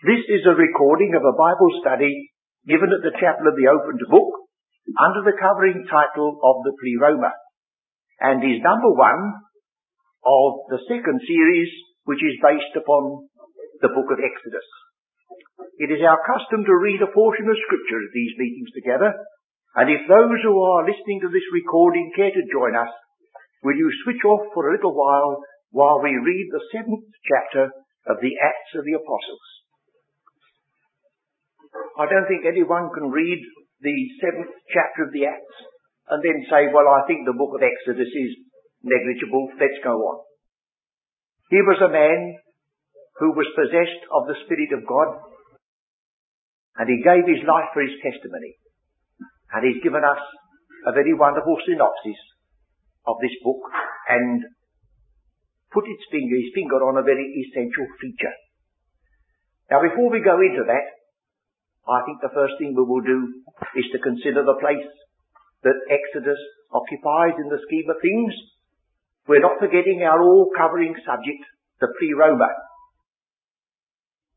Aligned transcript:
This 0.00 0.24
is 0.32 0.48
a 0.48 0.56
recording 0.56 1.12
of 1.12 1.20
a 1.20 1.36
Bible 1.36 1.76
study 1.84 2.32
given 2.64 2.88
at 2.88 3.04
the 3.04 3.12
Chapel 3.20 3.44
of 3.44 3.52
the 3.52 3.68
Opened 3.68 4.00
Book 4.08 4.48
under 4.96 5.20
the 5.28 5.36
covering 5.36 5.84
title 5.92 6.40
of 6.40 6.64
the 6.64 6.72
Pleroma 6.72 7.36
and 8.24 8.40
is 8.40 8.64
number 8.64 8.96
one 8.96 9.44
of 10.24 10.72
the 10.72 10.80
second 10.88 11.20
series 11.20 11.68
which 12.08 12.24
is 12.24 12.40
based 12.40 12.72
upon 12.80 13.28
the 13.84 13.92
book 13.92 14.08
of 14.08 14.24
Exodus. 14.24 14.64
It 15.76 15.92
is 15.92 16.00
our 16.00 16.16
custom 16.24 16.64
to 16.64 16.80
read 16.80 17.04
a 17.04 17.12
portion 17.12 17.44
of 17.52 17.60
scripture 17.60 18.00
at 18.00 18.16
these 18.16 18.40
meetings 18.40 18.72
together 18.72 19.12
and 19.76 19.92
if 19.92 20.08
those 20.08 20.40
who 20.40 20.56
are 20.64 20.88
listening 20.88 21.20
to 21.20 21.28
this 21.28 21.44
recording 21.52 22.08
care 22.16 22.32
to 22.32 22.48
join 22.48 22.72
us, 22.72 22.88
will 23.60 23.76
you 23.76 23.92
switch 24.08 24.24
off 24.24 24.48
for 24.56 24.64
a 24.64 24.72
little 24.72 24.96
while 24.96 25.44
while 25.76 26.00
we 26.00 26.16
read 26.16 26.48
the 26.48 26.64
seventh 26.72 27.04
chapter 27.28 27.68
of 28.08 28.16
the 28.24 28.32
Acts 28.40 28.72
of 28.80 28.88
the 28.88 28.96
Apostles. 28.96 29.59
I 31.98 32.06
don't 32.08 32.26
think 32.26 32.48
anyone 32.48 32.90
can 32.96 33.12
read 33.12 33.40
the 33.80 33.96
seventh 34.20 34.52
chapter 34.72 35.08
of 35.08 35.12
the 35.12 35.26
Acts 35.26 35.58
and 36.10 36.20
then 36.24 36.44
say, 36.50 36.68
well, 36.72 36.88
I 36.88 37.06
think 37.06 37.24
the 37.24 37.36
book 37.36 37.54
of 37.54 37.62
Exodus 37.62 38.08
is 38.08 38.32
negligible. 38.82 39.52
Let's 39.56 39.80
go 39.84 39.94
on. 39.94 40.18
He 41.50 41.60
was 41.62 41.80
a 41.82 41.92
man 41.92 42.38
who 43.18 43.36
was 43.36 43.46
possessed 43.58 44.02
of 44.10 44.26
the 44.26 44.38
Spirit 44.46 44.72
of 44.72 44.86
God 44.86 45.30
and 46.78 46.86
he 46.88 47.04
gave 47.04 47.26
his 47.26 47.44
life 47.44 47.68
for 47.74 47.82
his 47.82 47.94
testimony. 48.00 48.56
And 49.52 49.66
he's 49.66 49.82
given 49.82 50.00
us 50.00 50.22
a 50.86 50.92
very 50.94 51.12
wonderful 51.12 51.58
synopsis 51.66 52.20
of 53.04 53.18
this 53.20 53.34
book 53.42 53.60
and 54.08 54.40
put 55.74 55.84
its 55.84 56.06
finger, 56.10 56.36
his 56.38 56.54
finger 56.54 56.80
on 56.86 56.98
a 56.98 57.06
very 57.06 57.26
essential 57.44 57.86
feature. 58.00 58.36
Now 59.70 59.82
before 59.82 60.10
we 60.10 60.22
go 60.22 60.38
into 60.40 60.64
that, 60.66 60.86
I 61.90 62.06
think 62.06 62.22
the 62.22 62.30
first 62.30 62.54
thing 62.62 62.70
we 62.78 62.86
will 62.86 63.02
do 63.02 63.42
is 63.74 63.86
to 63.90 63.98
consider 63.98 64.46
the 64.46 64.62
place 64.62 64.86
that 65.66 65.90
Exodus 65.90 66.38
occupies 66.70 67.34
in 67.42 67.50
the 67.50 67.58
scheme 67.66 67.90
of 67.90 67.98
things. 67.98 68.32
We're 69.26 69.42
not 69.42 69.58
forgetting 69.58 70.06
our 70.06 70.22
all-covering 70.22 70.94
subject, 71.02 71.42
the 71.82 71.90
pleroma. 71.98 72.46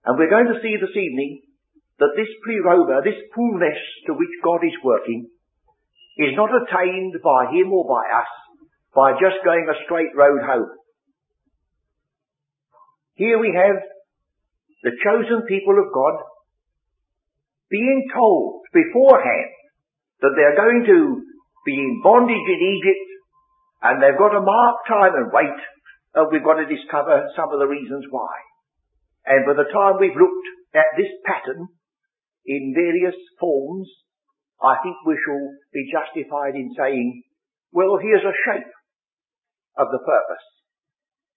And 0.06 0.18
we're 0.18 0.34
going 0.34 0.50
to 0.50 0.62
see 0.66 0.76
this 0.82 0.98
evening 0.98 1.46
that 2.02 2.18
this 2.18 2.28
pleroma, 2.42 3.06
this 3.06 3.22
fullness 3.38 3.78
to 4.10 4.18
which 4.18 4.34
God 4.44 4.66
is 4.66 4.76
working, 4.84 5.30
is 6.18 6.34
not 6.34 6.50
attained 6.50 7.16
by 7.22 7.54
him 7.54 7.70
or 7.70 7.86
by 7.86 8.02
us 8.18 8.32
by 8.98 9.14
just 9.14 9.46
going 9.46 9.70
a 9.70 9.78
straight 9.86 10.14
road 10.18 10.42
home. 10.42 10.70
Here 13.14 13.38
we 13.38 13.54
have 13.54 13.78
the 14.82 14.98
chosen 15.06 15.46
people 15.48 15.78
of 15.78 15.94
God 15.94 16.18
being 17.74 18.06
told 18.14 18.62
beforehand 18.70 19.50
that 20.22 20.38
they're 20.38 20.56
going 20.56 20.86
to 20.86 21.26
be 21.66 21.74
in 21.74 22.06
bondage 22.06 22.46
in 22.46 22.62
Egypt 22.62 23.10
and 23.82 23.98
they've 23.98 24.22
got 24.22 24.38
to 24.38 24.46
mark 24.46 24.78
time 24.86 25.18
and 25.18 25.34
wait 25.34 25.58
and 26.14 26.30
we've 26.30 26.46
got 26.46 26.62
to 26.62 26.70
discover 26.70 27.26
some 27.34 27.50
of 27.50 27.58
the 27.58 27.66
reasons 27.66 28.06
why. 28.14 28.30
And 29.26 29.50
by 29.50 29.58
the 29.58 29.74
time 29.74 29.98
we've 29.98 30.14
looked 30.14 30.48
at 30.78 30.94
this 30.94 31.10
pattern 31.26 31.66
in 32.46 32.78
various 32.78 33.18
forms, 33.42 33.90
I 34.62 34.78
think 34.86 34.96
we 35.04 35.18
shall 35.18 35.46
be 35.74 35.90
justified 35.90 36.54
in 36.54 36.70
saying, 36.78 37.24
well, 37.74 37.98
here's 37.98 38.24
a 38.24 38.38
shape 38.46 38.72
of 39.82 39.90
the 39.90 40.04
purpose. 40.06 40.46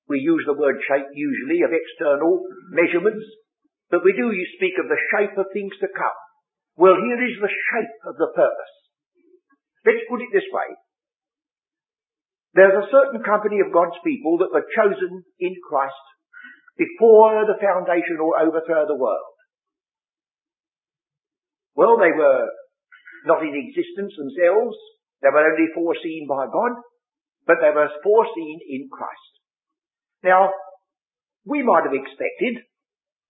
We 0.08 0.20
use 0.20 0.44
the 0.46 0.58
word 0.58 0.76
shape 0.86 1.08
usually 1.14 1.64
of 1.64 1.72
external 1.72 2.44
measurements, 2.70 3.24
but 3.90 4.04
we 4.04 4.12
do 4.12 4.30
speak 4.60 4.76
of 4.78 4.86
the 4.86 5.00
shape 5.10 5.34
of 5.38 5.50
things 5.52 5.72
to 5.80 5.88
come. 5.88 6.20
Well, 6.76 6.96
here 7.00 7.20
is 7.24 7.40
the 7.40 7.48
shape 7.48 7.96
of 8.04 8.20
the 8.20 8.30
purpose. 8.36 8.74
Let's 9.84 10.04
put 10.08 10.20
it 10.20 10.28
this 10.32 10.44
way. 10.52 10.68
There's 12.52 12.84
a 12.84 12.92
certain 12.92 13.24
company 13.24 13.60
of 13.60 13.72
God's 13.72 13.96
people 14.04 14.40
that 14.40 14.52
were 14.52 14.64
chosen 14.76 15.24
in 15.40 15.54
Christ 15.64 16.04
before 16.76 17.44
the 17.48 17.60
foundation 17.60 18.20
or 18.20 18.40
overthrow 18.40 18.84
of 18.84 18.88
the 18.88 18.96
world. 18.96 19.36
Well, 21.76 21.96
they 21.96 22.12
were 22.12 22.48
not 23.24 23.44
in 23.44 23.56
existence 23.56 24.12
themselves. 24.16 24.76
They 25.20 25.28
were 25.32 25.44
only 25.44 25.68
foreseen 25.72 26.28
by 26.28 26.48
God, 26.48 26.76
but 27.44 27.56
they 27.60 27.72
were 27.72 27.88
foreseen 28.04 28.60
in 28.68 28.88
Christ. 28.92 29.32
Now, 30.24 30.52
we 31.44 31.62
might 31.62 31.84
have 31.84 31.96
expected 31.96 32.64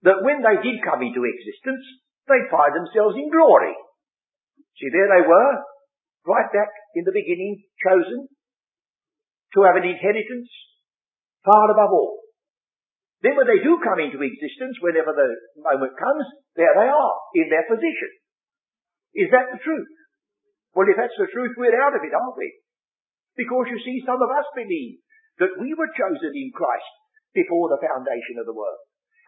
that 0.02 0.22
when 0.22 0.42
they 0.42 0.62
did 0.62 0.82
come 0.82 1.02
into 1.02 1.26
existence, 1.26 1.82
they'd 2.26 2.52
find 2.52 2.74
themselves 2.74 3.14
in 3.14 3.30
glory. 3.30 3.74
See, 4.76 4.90
there 4.92 5.08
they 5.08 5.24
were, 5.24 5.52
right 6.26 6.50
back 6.52 6.70
in 6.98 7.06
the 7.06 7.14
beginning, 7.14 7.64
chosen 7.80 8.28
to 9.56 9.64
have 9.64 9.78
an 9.78 9.88
inheritance 9.88 10.50
far 11.46 11.70
above 11.70 11.94
all. 11.94 12.26
Then 13.24 13.38
when 13.38 13.48
they 13.48 13.64
do 13.64 13.80
come 13.80 14.02
into 14.02 14.20
existence, 14.20 14.76
whenever 14.84 15.16
the 15.16 15.30
moment 15.56 15.96
comes, 15.96 16.26
there 16.58 16.74
they 16.76 16.90
are, 16.90 17.14
in 17.40 17.48
their 17.48 17.64
position. 17.64 18.10
Is 19.16 19.32
that 19.32 19.48
the 19.48 19.62
truth? 19.62 19.88
Well, 20.76 20.90
if 20.92 21.00
that's 21.00 21.16
the 21.16 21.32
truth, 21.32 21.56
we're 21.56 21.80
out 21.80 21.96
of 21.96 22.04
it, 22.04 22.12
aren't 22.12 22.36
we? 22.36 22.52
Because 23.32 23.72
you 23.72 23.80
see, 23.80 24.04
some 24.04 24.20
of 24.20 24.28
us 24.28 24.44
believe 24.52 25.00
that 25.40 25.56
we 25.56 25.72
were 25.72 25.88
chosen 25.96 26.36
in 26.36 26.52
Christ 26.52 26.92
before 27.32 27.72
the 27.72 27.80
foundation 27.80 28.36
of 28.40 28.44
the 28.44 28.56
world. 28.56 28.80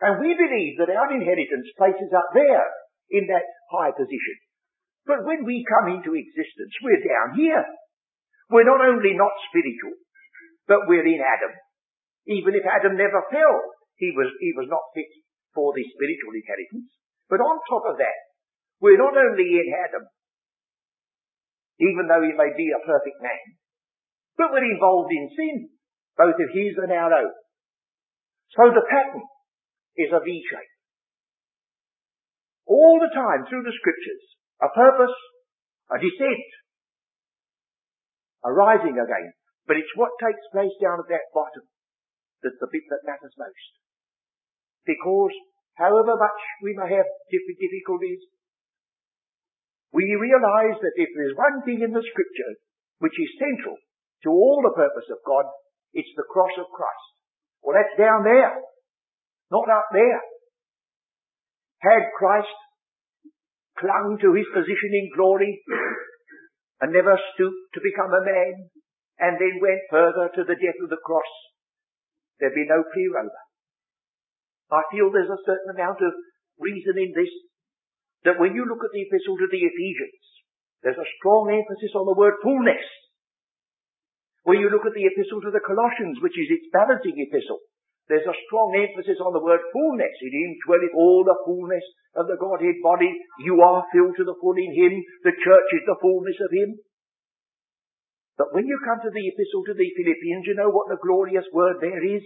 And 0.05 0.21
we 0.21 0.37
believe 0.37 0.77
that 0.81 0.93
our 0.93 1.09
inheritance 1.09 1.69
places 1.81 2.13
us 2.13 2.29
there 2.37 2.69
in 3.11 3.27
that 3.29 3.47
high 3.73 3.93
position. 3.93 4.37
But 5.09 5.25
when 5.25 5.49
we 5.49 5.65
come 5.65 5.97
into 5.97 6.13
existence, 6.13 6.75
we're 6.85 7.01
down 7.01 7.37
here. 7.41 7.65
We're 8.53 8.69
not 8.69 8.85
only 8.85 9.17
not 9.17 9.33
spiritual, 9.49 9.97
but 10.69 10.85
we're 10.85 11.09
in 11.09 11.21
Adam. 11.25 11.53
Even 12.29 12.53
if 12.53 12.65
Adam 12.69 12.97
never 12.97 13.25
fell, 13.33 13.57
he 13.97 14.13
was, 14.13 14.29
he 14.41 14.53
was 14.53 14.69
not 14.69 14.85
fit 14.93 15.09
for 15.57 15.73
the 15.73 15.85
spiritual 15.97 16.37
inheritance. 16.37 16.93
But 17.33 17.41
on 17.41 17.57
top 17.69 17.85
of 17.89 17.97
that, 17.97 18.19
we're 18.81 19.01
not 19.01 19.17
only 19.17 19.49
in 19.49 19.69
Adam, 19.73 20.05
even 21.81 22.05
though 22.05 22.25
he 22.25 22.37
may 22.37 22.53
be 22.53 22.69
a 22.73 22.85
perfect 22.85 23.21
man, 23.25 23.45
but 24.37 24.53
we're 24.53 24.69
involved 24.69 25.13
in 25.13 25.33
sin, 25.33 25.57
both 26.17 26.37
of 26.37 26.51
his 26.53 26.77
and 26.77 26.93
our 26.93 27.13
own. 27.13 27.33
So 28.53 28.71
the 28.71 28.85
pattern 28.85 29.25
is 29.97 30.13
a 30.13 30.21
V 30.21 30.29
shape 30.45 30.78
all 32.69 33.01
the 33.01 33.13
time 33.17 33.49
through 33.49 33.65
the 33.65 33.75
scriptures. 33.81 34.25
A 34.61 34.69
purpose, 34.71 35.17
a 35.91 35.97
descent, 35.97 36.49
a 38.45 38.53
rising 38.53 39.01
again. 39.01 39.33
But 39.67 39.77
it's 39.77 39.97
what 39.97 40.17
takes 40.21 40.45
place 40.53 40.73
down 40.81 41.01
at 41.01 41.11
that 41.13 41.29
bottom 41.33 41.65
that's 42.41 42.61
the 42.61 42.71
bit 42.71 42.87
that 42.89 43.05
matters 43.05 43.35
most. 43.37 43.71
Because 44.87 45.35
however 45.77 46.17
much 46.17 46.41
we 46.65 46.73
may 46.73 46.89
have 46.89 47.09
different 47.29 47.59
difficulties, 47.61 48.23
we 49.93 50.09
realize 50.17 50.77
that 50.81 50.97
if 50.97 51.11
there's 51.17 51.37
one 51.37 51.65
thing 51.65 51.81
in 51.85 51.93
the 51.93 52.05
scripture 52.05 52.53
which 53.01 53.17
is 53.17 53.41
central 53.41 53.77
to 54.25 54.31
all 54.33 54.61
the 54.65 54.77
purpose 54.77 55.09
of 55.13 55.21
God, 55.25 55.45
it's 55.93 56.13
the 56.17 56.29
cross 56.29 56.53
of 56.61 56.73
Christ. 56.73 57.09
Well, 57.63 57.77
that's 57.77 57.97
down 57.97 58.25
there, 58.25 58.55
not 59.51 59.69
up 59.69 59.89
there. 59.93 60.21
Had 61.79 62.11
Christ 62.19 62.59
clung 63.79 64.19
to 64.21 64.35
his 64.35 64.47
position 64.51 64.91
in 64.91 65.15
glory 65.15 65.63
and 66.83 66.91
never 66.91 67.15
stooped 67.35 67.65
to 67.75 67.81
become 67.81 68.11
a 68.11 68.27
man 68.27 68.71
and 69.19 69.39
then 69.39 69.63
went 69.63 69.87
further 69.91 70.31
to 70.35 70.43
the 70.43 70.59
death 70.59 70.79
of 70.83 70.91
the 70.91 71.03
cross, 71.03 71.31
there'd 72.39 72.55
be 72.55 72.67
no 72.67 72.83
pleroma. 72.83 73.35
I 74.71 74.83
feel 74.91 75.11
there's 75.11 75.33
a 75.33 75.47
certain 75.47 75.75
amount 75.75 76.03
of 76.03 76.13
reason 76.59 76.99
in 76.99 77.15
this 77.15 77.33
that 78.27 78.39
when 78.43 78.55
you 78.55 78.67
look 78.67 78.83
at 78.83 78.93
the 78.93 79.07
epistle 79.07 79.39
to 79.39 79.49
the 79.49 79.63
Ephesians, 79.63 80.23
there's 80.83 80.99
a 80.99 81.13
strong 81.19 81.51
emphasis 81.51 81.95
on 81.95 82.07
the 82.07 82.19
word 82.19 82.43
fullness. 82.43 82.83
When 84.43 84.59
you 84.59 84.71
look 84.71 84.87
at 84.87 84.95
the 84.95 85.07
epistle 85.07 85.43
to 85.43 85.53
the 85.55 85.63
Colossians, 85.63 86.19
which 86.23 86.39
is 86.39 86.51
its 86.51 86.71
balancing 86.75 87.15
epistle, 87.19 87.63
there's 88.09 88.25
a 88.25 88.41
strong 88.49 88.73
emphasis 88.73 89.21
on 89.21 89.37
the 89.37 89.45
word 89.45 89.61
fullness. 89.69 90.17
In 90.25 90.33
him 90.33 90.51
dwelleth 90.65 90.97
all 90.97 91.29
the 91.29 91.37
fullness 91.45 91.85
of 92.17 92.25
the 92.25 92.41
Godhead 92.41 92.81
body. 92.81 93.13
You 93.45 93.61
are 93.61 93.85
filled 93.93 94.17
to 94.17 94.25
the 94.25 94.37
full 94.41 94.57
in 94.57 94.73
him. 94.73 94.97
The 95.29 95.37
church 95.37 95.69
is 95.77 95.85
the 95.85 96.01
fullness 96.01 96.41
of 96.41 96.49
him. 96.49 96.81
But 98.41 98.57
when 98.57 98.65
you 98.65 98.81
come 98.81 99.05
to 99.05 99.13
the 99.13 99.27
epistle 99.29 99.67
to 99.69 99.77
the 99.77 99.93
Philippians, 99.93 100.47
you 100.49 100.57
know 100.57 100.73
what 100.73 100.89
the 100.89 101.03
glorious 101.05 101.45
word 101.53 101.85
there 101.85 102.01
is? 102.01 102.25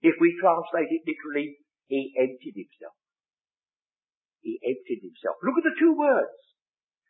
If 0.00 0.16
we 0.16 0.32
translate 0.40 0.88
it 0.88 1.04
literally, 1.04 1.60
he 1.92 2.16
emptied 2.16 2.56
himself. 2.56 2.96
He 4.40 4.56
emptied 4.64 5.02
himself. 5.02 5.36
Look 5.42 5.60
at 5.60 5.66
the 5.66 5.76
two 5.76 5.92
words. 5.92 6.40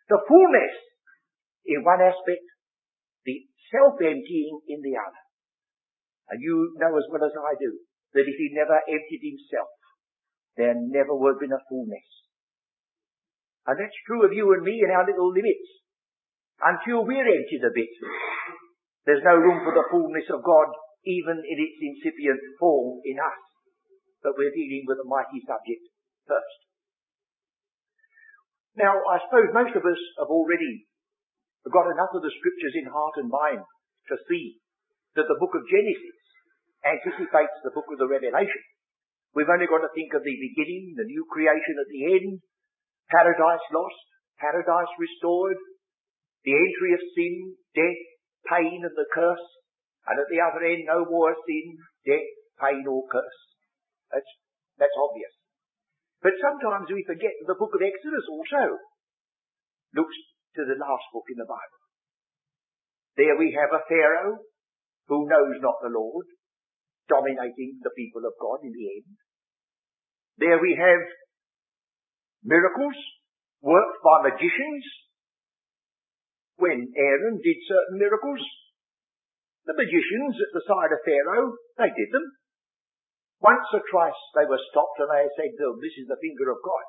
The 0.09 0.19
fullness 0.27 0.75
in 1.67 1.83
one 1.83 2.01
aspect, 2.01 2.47
the 3.27 3.47
self-emptying 3.71 4.59
in 4.71 4.81
the 4.83 4.97
other. 4.97 5.26
And 6.31 6.43
you 6.43 6.75
know 6.79 6.93
as 6.99 7.07
well 7.11 7.23
as 7.23 7.35
I 7.35 7.55
do 7.59 7.71
that 8.15 8.27
if 8.27 8.37
he 8.37 8.51
never 8.57 8.79
emptied 8.87 9.23
himself, 9.23 9.71
there 10.57 10.75
never 10.75 11.15
would 11.15 11.37
have 11.37 11.45
been 11.45 11.55
a 11.55 11.67
fullness. 11.69 12.09
And 13.67 13.77
that's 13.79 14.07
true 14.07 14.25
of 14.25 14.33
you 14.33 14.47
and 14.55 14.63
me 14.63 14.81
in 14.83 14.91
our 14.91 15.05
little 15.05 15.31
limits. 15.31 15.69
Until 16.63 17.05
we're 17.05 17.27
emptied 17.27 17.67
a 17.67 17.75
bit, 17.75 17.93
there's 19.05 19.27
no 19.27 19.37
room 19.37 19.61
for 19.63 19.75
the 19.77 19.87
fullness 19.93 20.27
of 20.33 20.41
God, 20.43 20.73
even 21.05 21.37
in 21.45 21.59
its 21.61 21.79
incipient 21.79 22.41
form 22.59 23.03
in 23.05 23.21
us. 23.21 23.41
But 24.25 24.35
we're 24.39 24.55
dealing 24.55 24.89
with 24.89 24.99
a 24.99 25.07
mighty 25.07 25.45
subject 25.45 25.85
first. 26.25 26.59
Now, 28.81 28.97
I 29.05 29.21
suppose 29.25 29.53
most 29.53 29.77
of 29.77 29.85
us 29.85 30.01
have 30.19 30.33
already 30.33 30.89
got 31.69 31.93
enough 31.93 32.13
of 32.15 32.23
the 32.23 32.33
scriptures 32.33 32.77
in 32.77 32.89
heart 32.89 33.21
and 33.21 33.29
mind 33.29 33.65
to 34.09 34.17
see 34.29 34.61
that 35.17 35.29
the 35.29 35.41
book 35.41 35.53
of 35.57 35.69
Genesis 35.69 36.16
anticipates 36.87 37.59
the 37.67 37.75
book 37.75 37.91
of 37.91 37.99
the 37.99 38.07
Revelation. 38.07 38.63
We've 39.35 39.51
only 39.51 39.67
got 39.67 39.83
to 39.83 39.93
think 39.93 40.15
of 40.15 40.23
the 40.23 40.39
beginning, 40.39 40.95
the 40.97 41.11
new 41.11 41.27
creation 41.29 41.77
at 41.77 41.91
the 41.91 42.03
end, 42.17 42.41
paradise 43.11 43.67
lost, 43.75 44.07
paradise 44.39 44.93
restored, 44.97 45.59
the 46.47 46.55
entry 46.55 46.95
of 46.95 47.03
sin, 47.13 47.59
death, 47.75 48.03
pain 48.47 48.81
and 48.87 48.97
the 48.97 49.11
curse, 49.11 49.47
and 50.07 50.17
at 50.23 50.31
the 50.31 50.39
other 50.39 50.63
end 50.63 50.87
no 50.87 51.03
more 51.05 51.35
sin, 51.45 51.77
death, 52.07 52.31
pain 52.63 52.87
or 52.87 53.03
curse. 53.11 53.41
That's, 54.15 54.31
that's 54.79 54.95
obvious. 54.97 55.35
But 56.23 56.39
sometimes 56.39 56.89
we 56.89 57.05
forget 57.05 57.35
that 57.43 57.51
the 57.51 57.61
book 57.61 57.75
of 57.75 57.83
Exodus 57.83 58.27
also 58.31 58.79
looks 59.93 60.17
to 60.57 60.63
the 60.65 60.79
last 60.79 61.07
book 61.13 61.27
in 61.29 61.39
the 61.43 61.51
Bible. 61.51 61.83
There 63.19 63.37
we 63.37 63.53
have 63.53 63.73
a 63.75 63.85
Pharaoh 63.85 64.41
who 65.09 65.29
knows 65.29 65.57
not 65.61 65.83
the 65.83 65.93
Lord, 65.93 66.27
dominating 67.09 67.81
the 67.83 67.95
people 67.95 68.23
of 68.27 68.35
God 68.39 68.63
in 68.63 68.73
the 68.75 68.87
end. 69.01 69.15
There 70.39 70.61
we 70.61 70.77
have 70.77 71.03
miracles 72.45 72.99
worked 73.63 73.99
by 74.05 74.31
magicians. 74.31 74.85
When 76.57 76.89
Aaron 76.97 77.37
did 77.43 77.59
certain 77.69 78.01
miracles, 78.01 78.41
the 79.69 79.77
magicians 79.77 80.41
at 80.41 80.53
the 80.57 80.65
side 80.65 80.93
of 80.95 81.05
Pharaoh, 81.05 81.53
they 81.77 81.91
did 81.93 82.11
them. 82.13 82.27
Once 83.43 83.69
or 83.77 83.85
twice 83.93 84.17
they 84.33 84.49
were 84.49 84.63
stopped 84.73 84.97
and 85.05 85.13
they 85.13 85.29
said, 85.37 85.53
oh, 85.61 85.77
this 85.77 85.93
is 86.01 86.09
the 86.09 86.17
finger 86.17 86.49
of 86.49 86.65
God. 86.65 86.87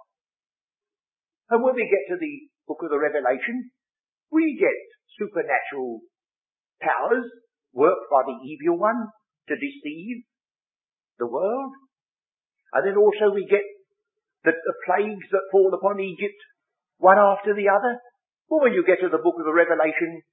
And 1.51 1.59
when 1.63 1.75
we 1.75 1.83
get 1.87 2.07
to 2.11 2.17
the 2.19 2.35
book 2.67 2.79
of 2.83 2.91
the 2.91 2.99
Revelation, 2.99 3.71
we 4.31 4.55
get 4.55 4.75
supernatural 5.19 6.03
powers 6.79 7.27
worked 7.73 8.07
by 8.11 8.23
the 8.23 8.37
evil 8.43 8.79
one 8.79 9.11
to 9.47 9.55
deceive 9.55 10.23
the 11.19 11.27
world. 11.27 11.73
And 12.73 12.83
then 12.85 12.97
also 12.99 13.33
we 13.33 13.47
get 13.47 13.63
the, 14.43 14.53
the 14.53 14.77
plagues 14.85 15.27
that 15.31 15.51
fall 15.51 15.71
upon 15.73 15.99
Egypt, 15.99 16.37
one 16.99 17.17
after 17.17 17.55
the 17.55 17.71
other. 17.71 17.99
Well, 18.47 18.63
when 18.63 18.75
you 18.75 18.83
get 18.83 19.03
to 19.03 19.11
the 19.11 19.23
book 19.23 19.39
of 19.39 19.47
the 19.47 19.55
Revelation 19.55 20.23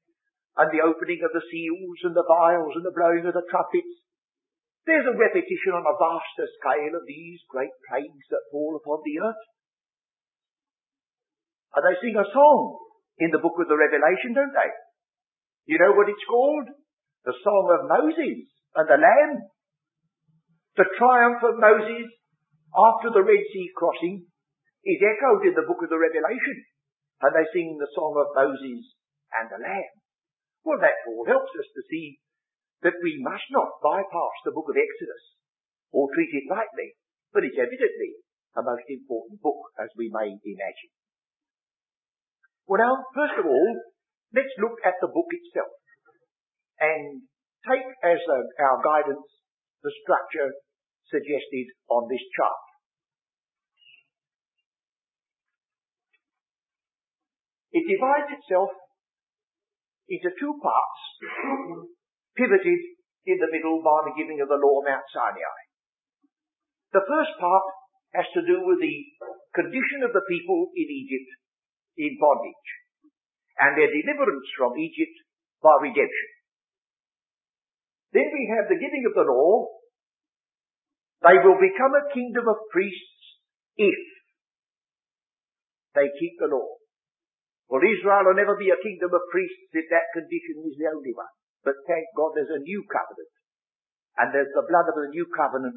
and 0.55 0.69
the 0.71 0.87
opening 0.87 1.23
of 1.27 1.35
the 1.35 1.47
seals 1.51 1.99
and 2.07 2.15
the 2.15 2.27
vials 2.27 2.75
and 2.79 2.87
the 2.87 2.95
blowing 2.95 3.27
of 3.27 3.35
the 3.35 3.47
trumpets, 3.51 4.05
there's 4.87 5.09
a 5.09 5.17
repetition 5.17 5.73
on 5.73 5.83
a 5.83 5.97
vaster 5.97 6.47
scale 6.61 6.95
of 6.95 7.09
these 7.09 7.41
great 7.49 7.73
plagues 7.89 8.27
that 8.29 8.51
fall 8.53 8.77
upon 8.77 9.01
the 9.03 9.17
earth. 9.25 9.45
And 11.75 11.83
they 11.83 11.97
sing 11.99 12.15
a 12.15 12.29
song 12.31 12.79
in 13.19 13.33
the 13.33 13.43
book 13.43 13.57
of 13.59 13.67
the 13.67 13.81
Revelation, 13.81 14.37
don't 14.37 14.55
they? 14.55 14.71
You 15.67 15.81
know 15.81 15.97
what 15.97 16.13
it's 16.13 16.29
called? 16.29 16.69
The 17.25 17.35
Song 17.41 17.67
of 17.73 17.89
Moses 17.89 18.45
and 18.77 18.87
the 18.91 18.99
Lamb. 18.99 19.33
The 20.75 20.91
triumph 20.99 21.43
of 21.47 21.63
Moses 21.63 22.11
after 22.75 23.15
the 23.15 23.23
Red 23.23 23.45
Sea 23.55 23.71
crossing 23.79 24.27
is 24.83 25.01
echoed 25.01 25.47
in 25.47 25.55
the 25.55 25.67
book 25.67 25.79
of 25.83 25.91
the 25.91 26.01
Revelation. 26.01 26.59
And 27.23 27.31
they 27.31 27.47
sing 27.55 27.79
the 27.79 27.91
song 27.95 28.19
of 28.19 28.35
Moses 28.35 28.83
and 29.39 29.47
the 29.49 29.63
Lamb. 29.63 29.95
Well, 30.67 30.83
that 30.83 31.07
all 31.07 31.25
helps 31.25 31.55
us 31.55 31.71
to 31.79 31.83
see 31.87 32.19
that 32.83 32.99
we 33.01 33.23
must 33.23 33.49
not 33.55 33.81
bypass 33.81 34.37
the 34.45 34.53
book 34.53 34.69
of 34.69 34.77
Exodus 34.77 35.25
or 35.95 36.11
treat 36.11 36.35
it 36.35 36.51
lightly, 36.51 36.99
but 37.33 37.47
it's 37.47 37.57
evidently 37.57 38.19
a 38.59 38.63
most 38.67 38.85
important 38.91 39.41
book 39.41 39.71
as 39.79 39.89
we 39.97 40.11
may 40.11 40.35
imagine. 40.35 40.93
Well 42.67 42.81
now, 42.81 42.95
first 43.15 43.39
of 43.39 43.47
all, 43.47 43.71
let's 44.35 44.53
look 44.59 44.81
at 44.85 44.99
the 45.01 45.13
book 45.13 45.31
itself 45.31 45.75
and 46.81 47.23
take 47.65 47.89
as 48.05 48.21
um, 48.29 48.45
our 48.61 48.79
guidance 48.85 49.25
the 49.85 49.93
structure 50.05 50.53
suggested 51.09 51.67
on 51.89 52.09
this 52.09 52.25
chart. 52.37 52.65
It 57.75 57.85
divides 57.91 58.31
itself 58.31 58.71
into 60.09 60.31
two 60.39 60.55
parts, 60.63 61.01
pivoted 62.39 62.81
in 63.27 63.37
the 63.41 63.51
middle 63.51 63.83
by 63.83 64.07
the 64.07 64.15
giving 64.15 64.39
of 64.41 64.49
the 64.49 64.61
law 64.61 64.79
of 64.81 64.87
Mount 64.87 65.05
Sinai. 65.11 65.59
The 66.95 67.03
first 67.03 67.35
part 67.41 67.67
has 68.15 68.29
to 68.39 68.47
do 68.47 68.63
with 68.63 68.79
the 68.79 68.97
condition 69.59 70.07
of 70.07 70.15
the 70.15 70.23
people 70.31 70.71
in 70.79 70.87
Egypt 70.87 71.31
in 71.99 72.15
bondage 72.21 72.69
and 73.59 73.75
their 73.75 73.91
deliverance 73.91 74.49
from 74.55 74.79
Egypt 74.79 75.17
by 75.63 75.75
redemption. 75.83 76.31
Then 78.15 78.31
we 78.31 78.47
have 78.55 78.71
the 78.71 78.79
giving 78.79 79.03
of 79.11 79.19
the 79.19 79.27
law. 79.27 79.75
They 81.27 81.37
will 81.43 81.59
become 81.59 81.93
a 81.99 82.09
kingdom 82.15 82.47
of 82.47 82.71
priests 82.71 83.43
if 83.75 84.01
they 85.99 86.07
keep 86.15 86.39
the 86.39 86.47
law. 86.55 86.79
Well, 87.67 87.83
Israel 87.83 88.31
will 88.31 88.39
never 88.39 88.55
be 88.55 88.71
a 88.71 88.79
kingdom 88.79 89.11
of 89.11 89.33
priests 89.35 89.73
if 89.75 89.91
that 89.91 90.15
condition 90.15 90.63
is 90.63 90.79
the 90.79 90.95
only 90.95 91.11
one. 91.11 91.33
But 91.67 91.83
thank 91.91 92.07
God 92.15 92.37
there's 92.37 92.55
a 92.55 92.63
new 92.63 92.87
covenant. 92.87 93.35
And 94.15 94.31
there's 94.31 94.53
the 94.55 94.69
blood 94.69 94.87
of 94.87 94.95
the 94.95 95.11
new 95.11 95.27
covenant. 95.35 95.75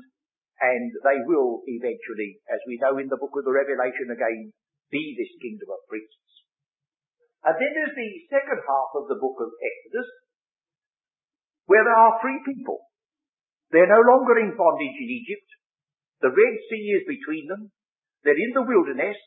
And 0.62 0.90
they 1.06 1.22
will 1.26 1.66
eventually, 1.66 2.42
as 2.50 2.62
we 2.70 2.78
know 2.78 3.02
in 3.02 3.10
the 3.10 3.18
book 3.18 3.34
of 3.34 3.46
the 3.46 3.56
Revelation 3.56 4.14
again, 4.14 4.54
be 4.94 5.16
this 5.18 5.32
kingdom 5.42 5.70
of 5.74 5.86
priests. 5.90 6.44
And 7.46 7.56
then 7.56 7.72
there's 7.72 7.98
the 7.98 8.12
second 8.30 8.62
half 8.62 8.92
of 8.98 9.08
the 9.08 9.22
book 9.22 9.38
of 9.42 9.54
Exodus, 9.58 10.10
where 11.68 11.84
there 11.84 11.96
are 11.96 12.24
free 12.24 12.40
people. 12.48 12.88
They're 13.72 13.92
no 13.92 14.00
longer 14.00 14.40
in 14.40 14.56
bondage 14.56 14.98
in 14.98 15.12
Egypt. 15.12 15.48
The 16.24 16.32
Red 16.32 16.56
Sea 16.72 16.86
is 16.98 17.04
between 17.06 17.46
them. 17.52 17.72
They're 18.24 18.40
in 18.40 18.56
the 18.56 18.66
wilderness. 18.66 19.20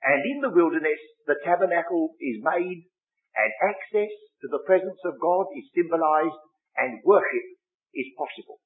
And 0.00 0.20
in 0.22 0.38
the 0.40 0.54
wilderness, 0.54 1.00
the 1.26 1.40
tabernacle 1.42 2.14
is 2.20 2.38
made 2.40 2.86
and 3.34 3.50
access 3.66 4.12
to 4.42 4.46
the 4.52 4.62
presence 4.62 5.00
of 5.08 5.18
God 5.18 5.50
is 5.58 5.74
symbolized 5.74 6.38
and 6.78 7.02
worship 7.02 7.46
is 7.94 8.08
possible. 8.14 8.62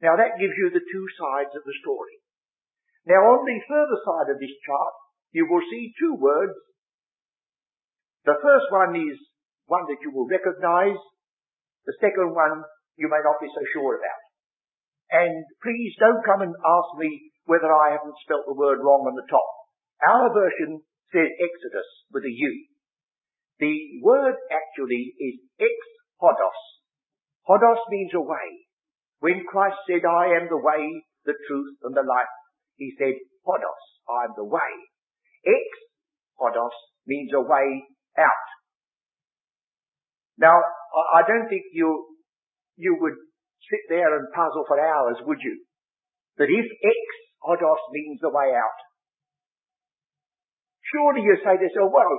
Now 0.00 0.16
that 0.16 0.40
gives 0.40 0.56
you 0.56 0.72
the 0.72 0.82
two 0.82 1.06
sides 1.18 1.52
of 1.52 1.62
the 1.62 1.76
story. 1.84 2.22
Now 3.04 3.36
on 3.36 3.44
the 3.44 3.58
further 3.68 3.98
side 4.06 4.28
of 4.32 4.40
this 4.40 4.54
chart, 4.64 4.94
you 5.34 5.48
will 5.48 5.64
see 5.68 5.94
two 5.98 6.14
words. 6.16 6.56
The 8.24 8.38
first 8.38 8.68
one 8.70 8.94
is 8.94 9.18
one 9.66 9.84
that 9.90 10.00
you 10.04 10.14
will 10.14 10.28
recognize. 10.30 11.00
The 11.86 11.98
second 11.98 12.34
one 12.34 12.62
you 12.96 13.08
may 13.08 13.22
not 13.24 13.40
be 13.40 13.50
so 13.50 13.62
sure 13.72 13.98
about. 13.98 14.22
And 15.12 15.44
please 15.60 15.92
don't 16.00 16.24
come 16.24 16.40
and 16.40 16.54
ask 16.54 16.90
me 16.96 17.32
whether 17.44 17.68
I 17.68 17.92
haven't 17.92 18.22
spelt 18.24 18.46
the 18.46 18.56
word 18.56 18.80
wrong 18.80 19.04
on 19.04 19.16
the 19.16 19.28
top. 19.28 19.50
Our 20.00 20.32
version 20.32 20.80
says 21.12 21.28
Exodus 21.36 21.88
with 22.10 22.24
a 22.24 22.32
U. 22.32 22.52
The 23.60 24.00
word 24.02 24.34
actually 24.50 25.14
is 25.20 25.36
ex 25.60 25.76
hodos. 26.18 26.58
Hodos 27.46 27.82
means 27.90 28.10
a 28.14 28.20
way. 28.20 28.66
When 29.20 29.44
Christ 29.46 29.78
said, 29.86 30.02
I 30.02 30.34
am 30.40 30.48
the 30.50 30.58
way, 30.58 30.82
the 31.24 31.34
truth, 31.46 31.76
and 31.84 31.94
the 31.94 32.02
life, 32.02 32.34
he 32.76 32.94
said, 32.98 33.14
Hodos, 33.46 33.82
I 34.08 34.24
am 34.26 34.34
the 34.34 34.48
way. 34.48 34.72
Ex 35.46 35.68
hodos 36.40 36.74
means 37.06 37.30
a 37.34 37.42
way 37.42 37.86
out. 38.18 38.46
Now, 40.38 40.56
I 41.14 41.22
don't 41.26 41.48
think 41.48 41.62
you, 41.72 42.16
you 42.76 42.96
would 43.00 43.16
sit 43.70 43.82
there 43.88 44.16
and 44.16 44.32
puzzle 44.32 44.64
for 44.66 44.80
hours, 44.80 45.16
would 45.24 45.40
you? 45.40 45.64
That 46.38 46.48
if 46.48 46.66
ex 46.66 47.00
hodos 47.44 47.82
means 47.92 48.20
the 48.20 48.32
way 48.32 48.52
out, 48.56 48.78
surely 50.92 51.22
you 51.22 51.36
say 51.44 51.56
to 51.56 51.64
yourself, 51.64 51.92
well, 51.92 52.16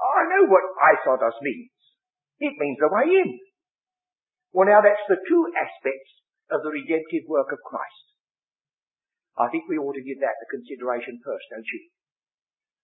I 0.00 0.24
know 0.32 0.48
what 0.48 0.64
isodos 0.80 1.36
means. 1.42 1.72
It 2.40 2.56
means 2.56 2.78
the 2.80 2.88
way 2.88 3.08
in. 3.20 3.38
Well 4.52 4.66
now 4.66 4.80
that's 4.80 5.04
the 5.06 5.20
two 5.28 5.42
aspects 5.54 6.10
of 6.50 6.64
the 6.64 6.72
redemptive 6.72 7.28
work 7.28 7.52
of 7.52 7.60
Christ. 7.62 8.06
I 9.38 9.46
think 9.52 9.68
we 9.68 9.78
ought 9.78 9.94
to 9.94 10.02
give 10.02 10.18
that 10.20 10.36
the 10.42 10.50
consideration 10.50 11.20
first, 11.22 11.46
don't 11.52 11.64
you? 11.64 11.80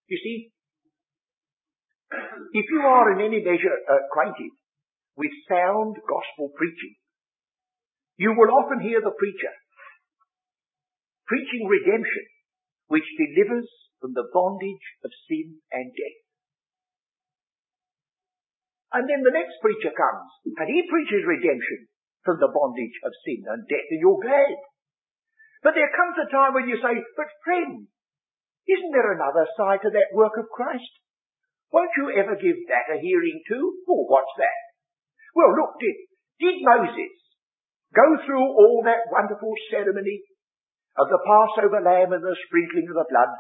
You 0.07 0.19
see, 0.23 0.37
if 2.55 2.67
you 2.71 2.81
are 2.87 3.11
in 3.13 3.21
any 3.25 3.43
measure 3.43 3.75
acquainted 3.91 4.55
with 5.17 5.33
sound 5.49 5.97
gospel 6.05 6.53
preaching, 6.55 6.95
you 8.17 8.33
will 8.37 8.53
often 8.53 8.81
hear 8.81 9.01
the 9.01 9.17
preacher 9.17 9.53
preaching 11.27 11.67
redemption 11.67 12.27
which 12.87 13.07
delivers 13.19 13.67
from 13.99 14.15
the 14.15 14.31
bondage 14.31 14.87
of 15.03 15.11
sin 15.27 15.59
and 15.75 15.91
death. 15.91 16.21
And 18.95 19.11
then 19.11 19.27
the 19.27 19.35
next 19.35 19.59
preacher 19.59 19.91
comes, 19.91 20.31
and 20.47 20.71
he 20.71 20.87
preaches 20.87 21.27
redemption 21.27 21.91
from 22.23 22.39
the 22.39 22.49
bondage 22.55 22.97
of 23.03 23.13
sin 23.27 23.43
and 23.43 23.67
death, 23.67 23.91
and 23.91 24.01
you're 24.01 24.23
glad. 24.23 24.57
But 25.67 25.75
there 25.75 25.91
comes 25.91 26.15
a 26.23 26.31
time 26.31 26.55
when 26.55 26.71
you 26.71 26.79
say, 26.79 26.95
but 27.19 27.31
friend, 27.43 27.91
isn't 28.71 28.95
there 28.95 29.19
another 29.19 29.51
side 29.59 29.83
to 29.83 29.91
that 29.91 30.15
work 30.15 30.39
of 30.39 30.47
Christ? 30.55 30.91
Won't 31.75 31.91
you 31.99 32.15
ever 32.15 32.39
give 32.39 32.57
that 32.71 32.95
a 32.95 33.03
hearing 33.03 33.43
too? 33.51 33.83
Or 33.91 34.07
what's 34.07 34.31
that? 34.39 34.66
Well, 35.37 35.53
look, 35.53 35.77
did, 35.77 35.97
did 36.41 36.65
Moses 36.65 37.13
go 37.93 38.07
through 38.25 38.41
all 38.41 38.81
that 38.89 39.13
wonderful 39.13 39.53
ceremony 39.69 40.25
of 40.97 41.13
the 41.13 41.21
Passover 41.29 41.85
lamb 41.85 42.17
and 42.17 42.25
the 42.25 42.41
sprinkling 42.49 42.89
of 42.89 42.97
the 42.97 43.11
blood? 43.13 43.33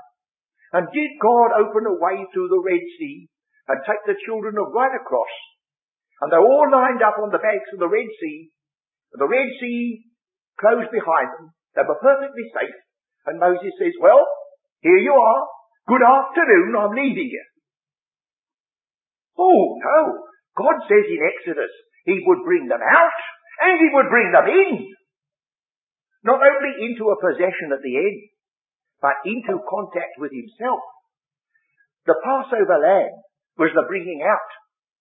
And 0.76 0.92
did 0.92 1.16
God 1.16 1.56
open 1.56 1.88
a 1.88 1.96
way 1.96 2.20
through 2.28 2.52
the 2.52 2.60
Red 2.60 2.84
Sea 3.00 3.32
and 3.72 3.80
take 3.88 4.04
the 4.04 4.20
children 4.28 4.60
of 4.60 4.76
right 4.76 4.92
across? 4.92 5.32
And 6.20 6.28
they're 6.28 6.44
all 6.44 6.68
lined 6.68 7.00
up 7.00 7.16
on 7.16 7.32
the 7.32 7.40
banks 7.40 7.72
of 7.72 7.80
the 7.80 7.88
Red 7.88 8.12
Sea. 8.20 8.52
And 9.16 9.20
the 9.24 9.32
Red 9.32 9.48
Sea 9.56 10.04
closed 10.60 10.92
behind 10.92 11.32
them. 11.32 11.56
They 11.72 11.84
were 11.84 11.96
perfectly 11.96 12.44
safe. 12.52 12.76
And 13.24 13.40
Moses 13.40 13.72
says, 13.80 13.96
well, 14.04 14.20
here 14.84 15.00
you 15.00 15.16
are. 15.16 15.42
Good 15.88 16.04
afternoon. 16.04 16.76
I'm 16.76 16.92
leaving 16.92 17.32
you. 17.32 17.44
Oh, 19.40 19.80
no. 19.80 20.28
God 20.56 20.76
says 20.88 21.04
in 21.08 21.20
Exodus 21.20 21.72
he 22.06 22.22
would 22.22 22.46
bring 22.46 22.70
them 22.70 22.80
out 22.80 23.18
and 23.66 23.76
he 23.82 23.90
would 23.90 24.08
bring 24.08 24.30
them 24.30 24.46
in. 24.46 24.74
Not 26.22 26.38
only 26.38 26.72
into 26.86 27.10
a 27.10 27.20
possession 27.20 27.74
at 27.74 27.82
the 27.82 27.96
end, 27.98 28.18
but 29.02 29.26
into 29.26 29.58
contact 29.66 30.18
with 30.18 30.30
himself. 30.32 30.80
The 32.06 32.14
Passover 32.22 32.78
lamb 32.78 33.14
was 33.58 33.74
the 33.74 33.84
bringing 33.90 34.22
out. 34.22 34.50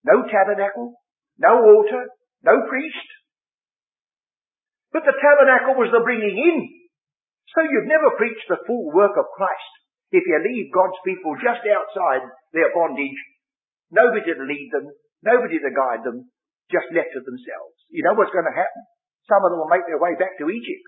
No 0.03 0.25
tabernacle, 0.25 0.97
no 1.37 1.53
altar, 1.61 2.09
no 2.43 2.65
priest. 2.69 3.09
But 4.93 5.05
the 5.05 5.17
tabernacle 5.17 5.77
was 5.77 5.93
the 5.93 6.05
bringing 6.05 6.37
in. 6.37 6.57
So 7.53 7.61
you've 7.61 7.89
never 7.89 8.17
preached 8.17 8.45
the 8.49 8.61
full 8.65 8.91
work 8.93 9.13
of 9.17 9.29
Christ 9.37 9.71
if 10.11 10.23
you 10.25 10.37
leave 10.41 10.73
God's 10.73 10.97
people 11.05 11.37
just 11.37 11.61
outside 11.65 12.25
their 12.53 12.73
bondage. 12.73 13.17
Nobody 13.91 14.33
to 14.33 14.45
lead 14.45 14.69
them, 14.73 14.89
nobody 15.21 15.61
to 15.61 15.71
guide 15.73 16.03
them, 16.03 16.29
just 16.71 16.89
left 16.93 17.13
to 17.13 17.21
themselves. 17.21 17.77
You 17.93 18.01
know 18.05 18.17
what's 18.17 18.33
going 18.33 18.49
to 18.49 18.57
happen? 18.57 18.83
Some 19.29 19.41
of 19.41 19.53
them 19.53 19.61
will 19.61 19.71
make 19.71 19.85
their 19.85 20.01
way 20.01 20.17
back 20.17 20.37
to 20.41 20.49
Egypt 20.49 20.85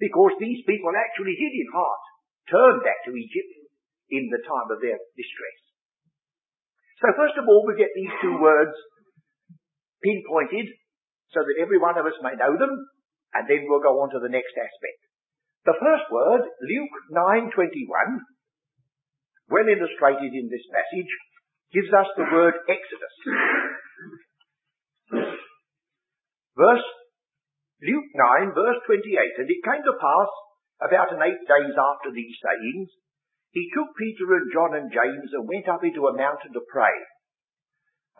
because 0.00 0.32
these 0.40 0.64
people 0.64 0.92
actually 0.96 1.36
did 1.36 1.52
in 1.52 1.68
heart 1.72 2.04
turn 2.48 2.74
back 2.80 3.04
to 3.04 3.12
Egypt 3.12 3.52
in 4.10 4.32
the 4.32 4.42
time 4.42 4.68
of 4.72 4.80
their 4.80 4.98
distress. 5.14 5.60
So 7.00 7.08
first 7.16 7.36
of 7.40 7.48
all, 7.48 7.64
we 7.64 7.80
get 7.80 7.92
these 7.96 8.12
two 8.20 8.36
words 8.36 8.76
pinpointed 10.04 10.68
so 11.32 11.40
that 11.40 11.60
every 11.62 11.78
one 11.78 11.96
of 11.96 12.04
us 12.04 12.16
may 12.20 12.34
know 12.34 12.56
them, 12.58 12.72
and 13.32 13.44
then 13.46 13.64
we'll 13.68 13.84
go 13.84 14.02
on 14.02 14.10
to 14.10 14.20
the 14.20 14.32
next 14.32 14.52
aspect. 14.58 15.00
The 15.64 15.78
first 15.78 16.10
word, 16.10 16.42
Luke 16.42 16.94
9.21, 17.54 17.86
well 19.48 19.68
illustrated 19.68 20.32
in 20.32 20.50
this 20.50 20.66
passage, 20.72 21.12
gives 21.72 21.92
us 21.94 22.08
the 22.16 22.26
word 22.32 22.54
Exodus. 22.66 23.16
Verse, 26.60 26.84
Luke 27.80 28.10
9, 28.44 28.52
verse 28.52 28.80
28, 28.84 29.40
And 29.40 29.48
it 29.48 29.64
came 29.64 29.80
to 29.80 29.96
pass, 29.96 30.30
about 30.84 31.08
an 31.16 31.24
eight 31.24 31.40
days 31.48 31.72
after 31.72 32.12
these 32.12 32.36
sayings, 32.36 32.92
he 33.56 33.64
took 33.72 33.96
Peter 33.96 34.28
and 34.36 34.52
John 34.52 34.76
and 34.76 34.92
James 34.92 35.32
and 35.32 35.48
went 35.48 35.72
up 35.72 35.80
into 35.80 36.04
a 36.04 36.16
mountain 36.20 36.52
to 36.52 36.68
pray. 36.68 36.92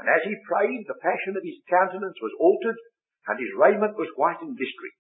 And 0.01 0.09
as 0.09 0.25
he 0.25 0.49
prayed, 0.49 0.89
the 0.89 0.97
passion 1.05 1.37
of 1.37 1.45
his 1.45 1.61
countenance 1.69 2.17
was 2.25 2.33
altered, 2.41 2.81
and 3.29 3.37
his 3.37 3.53
raiment 3.61 4.01
was 4.01 4.09
white 4.17 4.41
and 4.41 4.57
glistening. 4.57 4.97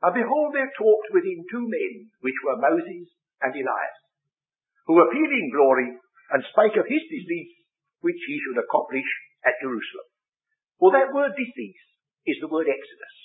And 0.00 0.16
behold, 0.16 0.56
there 0.56 0.72
talked 0.72 1.12
with 1.12 1.28
him 1.28 1.44
two 1.52 1.68
men, 1.68 2.08
which 2.24 2.40
were 2.48 2.64
Moses 2.64 3.12
and 3.44 3.52
Elias, 3.52 3.98
who 4.88 5.04
appeared 5.04 5.36
in 5.36 5.52
glory, 5.52 6.00
and 6.32 6.40
spake 6.48 6.80
of 6.80 6.88
his 6.88 7.04
disease, 7.12 7.52
which 8.00 8.20
he 8.24 8.40
should 8.40 8.56
accomplish 8.56 9.08
at 9.44 9.60
Jerusalem. 9.60 10.08
Well, 10.80 10.96
that 10.96 11.12
word 11.12 11.36
disease 11.36 11.84
is 12.26 12.38
the 12.40 12.48
word 12.48 12.66
Exodus. 12.68 13.16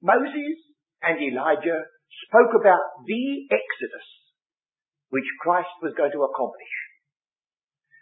Moses 0.00 0.56
and 1.02 1.20
Elijah 1.20 1.80
spoke 2.28 2.52
about 2.56 3.04
the 3.04 3.48
Exodus 3.48 4.08
which 5.10 5.26
Christ 5.42 5.74
was 5.82 5.94
going 5.98 6.14
to 6.14 6.22
accomplish. 6.22 6.74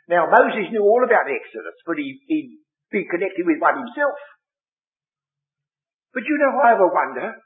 Now 0.08 0.28
Moses 0.28 0.68
knew 0.72 0.84
all 0.84 1.04
about 1.04 1.28
Exodus, 1.28 1.76
but 1.84 1.96
he, 1.96 2.20
he'd 2.28 2.60
be 2.92 3.08
connected 3.08 3.44
with 3.44 3.60
one 3.60 3.80
himself. 3.80 4.16
But 6.12 6.24
you 6.24 6.36
know, 6.40 6.52
I 6.60 6.76
ever 6.76 6.88
wonder, 6.88 7.36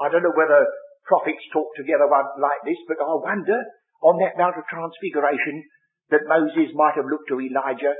I 0.00 0.06
don't 0.08 0.24
know 0.24 0.36
whether 0.36 0.64
prophets 1.04 1.44
talk 1.52 1.72
together 1.76 2.08
like 2.08 2.62
this, 2.64 2.80
but 2.88 3.00
I 3.00 3.12
wonder 3.20 3.56
on 4.04 4.20
that 4.20 4.36
Mount 4.40 4.56
of 4.56 4.68
Transfiguration 4.68 5.64
that 6.12 6.28
Moses 6.28 6.72
might 6.76 6.96
have 6.96 7.08
looked 7.08 7.28
to 7.32 7.40
Elijah 7.40 7.96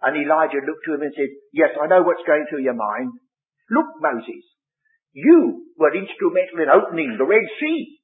and 0.00 0.16
Elijah 0.16 0.64
looked 0.64 0.84
to 0.88 0.96
him 0.96 1.04
and 1.04 1.12
said, 1.12 1.30
yes, 1.52 1.76
I 1.76 1.86
know 1.86 2.02
what's 2.02 2.24
going 2.24 2.48
through 2.48 2.64
your 2.64 2.78
mind. 2.78 3.12
Look, 3.68 4.00
Moses, 4.00 4.44
you 5.12 5.68
were 5.76 5.92
instrumental 5.92 6.64
in 6.64 6.72
opening 6.72 7.16
the 7.18 7.28
Red 7.28 7.44
Sea 7.60 8.00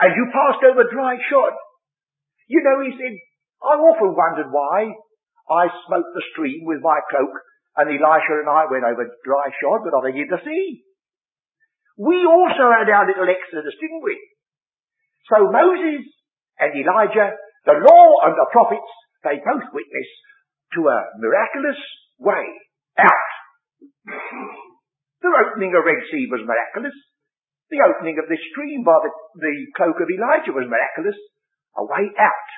and 0.00 0.16
you 0.16 0.24
passed 0.32 0.64
over 0.64 0.88
dry 0.88 1.20
shod. 1.28 1.54
You 2.48 2.64
know, 2.64 2.80
he 2.80 2.96
said, 2.96 3.14
I 3.60 3.76
often 3.76 4.16
wondered 4.16 4.52
why 4.52 4.92
I 5.48 5.68
smote 5.86 6.08
the 6.14 6.24
stream 6.32 6.64
with 6.64 6.80
my 6.80 7.00
cloak 7.12 7.32
and 7.76 7.92
Elisha 7.92 8.40
and 8.40 8.48
I 8.48 8.64
went 8.70 8.88
over 8.88 9.04
dry 9.24 9.52
shod, 9.60 9.84
but 9.84 9.92
I 9.92 10.10
did 10.16 10.32
the 10.32 10.40
sea. 10.40 10.80
We 11.96 12.24
also 12.24 12.72
had 12.72 12.88
our 12.88 13.08
little 13.08 13.28
exodus, 13.28 13.76
didn't 13.80 14.04
we? 14.04 14.16
So 15.32 15.48
Moses 15.48 16.08
and 16.60 16.72
Elijah, 16.72 17.36
the 17.64 17.76
law 17.84 18.06
and 18.24 18.36
the 18.36 18.48
prophets, 18.52 18.92
they 19.24 19.40
both 19.40 19.68
witness 19.72 20.10
to 20.76 20.82
a 20.84 20.98
miraculous 21.18 21.80
way 22.20 22.44
out. 23.00 23.28
The 25.24 25.32
opening 25.32 25.72
of 25.72 25.88
Red 25.88 26.04
Sea 26.12 26.28
was 26.30 26.44
miraculous. 26.44 26.94
The 27.72 27.82
opening 27.82 28.20
of 28.20 28.30
the 28.30 28.38
stream 28.52 28.84
by 28.86 29.00
the, 29.02 29.10
the 29.40 29.56
cloak 29.74 29.98
of 29.98 30.12
Elijah 30.12 30.54
was 30.54 30.70
miraculous. 30.70 31.18
A 31.76 31.82
way 31.82 32.12
out. 32.14 32.48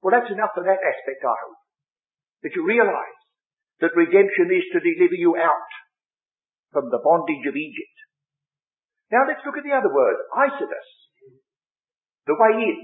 Well, 0.00 0.14
that's 0.14 0.30
enough 0.30 0.54
for 0.54 0.62
that 0.62 0.78
aspect, 0.78 1.20
I 1.24 1.34
hope. 1.34 1.60
That 2.46 2.54
you 2.54 2.62
realize 2.62 3.18
that 3.82 3.98
redemption 3.98 4.54
is 4.54 4.66
to 4.70 4.84
deliver 4.84 5.18
you 5.18 5.34
out 5.34 5.70
from 6.70 6.92
the 6.92 7.02
bondage 7.02 7.44
of 7.48 7.58
Egypt. 7.58 7.96
Now 9.10 9.26
let's 9.26 9.42
look 9.42 9.58
at 9.58 9.66
the 9.66 9.74
other 9.74 9.90
word, 9.90 10.16
Isodos. 10.36 10.88
The 12.28 12.38
way 12.38 12.70
in. 12.70 12.78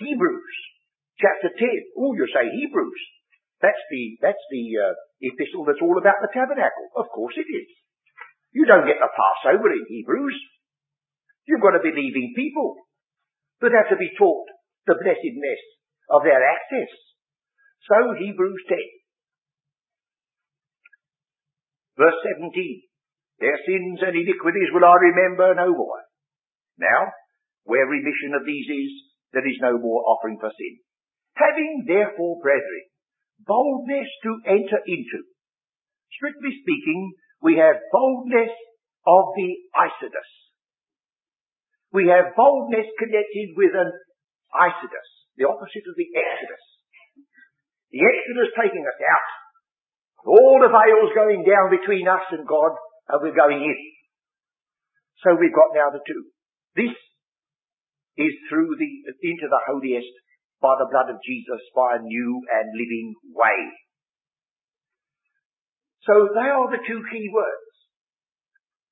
Hebrews 0.00 0.69
chapter 1.20 1.52
10. 1.52 2.00
Oh, 2.00 2.16
you 2.16 2.26
say 2.32 2.48
Hebrews. 2.48 3.00
That's 3.60 3.84
the, 3.92 4.16
that's 4.24 4.44
the 4.48 4.64
uh, 4.80 4.96
epistle 5.20 5.68
that's 5.68 5.84
all 5.84 6.00
about 6.00 6.24
the 6.24 6.32
tabernacle. 6.32 6.88
Of 6.96 7.12
course 7.12 7.36
it 7.36 7.44
is. 7.44 7.68
You 8.56 8.64
don't 8.64 8.88
get 8.88 8.98
the 8.98 9.12
Passover 9.12 9.68
in 9.68 9.84
Hebrews. 9.86 10.36
You've 11.44 11.60
got 11.62 11.76
to 11.76 11.84
believing 11.84 12.32
people 12.34 12.80
that 13.60 13.76
have 13.76 13.92
to 13.92 14.00
be 14.00 14.10
taught 14.16 14.48
the 14.88 14.96
blessedness 14.96 15.62
of 16.08 16.24
their 16.24 16.40
access. 16.40 16.90
So 17.84 18.16
Hebrews 18.16 18.64
10. 18.68 18.78
Verse 22.00 22.16
17. 22.40 22.48
Their 23.40 23.56
sins 23.68 24.00
and 24.04 24.16
iniquities 24.16 24.72
will 24.72 24.84
I 24.84 24.96
remember 25.00 25.52
no 25.54 25.68
more. 25.72 26.00
Now, 26.80 27.12
where 27.64 27.84
remission 27.84 28.32
of 28.36 28.44
these 28.44 28.68
is, 28.68 28.92
there 29.32 29.46
is 29.46 29.60
no 29.60 29.76
more 29.78 30.00
offering 30.08 30.40
for 30.40 30.50
sin. 30.56 30.80
Having 31.40 31.88
therefore, 31.88 32.36
brethren, 32.44 32.84
boldness 33.48 34.08
to 34.28 34.30
enter 34.44 34.80
into. 34.84 35.24
Strictly 36.12 36.52
speaking, 36.60 37.16
we 37.40 37.56
have 37.56 37.80
boldness 37.88 38.52
of 39.08 39.24
the 39.36 39.50
Isodos. 39.72 40.32
We 41.96 42.12
have 42.12 42.36
boldness 42.36 42.92
connected 43.00 43.56
with 43.56 43.72
an 43.72 43.88
Isodos, 44.52 45.10
the 45.40 45.48
opposite 45.48 45.88
of 45.88 45.96
the 45.96 46.12
Exodus. 46.12 46.64
The 47.90 48.04
Exodus 48.04 48.52
taking 48.60 48.84
us 48.84 49.00
out. 49.00 49.30
All 50.28 50.60
the 50.60 50.68
veils 50.68 51.16
going 51.16 51.42
down 51.48 51.72
between 51.72 52.06
us 52.06 52.28
and 52.30 52.46
God, 52.46 52.76
and 53.08 53.18
we're 53.24 53.34
going 53.34 53.64
in. 53.64 53.80
So 55.24 55.34
we've 55.40 55.56
got 55.56 55.72
now 55.72 55.88
the 55.88 56.04
two. 56.04 56.22
This 56.76 56.94
is 58.20 58.34
through 58.52 58.76
the, 58.76 58.90
into 59.24 59.48
the 59.48 59.62
holiest 59.66 60.12
by 60.60 60.76
the 60.76 60.88
blood 60.92 61.08
of 61.08 61.24
Jesus 61.24 61.60
by 61.74 61.96
a 61.96 62.04
new 62.04 62.30
and 62.52 62.66
living 62.76 63.16
way. 63.32 63.60
So 66.04 66.32
they 66.32 66.48
are 66.48 66.68
the 66.68 66.84
two 66.84 67.00
key 67.12 67.26
words. 67.32 67.72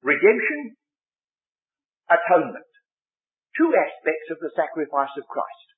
Redemption, 0.02 0.76
atonement. 2.08 2.68
two 3.56 3.74
aspects 3.74 4.28
of 4.30 4.38
the 4.38 4.54
sacrifice 4.54 5.12
of 5.18 5.26
Christ. 5.26 5.68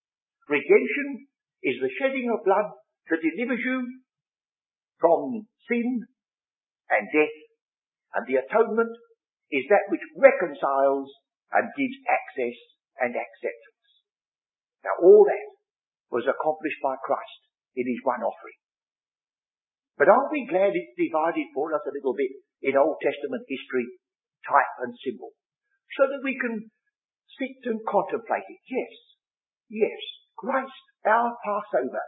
Redemption 0.52 1.26
is 1.64 1.80
the 1.80 1.92
shedding 1.96 2.28
of 2.28 2.44
blood 2.44 2.68
that 3.08 3.24
delivers 3.24 3.64
you 3.64 3.78
from 5.00 5.48
sin 5.64 6.04
and 6.92 7.04
death, 7.08 7.38
and 8.14 8.22
the 8.28 8.36
atonement 8.44 8.92
is 9.50 9.64
that 9.72 9.88
which 9.88 10.04
reconciles 10.18 11.08
and 11.56 11.72
gives 11.74 11.96
access 12.04 12.58
and 13.00 13.16
acceptance. 13.16 13.88
Now 14.84 14.94
all 15.00 15.24
that 15.24 15.59
was 16.10 16.26
accomplished 16.26 16.82
by 16.82 16.98
Christ 17.00 17.40
in 17.78 17.86
his 17.86 18.02
one 18.02 18.22
offering. 18.22 18.58
But 19.96 20.10
aren't 20.10 20.34
we 20.34 20.50
glad 20.50 20.74
it's 20.74 20.98
divided 20.98 21.48
for 21.54 21.70
us 21.72 21.84
a 21.86 21.94
little 21.94 22.14
bit 22.14 22.34
in 22.60 22.76
Old 22.76 22.98
Testament 23.00 23.46
history, 23.46 23.86
type 24.44 24.74
and 24.84 24.92
symbol, 25.00 25.32
so 25.96 26.10
that 26.10 26.24
we 26.24 26.36
can 26.36 26.70
sit 27.38 27.56
and 27.70 27.80
contemplate 27.86 28.48
it. 28.48 28.62
Yes, 28.68 28.92
yes, 29.68 30.00
Christ, 30.36 30.84
our 31.04 31.36
Passover, 31.44 32.04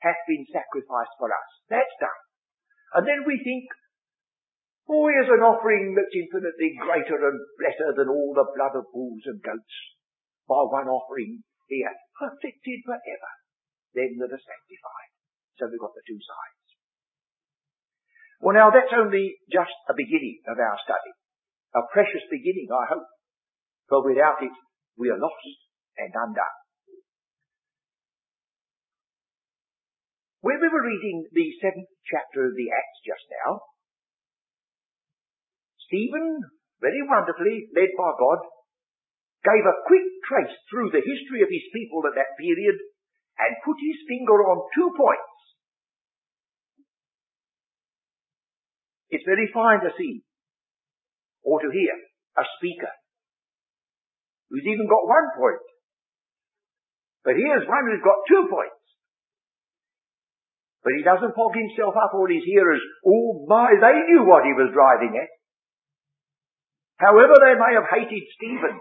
hath 0.00 0.20
been 0.28 0.44
sacrificed 0.48 1.16
for 1.20 1.28
us. 1.28 1.48
That's 1.68 1.96
done. 2.00 2.20
And 2.96 3.04
then 3.06 3.22
we 3.28 3.38
think, 3.40 3.68
oh, 4.88 5.06
here's 5.06 5.30
an 5.30 5.44
offering 5.44 5.94
that's 5.94 6.16
infinitely 6.16 6.74
greater 6.80 7.20
and 7.20 7.38
better 7.60 7.88
than 7.94 8.08
all 8.08 8.32
the 8.34 8.48
blood 8.56 8.74
of 8.74 8.90
bulls 8.92 9.22
and 9.28 9.40
goats. 9.44 9.76
By 10.48 10.66
one 10.66 10.90
offering 10.90 11.44
here, 11.70 11.94
perfected 12.20 12.84
forever, 12.84 13.32
them 13.96 14.20
that 14.20 14.36
are 14.36 14.44
sanctified. 14.44 15.10
So 15.56 15.72
we've 15.72 15.80
got 15.80 15.96
the 15.96 16.04
two 16.04 16.20
sides. 16.20 16.68
Well 18.44 18.56
now 18.56 18.68
that's 18.68 18.92
only 18.92 19.40
just 19.48 19.72
a 19.88 19.96
beginning 19.96 20.44
of 20.44 20.60
our 20.60 20.76
study. 20.84 21.16
A 21.72 21.88
precious 21.88 22.24
beginning, 22.28 22.68
I 22.68 22.92
hope. 22.92 23.08
For 23.88 24.04
without 24.04 24.44
it, 24.44 24.52
we 25.00 25.08
are 25.08 25.18
lost 25.18 25.56
and 25.96 26.12
undone. 26.12 26.58
When 30.40 30.56
we 30.56 30.72
were 30.72 30.84
reading 30.84 31.28
the 31.32 31.48
seventh 31.60 31.92
chapter 32.08 32.48
of 32.48 32.56
the 32.56 32.72
Acts 32.72 33.00
just 33.04 33.28
now, 33.28 33.60
Stephen, 35.84 36.40
very 36.80 37.04
wonderfully, 37.04 37.68
led 37.76 37.92
by 37.98 38.10
God, 38.16 38.40
gave 39.44 39.64
a 39.64 39.80
quick 39.88 40.06
trace 40.28 40.56
through 40.68 40.92
the 40.92 41.04
history 41.04 41.40
of 41.40 41.50
his 41.50 41.64
people 41.72 42.04
at 42.04 42.16
that 42.16 42.36
period 42.36 42.76
and 43.40 43.64
put 43.64 43.80
his 43.80 43.98
finger 44.04 44.36
on 44.44 44.68
two 44.76 44.92
points 44.96 45.30
It's 49.10 49.26
very 49.26 49.50
fine 49.52 49.82
to 49.82 49.90
see 49.98 50.22
or 51.42 51.58
to 51.60 51.68
hear 51.74 51.94
a 52.38 52.44
speaker 52.58 52.94
who's 54.48 54.66
even 54.66 54.86
got 54.86 55.10
one 55.10 55.28
point. 55.34 55.66
But 57.26 57.34
here's 57.34 57.66
one 57.66 57.84
who's 57.90 58.06
got 58.06 58.22
two 58.30 58.46
points. 58.48 58.78
But 60.82 60.94
he 60.96 61.02
doesn't 61.02 61.36
fog 61.36 61.52
himself 61.52 61.92
up 61.98 62.14
on 62.14 62.30
his 62.32 62.46
hearers. 62.46 62.80
Oh 63.04 63.44
my, 63.46 63.74
they 63.76 63.98
knew 64.08 64.24
what 64.24 64.46
he 64.46 64.54
was 64.54 64.72
driving 64.72 65.18
at. 65.18 65.28
However 66.96 67.34
they 67.36 67.58
may 67.58 67.74
have 67.76 67.90
hated 67.90 68.24
Stephen 68.38 68.78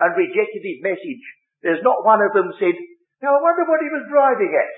and 0.00 0.16
rejected 0.16 0.62
his 0.62 0.84
message, 0.84 1.24
there's 1.62 1.84
not 1.84 2.04
one 2.04 2.20
of 2.20 2.32
them 2.36 2.52
said, 2.60 2.76
now 3.22 3.36
I 3.36 3.40
wonder 3.40 3.64
what 3.64 3.80
he 3.80 3.90
was 3.90 4.10
driving 4.12 4.52
at. 4.52 4.74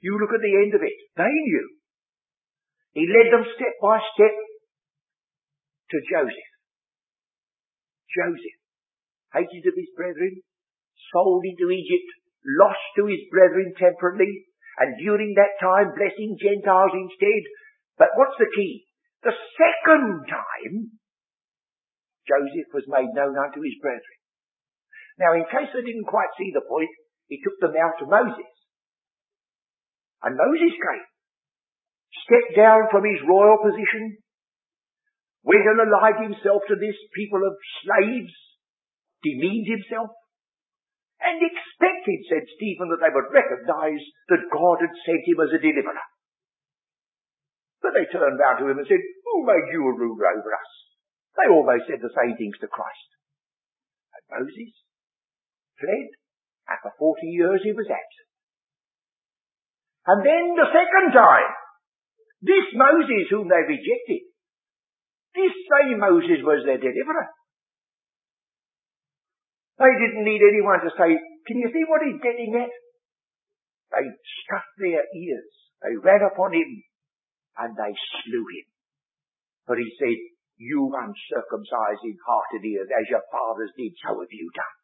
You 0.00 0.18
look 0.18 0.32
at 0.34 0.42
the 0.42 0.56
end 0.58 0.74
of 0.74 0.82
it. 0.82 0.96
They 1.14 1.30
knew. 1.30 1.66
He 2.92 3.04
led 3.08 3.32
them 3.32 3.46
step 3.54 3.74
by 3.80 4.00
step 4.16 4.34
to 5.92 5.96
Joseph. 6.08 6.52
Joseph, 8.12 8.58
hated 9.32 9.64
of 9.68 9.76
his 9.76 9.92
brethren, 9.96 10.44
sold 11.12 11.44
into 11.44 11.72
Egypt, 11.72 12.08
lost 12.44 12.82
to 12.96 13.08
his 13.08 13.24
brethren 13.32 13.72
temporarily, 13.76 14.48
and 14.80 14.96
during 15.00 15.32
that 15.36 15.56
time 15.60 15.92
blessing 15.96 16.36
Gentiles 16.40 16.92
instead. 16.92 17.42
But 17.96 18.12
what's 18.16 18.36
the 18.36 18.52
key? 18.52 18.84
The 19.22 19.36
second 19.56 20.26
time, 20.28 20.98
Joseph 22.28 22.70
was 22.72 22.86
made 22.86 23.10
known 23.14 23.34
unto 23.34 23.60
his 23.62 23.76
brethren. 23.82 24.18
Now, 25.18 25.34
in 25.34 25.44
case 25.50 25.70
they 25.74 25.84
didn't 25.84 26.08
quite 26.08 26.32
see 26.38 26.50
the 26.54 26.64
point, 26.64 26.90
he 27.28 27.42
took 27.42 27.58
them 27.60 27.76
out 27.76 27.98
to 28.00 28.10
Moses. 28.10 28.52
And 30.22 30.38
Moses 30.38 30.72
came 30.72 31.06
stepped 32.26 32.54
down 32.56 32.88
from 32.92 33.04
his 33.04 33.20
royal 33.24 33.58
position, 33.60 34.20
went 35.42 35.66
and 35.66 35.80
allied 35.80 36.22
himself 36.22 36.62
to 36.68 36.76
this 36.76 36.96
people 37.16 37.42
of 37.42 37.54
slaves, 37.82 38.34
demeaned 39.24 39.68
himself, 39.68 40.12
and 41.22 41.38
expected, 41.38 42.18
said 42.26 42.44
Stephen, 42.58 42.90
that 42.90 42.98
they 42.98 43.14
would 43.14 43.30
recognize 43.30 44.02
that 44.28 44.50
God 44.50 44.82
had 44.82 44.94
sent 45.06 45.22
him 45.22 45.38
as 45.38 45.54
a 45.54 45.62
deliverer. 45.62 46.08
But 47.78 47.94
they 47.94 48.10
turned 48.10 48.38
round 48.38 48.58
to 48.62 48.70
him 48.70 48.78
and 48.78 48.86
said, 48.86 49.02
Who 49.02 49.46
made 49.46 49.70
you 49.70 49.82
a 49.86 49.98
ruler 49.98 50.26
over 50.34 50.50
us? 50.54 50.72
They 51.36 51.48
almost 51.48 51.88
said 51.88 52.00
the 52.04 52.12
same 52.12 52.36
things 52.36 52.56
to 52.60 52.68
Christ. 52.68 53.08
And 54.12 54.24
Moses 54.42 54.72
fled, 55.80 56.08
and 56.68 56.78
for 56.84 56.92
forty 57.00 57.32
years 57.32 57.64
he 57.64 57.72
was 57.72 57.88
absent. 57.88 58.28
And 60.06 60.20
then 60.26 60.44
the 60.58 60.68
second 60.68 61.14
time, 61.14 61.50
this 62.42 62.66
Moses 62.74 63.30
whom 63.30 63.46
they 63.46 63.62
rejected, 63.64 64.28
this 65.32 65.54
same 65.70 66.02
Moses 66.02 66.42
was 66.42 66.66
their 66.66 66.82
deliverer. 66.82 67.28
They 69.78 69.92
didn't 69.98 70.26
need 70.26 70.42
anyone 70.44 70.84
to 70.84 70.90
say, 70.94 71.16
can 71.46 71.58
you 71.58 71.70
see 71.72 71.84
what 71.88 72.04
he's 72.04 72.20
getting 72.20 72.54
at? 72.54 72.70
They 73.90 74.04
stuffed 74.44 74.76
their 74.78 75.02
ears. 75.06 75.52
They 75.82 75.96
ran 75.98 76.22
upon 76.22 76.52
him 76.52 76.70
and 77.58 77.74
they 77.74 77.92
slew 78.22 78.44
him. 78.46 78.66
But 79.66 79.78
he 79.78 79.88
said, 79.98 80.18
you 80.62 80.86
uncircumcised 80.94 82.06
in 82.06 82.16
heart 82.22 82.54
and 82.54 82.62
ears, 82.62 82.86
as 82.86 83.10
your 83.10 83.26
fathers 83.34 83.74
did, 83.74 83.92
so 83.98 84.14
have 84.22 84.30
you 84.30 84.48
done. 84.54 84.76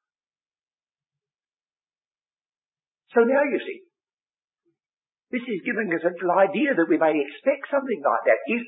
So 3.14 3.20
now 3.22 3.46
you 3.46 3.62
see, 3.62 3.86
this 5.30 5.46
is 5.46 5.64
giving 5.64 5.88
us 5.94 6.02
a 6.02 6.12
little 6.12 6.34
idea 6.34 6.74
that 6.74 6.90
we 6.90 6.98
may 6.98 7.14
expect 7.14 7.70
something 7.70 8.02
like 8.02 8.24
that 8.26 8.42
if 8.50 8.64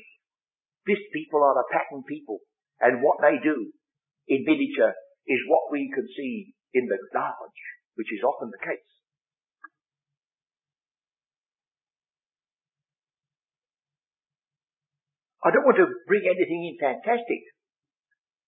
this 0.87 1.03
people 1.13 1.43
are 1.43 1.59
a 1.59 1.69
pattern 1.69 2.01
people 2.07 2.39
and 2.79 3.03
what 3.03 3.21
they 3.21 3.37
do 3.43 3.69
in 4.29 4.47
miniature 4.47 4.93
is 5.27 5.51
what 5.51 5.69
we 5.69 5.91
can 5.93 6.07
see 6.15 6.53
in 6.73 6.87
the 6.87 6.97
large, 7.13 7.61
which 7.99 8.09
is 8.09 8.23
often 8.25 8.49
the 8.49 8.65
case. 8.65 9.00
I 15.41 15.49
don't 15.49 15.65
want 15.65 15.81
to 15.81 15.89
bring 16.05 16.21
anything 16.25 16.61
in 16.69 16.77
fantastic, 16.77 17.41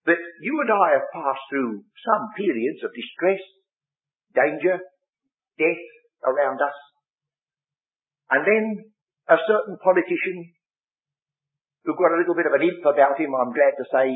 but 0.06 0.19
you 0.41 0.62
and 0.62 0.69
I 0.69 0.99
have 0.99 1.10
passed 1.10 1.45
through 1.49 1.82
some 2.06 2.23
periods 2.38 2.86
of 2.86 2.93
distress, 2.93 3.41
danger, 4.38 4.77
death 5.58 5.86
around 6.21 6.62
us, 6.62 6.77
and 8.29 8.45
then 8.45 8.65
a 9.29 9.38
certain 9.47 9.77
politician 9.82 10.53
who 11.84 11.97
got 11.97 12.13
a 12.13 12.19
little 12.21 12.36
bit 12.36 12.47
of 12.47 12.56
an 12.56 12.63
imp 12.63 12.86
about 12.86 13.19
him, 13.19 13.34
I'm 13.36 13.51
glad 13.51 13.73
to 13.75 13.86
say, 13.89 14.08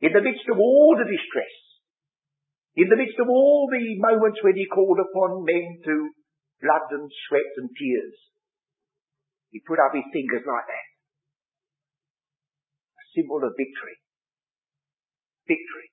in 0.00 0.12
the 0.12 0.24
midst 0.24 0.46
of 0.48 0.58
all 0.58 0.96
the 0.96 1.08
distress, 1.08 1.54
in 2.76 2.88
the 2.90 2.98
midst 2.98 3.18
of 3.18 3.28
all 3.28 3.68
the 3.70 3.98
moments 3.98 4.42
when 4.42 4.56
he 4.56 4.66
called 4.66 4.98
upon 4.98 5.46
men 5.46 5.78
to 5.84 5.94
blood 6.62 6.86
and 6.90 7.10
sweat 7.28 7.50
and 7.58 7.70
tears, 7.70 8.16
he 9.50 9.62
put 9.66 9.78
up 9.78 9.94
his 9.94 10.06
fingers 10.10 10.42
like 10.42 10.66
that. 10.66 10.93
Symbol 13.14 13.40
of 13.46 13.54
victory. 13.54 13.96
Victory. 15.46 15.88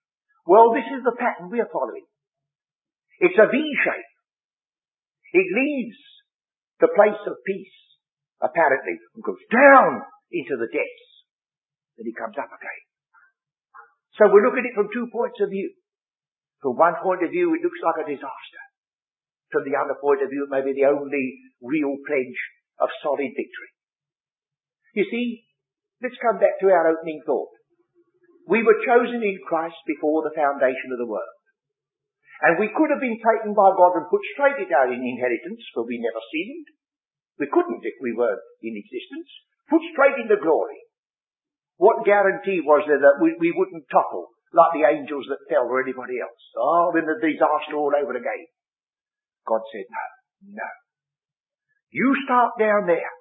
Well, 0.46 0.74
this 0.74 0.90
is 0.90 1.06
the 1.06 1.16
pattern 1.16 1.54
we 1.54 1.62
are 1.62 1.70
following. 1.70 2.06
It's 3.22 3.38
a 3.38 3.46
V 3.46 3.56
shape. 3.86 4.12
It 5.32 5.48
leaves 5.48 6.02
the 6.82 6.90
place 6.92 7.22
of 7.30 7.46
peace, 7.46 7.78
apparently, 8.42 8.98
and 9.14 9.24
goes 9.24 9.46
down 9.54 10.02
into 10.34 10.58
the 10.58 10.68
depths. 10.68 11.10
Then 11.96 12.10
he 12.10 12.18
comes 12.18 12.36
up 12.42 12.50
again. 12.50 12.82
So 14.18 14.28
we 14.34 14.42
look 14.42 14.58
at 14.58 14.66
it 14.66 14.76
from 14.76 14.90
two 14.90 15.08
points 15.14 15.40
of 15.40 15.54
view. 15.54 15.72
From 16.60 16.78
one 16.78 16.98
point 17.00 17.24
of 17.24 17.30
view, 17.30 17.54
it 17.54 17.64
looks 17.64 17.80
like 17.86 18.02
a 18.02 18.10
disaster. 18.10 18.64
From 19.54 19.64
the 19.68 19.78
other 19.78 19.98
point 20.02 20.26
of 20.26 20.34
view, 20.34 20.50
it 20.50 20.54
may 20.54 20.66
be 20.66 20.74
the 20.74 20.90
only 20.90 21.26
real 21.62 21.96
pledge 22.06 22.40
of 22.82 22.90
solid 23.06 23.30
victory. 23.38 23.72
You 24.98 25.06
see, 25.08 25.46
let's 26.02 26.20
come 26.22 26.42
back 26.42 26.58
to 26.60 26.74
our 26.74 26.90
opening 26.90 27.22
thought. 27.26 27.54
We 28.50 28.66
were 28.66 28.86
chosen 28.86 29.22
in 29.22 29.38
Christ 29.46 29.78
before 29.86 30.26
the 30.26 30.36
foundation 30.36 30.90
of 30.92 31.00
the 31.00 31.10
world. 31.10 31.38
And 32.42 32.58
we 32.58 32.74
could 32.74 32.90
have 32.90 33.00
been 33.00 33.22
taken 33.22 33.54
by 33.54 33.70
God 33.78 34.02
and 34.02 34.10
put 34.10 34.26
straight 34.34 34.58
into 34.58 34.74
our 34.74 34.90
inheritance, 34.90 35.62
for 35.78 35.86
we 35.86 36.02
never 36.02 36.18
sinned. 36.34 36.68
We 37.38 37.46
couldn't 37.54 37.86
if 37.86 37.98
we 38.02 38.18
were 38.18 38.34
in 38.66 38.74
existence. 38.74 39.30
Put 39.70 39.86
straight 39.94 40.18
into 40.18 40.42
glory. 40.42 40.82
What 41.78 42.06
guarantee 42.06 42.66
was 42.66 42.86
there 42.90 43.02
that 43.02 43.22
we, 43.22 43.38
we 43.38 43.54
wouldn't 43.54 43.86
topple 43.94 44.34
like 44.54 44.74
the 44.74 44.90
angels 44.90 45.26
that 45.30 45.48
fell 45.48 45.70
or 45.70 45.82
anybody 45.82 46.18
else. 46.18 46.42
Oh, 46.58 46.92
in 46.98 47.06
the 47.06 47.22
disaster 47.22 47.78
all 47.78 47.94
over 47.94 48.18
again. 48.18 48.46
God 49.46 49.62
said, 49.72 49.86
no, 49.90 50.06
no. 50.62 50.70
You 51.94 52.14
start 52.26 52.58
down 52.60 52.86
there. 52.90 53.14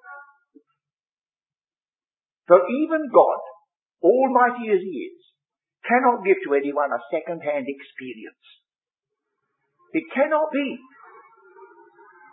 For 2.47 2.57
even 2.57 3.09
God, 3.13 3.41
almighty 4.01 4.73
as 4.73 4.81
he 4.81 5.13
is, 5.13 5.19
cannot 5.85 6.25
give 6.25 6.37
to 6.45 6.57
anyone 6.57 6.93
a 6.93 7.01
second-hand 7.09 7.65
experience. 7.65 8.45
It 9.93 10.05
cannot 10.13 10.49
be. 10.53 10.77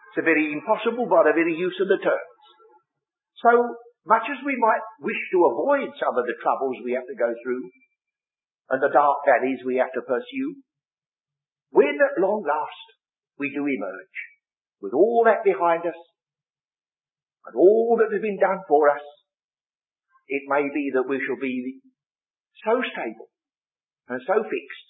It's 0.09 0.21
a 0.21 0.27
very 0.27 0.53
impossible 0.53 1.07
by 1.09 1.29
the 1.29 1.37
very 1.37 1.57
use 1.57 1.77
of 1.81 1.89
the 1.89 2.01
terms. 2.01 2.41
So, 3.43 3.51
much 4.07 4.25
as 4.31 4.41
we 4.45 4.57
might 4.57 4.85
wish 5.01 5.21
to 5.33 5.49
avoid 5.53 5.93
some 6.01 6.17
of 6.17 6.25
the 6.25 6.39
troubles 6.43 6.81
we 6.85 6.97
have 6.97 7.07
to 7.07 7.19
go 7.19 7.29
through, 7.45 7.65
and 8.71 8.83
the 8.83 8.93
dark 8.93 9.25
valleys 9.25 9.61
we 9.65 9.77
have 9.77 9.93
to 9.93 10.03
pursue, 10.03 10.61
when 11.71 11.99
at 12.01 12.21
long 12.21 12.45
last 12.45 12.87
we 13.39 13.53
do 13.53 13.65
emerge, 13.65 14.19
with 14.81 14.93
all 14.93 15.23
that 15.25 15.45
behind 15.45 15.85
us, 15.85 16.01
and 17.47 17.55
all 17.57 17.97
that 18.01 18.13
has 18.13 18.23
been 18.23 18.41
done 18.41 18.61
for 18.69 18.89
us, 18.89 19.05
it 20.29 20.45
may 20.47 20.69
be 20.69 20.93
that 20.93 21.09
we 21.09 21.19
shall 21.25 21.41
be 21.41 21.81
so 22.65 22.77
stable 22.93 23.29
and 24.09 24.21
so 24.29 24.37
fixed 24.45 24.89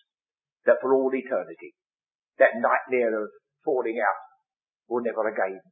that 0.66 0.82
for 0.82 0.94
all 0.94 1.10
eternity, 1.14 1.74
that 2.42 2.58
nightmare 2.58 3.14
of 3.22 3.30
falling 3.64 3.98
out 4.02 4.20
will 4.90 5.02
never 5.02 5.26
again 5.30 5.62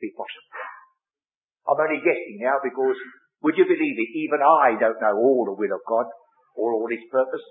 be 0.00 0.10
possible. 0.14 0.54
I'm 1.66 1.80
only 1.80 2.02
guessing 2.04 2.38
now 2.44 2.60
because, 2.62 2.98
would 3.42 3.56
you 3.56 3.64
believe 3.64 3.98
it, 3.98 4.10
even 4.28 4.44
I 4.44 4.76
don't 4.78 5.00
know 5.00 5.16
all 5.16 5.48
the 5.48 5.56
will 5.56 5.74
of 5.74 5.82
God 5.88 6.06
or 6.54 6.76
all 6.76 6.88
his 6.90 7.02
purpose. 7.10 7.44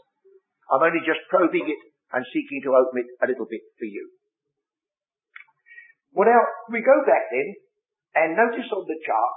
I'm 0.72 0.86
only 0.86 1.04
just 1.04 1.28
probing 1.28 1.68
it 1.68 1.82
and 2.14 2.24
seeking 2.30 2.62
to 2.64 2.78
open 2.78 3.04
it 3.04 3.10
a 3.20 3.28
little 3.28 3.50
bit 3.50 3.66
for 3.76 3.90
you. 3.90 4.06
Well 6.14 6.30
now, 6.30 6.46
we 6.70 6.86
go 6.86 7.02
back 7.10 7.26
then 7.34 7.48
and 8.14 8.38
notice 8.38 8.70
on 8.70 8.86
the 8.86 9.02
chart 9.02 9.36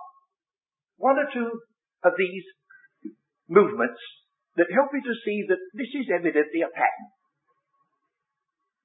one 1.01 1.17
or 1.17 1.29
two 1.33 1.49
of 2.05 2.13
these 2.19 2.47
movements 3.49 4.01
that 4.57 4.73
help 4.73 4.91
you 4.93 5.05
to 5.05 5.23
see 5.25 5.45
that 5.49 5.61
this 5.77 5.93
is 5.93 6.09
evidently 6.09 6.65
a 6.65 6.73
pattern. 6.73 7.09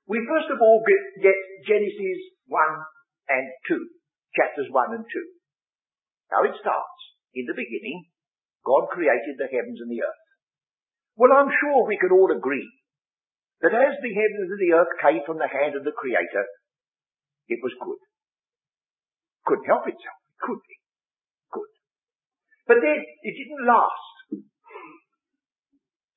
We 0.07 0.19
first 0.27 0.51
of 0.51 0.59
all 0.59 0.83
get, 0.83 1.39
Genesis 1.63 2.19
1 2.51 2.59
and 3.31 3.45
2, 3.67 3.79
chapters 4.35 4.67
1 4.67 4.95
and 4.99 5.05
2. 5.07 6.35
Now 6.35 6.43
it 6.43 6.55
starts, 6.59 6.99
in 7.31 7.47
the 7.47 7.55
beginning, 7.55 8.11
God 8.67 8.91
created 8.91 9.39
the 9.39 9.47
heavens 9.47 9.79
and 9.79 9.87
the 9.87 10.03
earth. 10.03 10.23
Well, 11.15 11.31
I'm 11.31 11.47
sure 11.47 11.87
we 11.87 11.99
can 11.99 12.11
all 12.11 12.31
agree 12.31 12.67
that 13.63 13.71
as 13.71 13.95
the 14.01 14.13
heavens 14.15 14.49
and 14.51 14.59
the 14.59 14.75
earth 14.75 14.93
came 14.99 15.23
from 15.23 15.37
the 15.39 15.47
hand 15.47 15.77
of 15.77 15.85
the 15.85 15.95
Creator, 15.95 16.45
it 17.47 17.59
was 17.61 17.71
good. 17.79 18.01
Couldn't 19.45 19.69
help 19.69 19.87
itself. 19.87 20.19
Could 20.41 20.59
be. 20.65 20.80
But 22.71 22.79
then, 22.79 23.03
it 23.03 23.35
didn't 23.35 23.67
last 23.67 24.15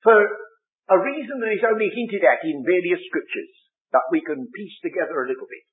for 0.06 0.14
a 0.14 0.96
reason 1.02 1.42
that 1.42 1.50
is 1.50 1.66
only 1.66 1.90
hinted 1.90 2.22
at 2.22 2.46
in 2.46 2.62
various 2.62 3.02
scriptures 3.10 3.50
that 3.90 4.06
we 4.14 4.22
can 4.22 4.46
piece 4.54 4.78
together 4.78 5.18
a 5.18 5.26
little 5.26 5.50
bit. 5.50 5.66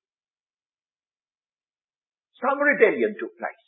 Some 2.42 2.58
rebellion 2.58 3.14
took 3.14 3.30
place. 3.38 3.66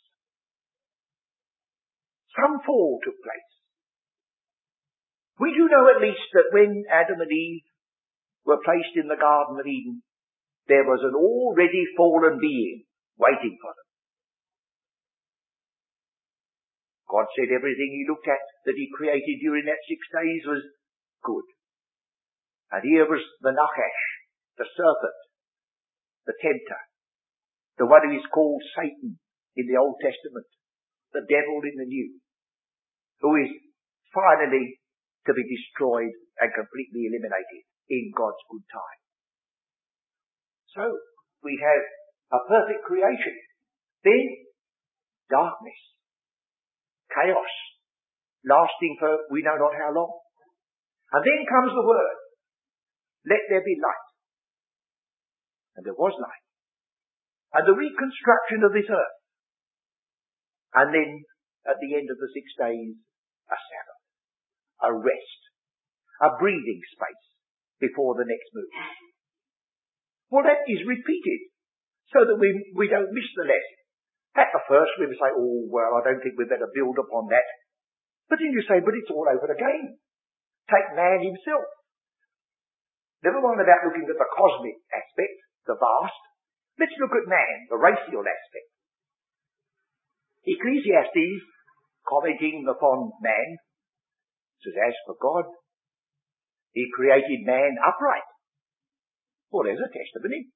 Some 2.34 2.58
fall 2.66 2.98
took 3.06 3.22
place. 3.22 3.52
We 5.38 5.54
do 5.54 5.70
know 5.70 5.86
at 5.94 6.02
least 6.02 6.26
that 6.34 6.50
when 6.50 6.82
Adam 6.90 7.22
and 7.22 7.30
Eve 7.30 7.62
were 8.42 8.58
placed 8.66 8.98
in 8.98 9.06
the 9.06 9.22
Garden 9.22 9.62
of 9.62 9.66
Eden, 9.70 10.02
there 10.66 10.82
was 10.82 11.06
an 11.06 11.14
already 11.14 11.86
fallen 11.94 12.42
being 12.42 12.82
waiting 13.14 13.54
for 13.62 13.70
them. 13.70 13.83
God 17.14 17.30
said 17.38 17.54
everything 17.54 17.94
he 17.94 18.10
looked 18.10 18.26
at 18.26 18.42
that 18.66 18.74
he 18.74 18.90
created 18.90 19.38
during 19.38 19.70
that 19.70 19.86
six 19.86 20.02
days 20.10 20.42
was 20.50 20.66
good. 21.22 21.46
And 22.74 22.82
here 22.82 23.06
was 23.06 23.22
the 23.38 23.54
Nachash, 23.54 24.02
the 24.58 24.66
serpent, 24.74 25.20
the 26.26 26.34
tempter, 26.42 26.82
the 27.78 27.86
one 27.86 28.02
who 28.02 28.18
is 28.18 28.34
called 28.34 28.58
Satan 28.74 29.14
in 29.54 29.64
the 29.70 29.78
Old 29.78 29.94
Testament, 30.02 30.50
the 31.14 31.22
devil 31.30 31.62
in 31.62 31.78
the 31.78 31.86
New, 31.86 32.18
who 33.22 33.38
is 33.46 33.62
finally 34.10 34.82
to 35.30 35.32
be 35.38 35.46
destroyed 35.46 36.18
and 36.42 36.50
completely 36.50 37.06
eliminated 37.14 37.62
in 37.94 38.10
God's 38.10 38.42
good 38.50 38.66
time. 38.74 39.00
So, 40.74 40.84
we 41.46 41.62
have 41.62 41.84
a 42.34 42.40
perfect 42.50 42.82
creation. 42.82 43.38
Then, 44.02 44.50
darkness 45.30 45.93
chaos, 47.14 47.54
lasting 48.42 48.98
for 48.98 49.30
we 49.30 49.46
know 49.46 49.54
not 49.54 49.78
how 49.78 49.94
long. 49.94 50.12
And 51.14 51.22
then 51.22 51.46
comes 51.46 51.70
the 51.70 51.86
word, 51.86 52.18
let 53.30 53.46
there 53.48 53.62
be 53.62 53.78
light. 53.78 54.08
And 55.78 55.86
there 55.86 55.94
was 55.94 56.14
light. 56.18 56.44
And 57.54 57.64
the 57.70 57.78
reconstruction 57.78 58.66
of 58.66 58.74
this 58.74 58.90
earth. 58.90 59.18
And 60.74 60.90
then, 60.90 61.22
at 61.70 61.78
the 61.78 61.94
end 61.94 62.10
of 62.10 62.18
the 62.18 62.30
six 62.34 62.50
days, 62.58 62.98
a 63.46 63.58
Sabbath, 63.58 64.02
a 64.82 64.90
rest, 64.90 65.40
a 66.18 66.34
breathing 66.34 66.82
space 66.90 67.24
before 67.78 68.18
the 68.18 68.26
next 68.26 68.50
move. 68.50 68.74
Well, 70.34 70.46
that 70.50 70.66
is 70.66 70.82
repeated 70.82 71.54
so 72.10 72.26
that 72.26 72.38
we, 72.38 72.74
we 72.74 72.90
don't 72.90 73.14
miss 73.14 73.30
the 73.38 73.46
lesson. 73.46 73.73
At 74.34 74.50
the 74.50 74.62
first 74.66 74.98
we 74.98 75.06
would 75.06 75.18
say, 75.18 75.30
oh, 75.30 75.70
well, 75.70 75.94
I 75.94 76.02
don't 76.02 76.18
think 76.18 76.34
we'd 76.34 76.50
better 76.50 76.70
build 76.74 76.98
upon 76.98 77.30
that. 77.30 77.46
But 78.26 78.42
then 78.42 78.50
you 78.50 78.62
say, 78.66 78.82
but 78.82 78.98
it's 78.98 79.12
all 79.14 79.30
over 79.30 79.46
again. 79.46 79.94
Take 80.66 80.96
man 80.98 81.22
himself. 81.22 81.68
Never 83.22 83.40
mind 83.40 83.62
about 83.62 83.86
looking 83.86 84.04
at 84.04 84.18
the 84.18 84.30
cosmic 84.36 84.76
aspect, 84.90 85.36
the 85.64 85.78
vast. 85.78 86.22
Let's 86.76 86.98
look 86.98 87.14
at 87.14 87.30
man, 87.30 87.70
the 87.70 87.78
racial 87.78 88.26
aspect. 88.26 88.68
Ecclesiastes, 90.44 91.40
commenting 92.04 92.66
upon 92.68 93.14
man, 93.22 93.48
says, 94.60 94.76
as 94.76 94.96
for 95.06 95.16
God, 95.16 95.48
he 96.72 96.90
created 96.90 97.46
man 97.46 97.78
upright. 97.80 98.26
Well, 99.48 99.64
there's 99.64 99.80
a 99.80 99.88
testimony. 99.88 100.50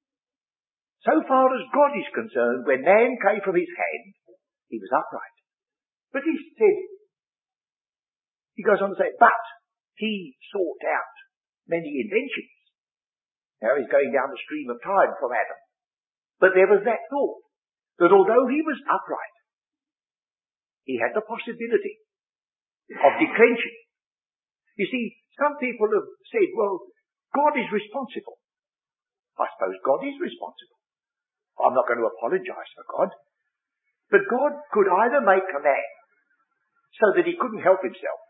So 1.07 1.15
far 1.31 1.47
as 1.55 1.75
God 1.75 1.93
is 1.95 2.11
concerned, 2.11 2.67
when 2.67 2.83
man 2.83 3.15
came 3.23 3.43
from 3.45 3.55
his 3.55 3.71
hand, 3.71 4.07
he 4.67 4.83
was 4.83 4.91
upright. 4.91 5.37
But 6.11 6.27
he 6.27 6.35
said, 6.59 6.79
he 8.59 8.67
goes 8.67 8.83
on 8.83 8.91
to 8.91 8.99
say, 8.99 9.15
but 9.21 9.45
he 9.95 10.35
sought 10.51 10.83
out 10.91 11.15
many 11.71 12.03
inventions. 12.03 12.55
Now 13.63 13.79
he's 13.79 13.91
going 13.91 14.11
down 14.11 14.31
the 14.31 14.45
stream 14.47 14.71
of 14.71 14.83
time 14.83 15.15
from 15.19 15.35
Adam. 15.35 15.61
But 16.43 16.55
there 16.55 16.71
was 16.71 16.83
that 16.87 17.07
thought 17.11 17.43
that 18.03 18.15
although 18.15 18.47
he 18.47 18.63
was 18.63 18.79
upright, 18.87 19.37
he 20.87 20.99
had 20.99 21.15
the 21.15 21.27
possibility 21.27 21.99
of 22.95 23.21
declension. 23.21 23.75
You 24.79 24.87
see, 24.87 25.19
some 25.37 25.59
people 25.59 25.91
have 25.91 26.09
said, 26.31 26.49
well, 26.55 26.87
God 27.35 27.59
is 27.59 27.69
responsible. 27.71 28.39
I 29.39 29.47
suppose 29.55 29.77
God 29.83 30.03
is 30.07 30.17
responsible. 30.19 30.78
I'm 31.63 31.75
not 31.75 31.87
going 31.91 31.99
to 31.99 32.11
apologize 32.11 32.71
for 32.75 32.87
God. 32.87 33.11
But 34.09 34.31
God 34.31 34.53
could 34.73 34.89
either 34.89 35.21
make 35.21 35.45
a 35.45 35.63
man 35.63 35.89
so 36.97 37.13
that 37.15 37.27
he 37.29 37.37
couldn't 37.37 37.67
help 37.67 37.85
himself. 37.85 38.21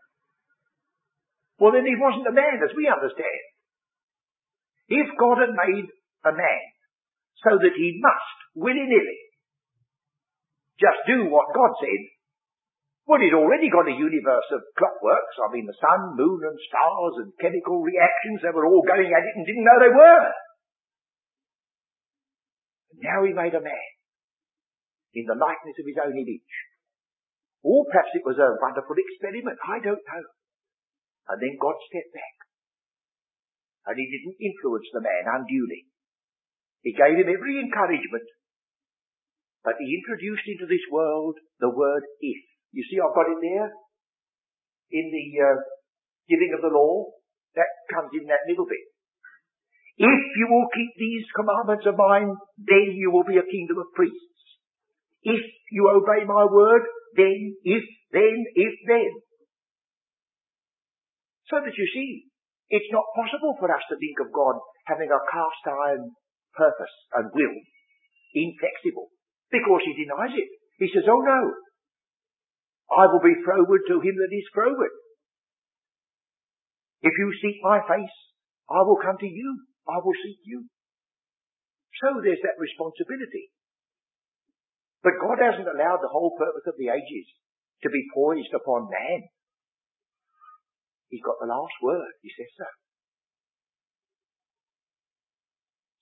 Well, 1.59 1.75
then 1.75 1.87
he 1.87 1.95
wasn't 1.95 2.27
a 2.27 2.35
man 2.35 2.59
as 2.63 2.75
we 2.75 2.87
understand. 2.87 3.43
If 4.89 5.07
God 5.19 5.43
had 5.43 5.53
made 5.55 5.87
a 6.25 6.33
man 6.33 6.63
so 7.45 7.55
that 7.55 7.75
he 7.75 7.99
must, 8.01 8.37
willy-nilly, 8.55 9.21
just 10.79 10.99
do 11.07 11.27
what 11.27 11.53
God 11.53 11.75
said, 11.79 12.01
well, 13.07 13.19
he'd 13.19 13.33
already 13.33 13.73
got 13.73 13.89
a 13.89 13.95
universe 13.95 14.49
of 14.53 14.69
clockworks. 14.77 15.35
I 15.41 15.49
mean, 15.49 15.65
the 15.65 15.81
sun, 15.81 16.13
moon, 16.13 16.39
and 16.45 16.57
stars, 16.69 17.25
and 17.25 17.33
chemical 17.41 17.81
reactions, 17.81 18.45
they 18.45 18.53
were 18.53 18.69
all 18.69 18.85
going 18.85 19.09
at 19.09 19.25
it 19.25 19.35
and 19.35 19.45
didn't 19.49 19.65
know 19.65 19.79
they 19.81 19.93
were. 19.93 20.29
Now 22.99 23.23
he 23.23 23.31
made 23.31 23.55
a 23.55 23.63
man 23.63 23.89
in 25.15 25.25
the 25.25 25.39
likeness 25.39 25.79
of 25.79 25.87
his 25.87 25.99
own 25.99 26.13
image. 26.13 26.55
Or 27.63 27.83
perhaps 27.87 28.15
it 28.15 28.23
was 28.23 28.39
a 28.39 28.59
wonderful 28.59 28.95
experiment. 28.95 29.59
I 29.63 29.83
don't 29.83 29.99
know. 29.99 30.25
And 31.29 31.37
then 31.39 31.59
God 31.59 31.75
stepped 31.87 32.15
back. 32.15 32.37
And 33.87 33.95
he 33.99 34.05
didn't 34.07 34.39
influence 34.39 34.87
the 34.91 35.03
man 35.03 35.25
unduly. 35.27 35.87
He 36.83 36.95
gave 36.95 37.19
him 37.19 37.27
every 37.27 37.59
encouragement. 37.59 38.27
But 39.63 39.75
he 39.79 39.99
introduced 39.99 40.47
into 40.47 40.67
this 40.67 40.83
world 40.91 41.35
the 41.59 41.71
word 41.71 42.03
if. 42.23 42.41
You 42.71 42.83
see, 42.87 43.01
I've 43.01 43.15
got 43.15 43.27
it 43.27 43.41
there 43.43 43.69
in 44.93 45.05
the 45.11 45.25
uh, 45.41 45.57
giving 46.29 46.53
of 46.55 46.63
the 46.63 46.71
law. 46.71 47.11
That 47.57 47.67
comes 47.91 48.13
in 48.13 48.29
that 48.29 48.45
little 48.47 48.69
bit. 48.69 48.85
If 49.99 50.21
you 50.39 50.47
will 50.47 50.71
keep 50.71 50.95
these 50.95 51.27
commandments 51.35 51.83
of 51.83 51.99
mine, 51.99 52.31
then 52.55 52.95
you 52.95 53.11
will 53.11 53.27
be 53.27 53.35
a 53.35 53.43
kingdom 53.43 53.83
of 53.83 53.91
priests. 53.91 54.39
If 55.27 55.43
you 55.75 55.91
obey 55.91 56.23
my 56.23 56.47
word, 56.47 56.87
then, 57.19 57.51
if, 57.67 57.83
then, 58.15 58.35
if, 58.55 58.73
then. 58.87 59.11
So 61.51 61.59
that 61.59 61.75
you 61.75 61.87
see, 61.91 62.31
it's 62.71 62.87
not 62.95 63.11
possible 63.11 63.59
for 63.59 63.67
us 63.67 63.83
to 63.91 63.99
think 63.99 64.23
of 64.23 64.31
God 64.31 64.63
having 64.87 65.11
a 65.11 65.19
cast 65.27 65.63
iron 65.67 66.15
purpose 66.55 66.95
and 67.19 67.35
will, 67.35 67.57
inflexible, 68.31 69.11
because 69.51 69.83
he 69.83 69.99
denies 69.99 70.31
it. 70.31 70.49
He 70.79 70.87
says, 70.95 71.03
oh 71.11 71.19
no, 71.19 71.41
I 72.87 73.11
will 73.11 73.19
be 73.19 73.35
froward 73.43 73.83
to 73.91 73.99
him 73.99 74.15
that 74.15 74.31
is 74.31 74.47
froward. 74.55 74.95
If 77.01 77.11
you 77.19 77.27
seek 77.43 77.59
my 77.61 77.83
face, 77.83 78.15
I 78.69 78.79
will 78.87 79.03
come 79.03 79.17
to 79.19 79.27
you. 79.27 79.68
I 79.89 79.97
will 79.99 80.15
seek 80.21 80.39
you. 80.45 80.69
So 81.99 82.21
there's 82.21 82.43
that 82.45 82.61
responsibility. 82.61 83.49
But 85.01 85.17
God 85.17 85.39
hasn't 85.41 85.67
allowed 85.67 86.03
the 86.03 86.11
whole 86.11 86.35
purpose 86.37 86.67
of 86.69 86.77
the 86.77 86.93
ages 86.93 87.27
to 87.83 87.89
be 87.89 88.03
poised 88.13 88.53
upon 88.53 88.91
man. 88.91 89.27
He's 91.09 91.25
got 91.25 91.41
the 91.41 91.49
last 91.49 91.73
word. 91.81 92.13
He 92.21 92.29
says 92.29 92.51
so. 92.53 92.69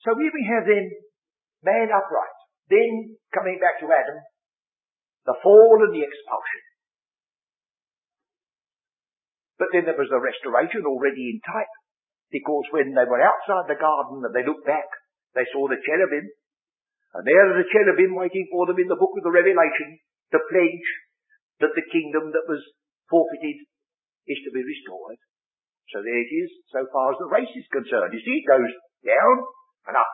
So 0.04 0.10
here 0.20 0.34
we 0.34 0.44
have 0.52 0.66
then 0.68 0.92
man 1.64 1.88
upright. 1.94 2.38
Then 2.68 3.16
coming 3.32 3.58
back 3.64 3.80
to 3.80 3.88
Adam, 3.88 4.20
the 5.24 5.40
fall 5.40 5.80
and 5.88 5.94
the 5.96 6.04
expulsion. 6.04 6.64
But 9.58 9.72
then 9.72 9.88
there 9.88 9.98
was 9.98 10.12
the 10.12 10.20
restoration 10.20 10.84
already 10.86 11.34
in 11.34 11.40
type. 11.42 11.72
Because 12.28 12.68
when 12.76 12.92
they 12.92 13.08
were 13.08 13.24
outside 13.24 13.72
the 13.72 13.80
garden 13.80 14.20
and 14.20 14.34
they 14.36 14.44
looked 14.44 14.68
back, 14.68 14.88
they 15.32 15.48
saw 15.54 15.68
the 15.68 15.80
cherubim. 15.80 16.28
And 17.16 17.24
there 17.24 17.40
are 17.40 17.56
the 17.56 17.72
cherubim 17.72 18.20
waiting 18.20 18.48
for 18.52 18.68
them 18.68 18.80
in 18.80 18.92
the 18.92 19.00
book 19.00 19.16
of 19.16 19.24
the 19.24 19.32
Revelation 19.32 20.00
to 20.36 20.50
pledge 20.52 20.90
that 21.64 21.74
the 21.74 21.88
kingdom 21.88 22.36
that 22.36 22.46
was 22.52 22.62
forfeited 23.08 23.64
is 24.28 24.40
to 24.44 24.52
be 24.52 24.62
restored. 24.62 25.18
So 25.96 26.04
there 26.04 26.20
it 26.20 26.32
is, 26.36 26.52
so 26.68 26.84
far 26.92 27.16
as 27.16 27.20
the 27.24 27.32
race 27.32 27.54
is 27.56 27.68
concerned. 27.72 28.12
You 28.12 28.20
see, 28.20 28.44
it 28.44 28.52
goes 28.52 28.72
down 29.08 29.36
and 29.88 29.96
up. 29.96 30.12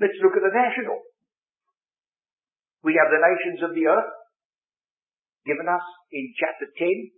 Let's 0.00 0.16
look 0.24 0.32
at 0.32 0.42
the 0.42 0.56
national. 0.56 0.96
We 2.82 2.96
have 2.96 3.12
the 3.12 3.20
nations 3.20 3.60
of 3.68 3.76
the 3.76 3.86
earth 3.86 4.12
given 5.44 5.68
us 5.68 5.86
in 6.10 6.32
chapter 6.40 6.66
10. 6.66 7.12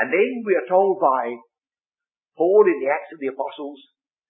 And 0.00 0.08
then 0.10 0.30
we 0.48 0.56
are 0.56 0.66
told 0.66 0.98
by 0.98 1.36
Paul 2.38 2.70
in 2.70 2.78
the 2.78 2.88
Acts 2.94 3.10
of 3.10 3.18
the 3.18 3.34
Apostles 3.34 3.82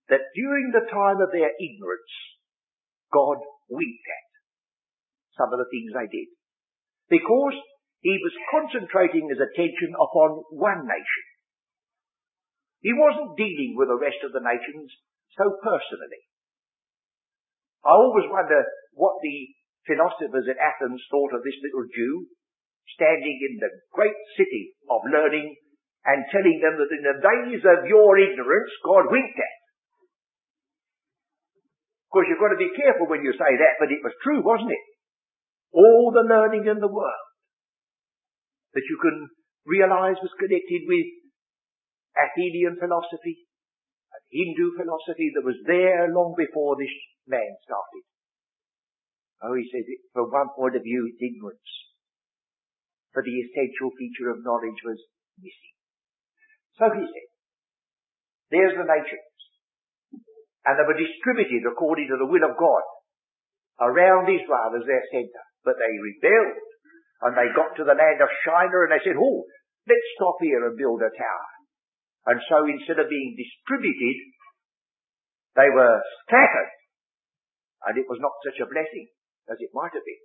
that 0.09 0.33
during 0.33 0.73
the 0.73 0.89
time 0.89 1.21
of 1.21 1.29
their 1.29 1.53
ignorance, 1.61 2.15
God 3.13 3.37
winked 3.69 4.09
at 4.09 4.29
some 5.37 5.53
of 5.53 5.61
the 5.61 5.69
things 5.69 5.93
they 5.93 6.09
did. 6.09 6.33
Because 7.13 7.57
he 8.01 8.17
was 8.17 8.35
concentrating 8.49 9.29
his 9.29 9.39
attention 9.39 9.93
upon 9.93 10.49
one 10.57 10.89
nation. 10.89 11.25
He 12.81 12.97
wasn't 12.97 13.37
dealing 13.37 13.77
with 13.77 13.93
the 13.93 14.01
rest 14.01 14.25
of 14.25 14.33
the 14.33 14.45
nations 14.45 14.89
so 15.37 15.61
personally. 15.61 16.25
I 17.85 17.93
always 17.93 18.27
wonder 18.31 18.65
what 18.95 19.21
the 19.21 19.39
philosophers 19.87 20.47
at 20.49 20.63
Athens 20.63 21.03
thought 21.11 21.35
of 21.35 21.43
this 21.43 21.59
little 21.63 21.87
Jew 21.91 22.27
standing 22.95 23.39
in 23.51 23.61
the 23.61 23.73
great 23.93 24.17
city 24.37 24.75
of 24.89 25.05
learning 25.11 25.57
and 26.07 26.29
telling 26.31 26.59
them 26.63 26.79
that 26.79 26.95
in 26.95 27.03
the 27.03 27.19
days 27.19 27.63
of 27.65 27.89
your 27.89 28.19
ignorance, 28.19 28.73
God 28.85 29.11
winked 29.11 29.39
at. 29.39 29.59
Of 32.09 32.11
course, 32.15 32.27
you've 32.31 32.41
got 32.41 32.57
to 32.57 32.61
be 32.61 32.73
careful 32.73 33.05
when 33.11 33.21
you 33.21 33.37
say 33.37 33.53
that, 33.61 33.77
but 33.77 33.93
it 33.93 34.01
was 34.01 34.17
true, 34.25 34.41
wasn't 34.41 34.73
it? 34.73 34.85
All 35.77 36.09
the 36.09 36.25
learning 36.25 36.65
in 36.65 36.81
the 36.81 36.89
world 36.89 37.29
that 38.73 38.87
you 38.89 38.97
can 39.03 39.29
realize 39.69 40.17
was 40.25 40.33
connected 40.41 40.89
with 40.89 41.09
Athenian 42.17 42.81
philosophy 42.81 43.45
and 44.09 44.23
Hindu 44.33 44.81
philosophy 44.81 45.29
that 45.37 45.45
was 45.45 45.61
there 45.69 46.09
long 46.09 46.33
before 46.33 46.81
this 46.81 46.93
man 47.29 47.53
started. 47.69 48.05
Oh, 49.45 49.55
he 49.55 49.69
says 49.71 49.87
from 50.17 50.33
one 50.33 50.51
point 50.57 50.75
of 50.75 50.83
view, 50.83 51.07
it's 51.07 51.23
ignorance. 51.23 51.71
For 53.13 53.23
the 53.23 53.37
essential 53.45 53.93
feature 53.95 54.33
of 54.33 54.43
knowledge 54.43 54.81
was 54.83 54.99
missing. 55.39 55.78
So 56.79 56.87
he 56.95 57.03
said, 57.03 57.29
there's 58.55 58.77
the 58.79 58.87
nations. 58.87 59.27
And 60.65 60.79
they 60.79 60.87
were 60.87 60.97
distributed 60.97 61.67
according 61.67 62.09
to 62.13 62.19
the 62.21 62.31
will 62.31 62.45
of 62.47 62.55
God 62.55 62.85
around 63.83 64.31
Israel 64.31 64.73
as 64.79 64.87
their 64.87 65.05
center. 65.11 65.45
But 65.67 65.77
they 65.77 65.91
rebelled 65.91 66.59
and 67.27 67.33
they 67.35 67.51
got 67.53 67.75
to 67.77 67.85
the 67.85 67.99
land 67.99 68.23
of 68.23 68.31
Shinar 68.47 68.89
and 68.89 68.95
they 68.95 69.03
said, 69.03 69.19
oh, 69.19 69.43
let's 69.91 70.09
stop 70.15 70.39
here 70.39 70.65
and 70.71 70.79
build 70.79 71.03
a 71.03 71.11
tower. 71.11 71.51
And 72.31 72.39
so 72.47 72.63
instead 72.69 73.01
of 73.03 73.11
being 73.11 73.35
distributed, 73.35 74.17
they 75.57 75.71
were 75.73 75.99
scattered. 76.27 76.73
And 77.89 77.99
it 77.99 78.07
was 78.07 78.21
not 78.23 78.37
such 78.47 78.61
a 78.63 78.71
blessing 78.71 79.09
as 79.51 79.59
it 79.59 79.73
might 79.75 79.95
have 79.95 80.05
been. 80.05 80.25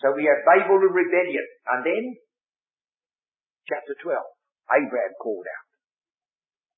So 0.00 0.12
we 0.16 0.26
have 0.26 0.46
Babel 0.46 0.80
and 0.80 0.94
rebellion. 0.94 1.46
And 1.70 1.80
then, 1.84 2.04
chapter 3.68 3.94
12. 4.00 4.35
Abraham 4.70 5.14
called 5.22 5.46
out. 5.46 5.70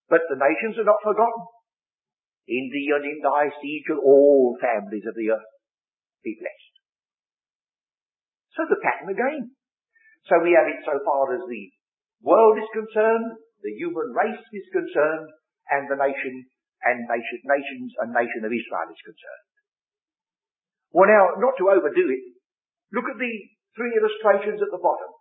But 0.08 0.24
the 0.28 0.40
nations 0.40 0.80
are 0.80 0.88
not 0.88 1.04
forgotten. 1.04 1.44
In 2.48 2.72
thee 2.72 2.88
and 2.96 3.04
in 3.04 3.20
thy 3.20 3.52
seed 3.60 3.84
shall 3.84 4.00
all 4.00 4.56
families 4.56 5.04
of 5.04 5.12
the 5.12 5.36
earth 5.36 5.52
be 6.24 6.32
blessed. 6.40 6.74
So 8.56 8.64
the 8.64 8.80
pattern 8.80 9.12
again. 9.12 9.52
So 10.26 10.40
we 10.40 10.56
have 10.56 10.68
it 10.68 10.80
so 10.84 10.96
far 11.04 11.36
as 11.36 11.44
the 11.44 11.64
world 12.24 12.56
is 12.56 12.68
concerned, 12.72 13.36
the 13.60 13.76
human 13.76 14.16
race 14.16 14.40
is 14.40 14.66
concerned, 14.72 15.28
and 15.68 15.84
the 15.92 16.00
nation 16.00 16.48
and 16.88 17.04
nation, 17.04 17.38
nations 17.44 17.90
and 18.00 18.16
nation 18.16 18.42
of 18.46 18.52
Israel 18.54 18.88
is 18.88 19.02
concerned. 19.04 19.48
Well 20.94 21.10
now, 21.10 21.36
not 21.36 21.58
to 21.60 21.68
overdo 21.68 22.06
it, 22.08 22.24
look 22.96 23.08
at 23.12 23.20
the 23.20 23.34
three 23.76 23.92
illustrations 23.92 24.62
at 24.62 24.72
the 24.72 24.80
bottom. 24.80 25.12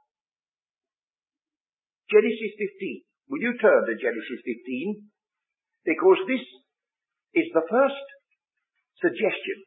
Genesis 2.08 2.56
15. 2.56 3.04
Will 3.30 3.43
you 3.43 3.54
turn 3.60 3.84
to 3.84 3.93
Genesis 4.00 4.39
15? 4.39 5.12
Because 5.84 6.20
this 6.28 6.43
is 7.36 7.52
the 7.52 7.67
first 7.67 8.08
suggestion 9.04 9.60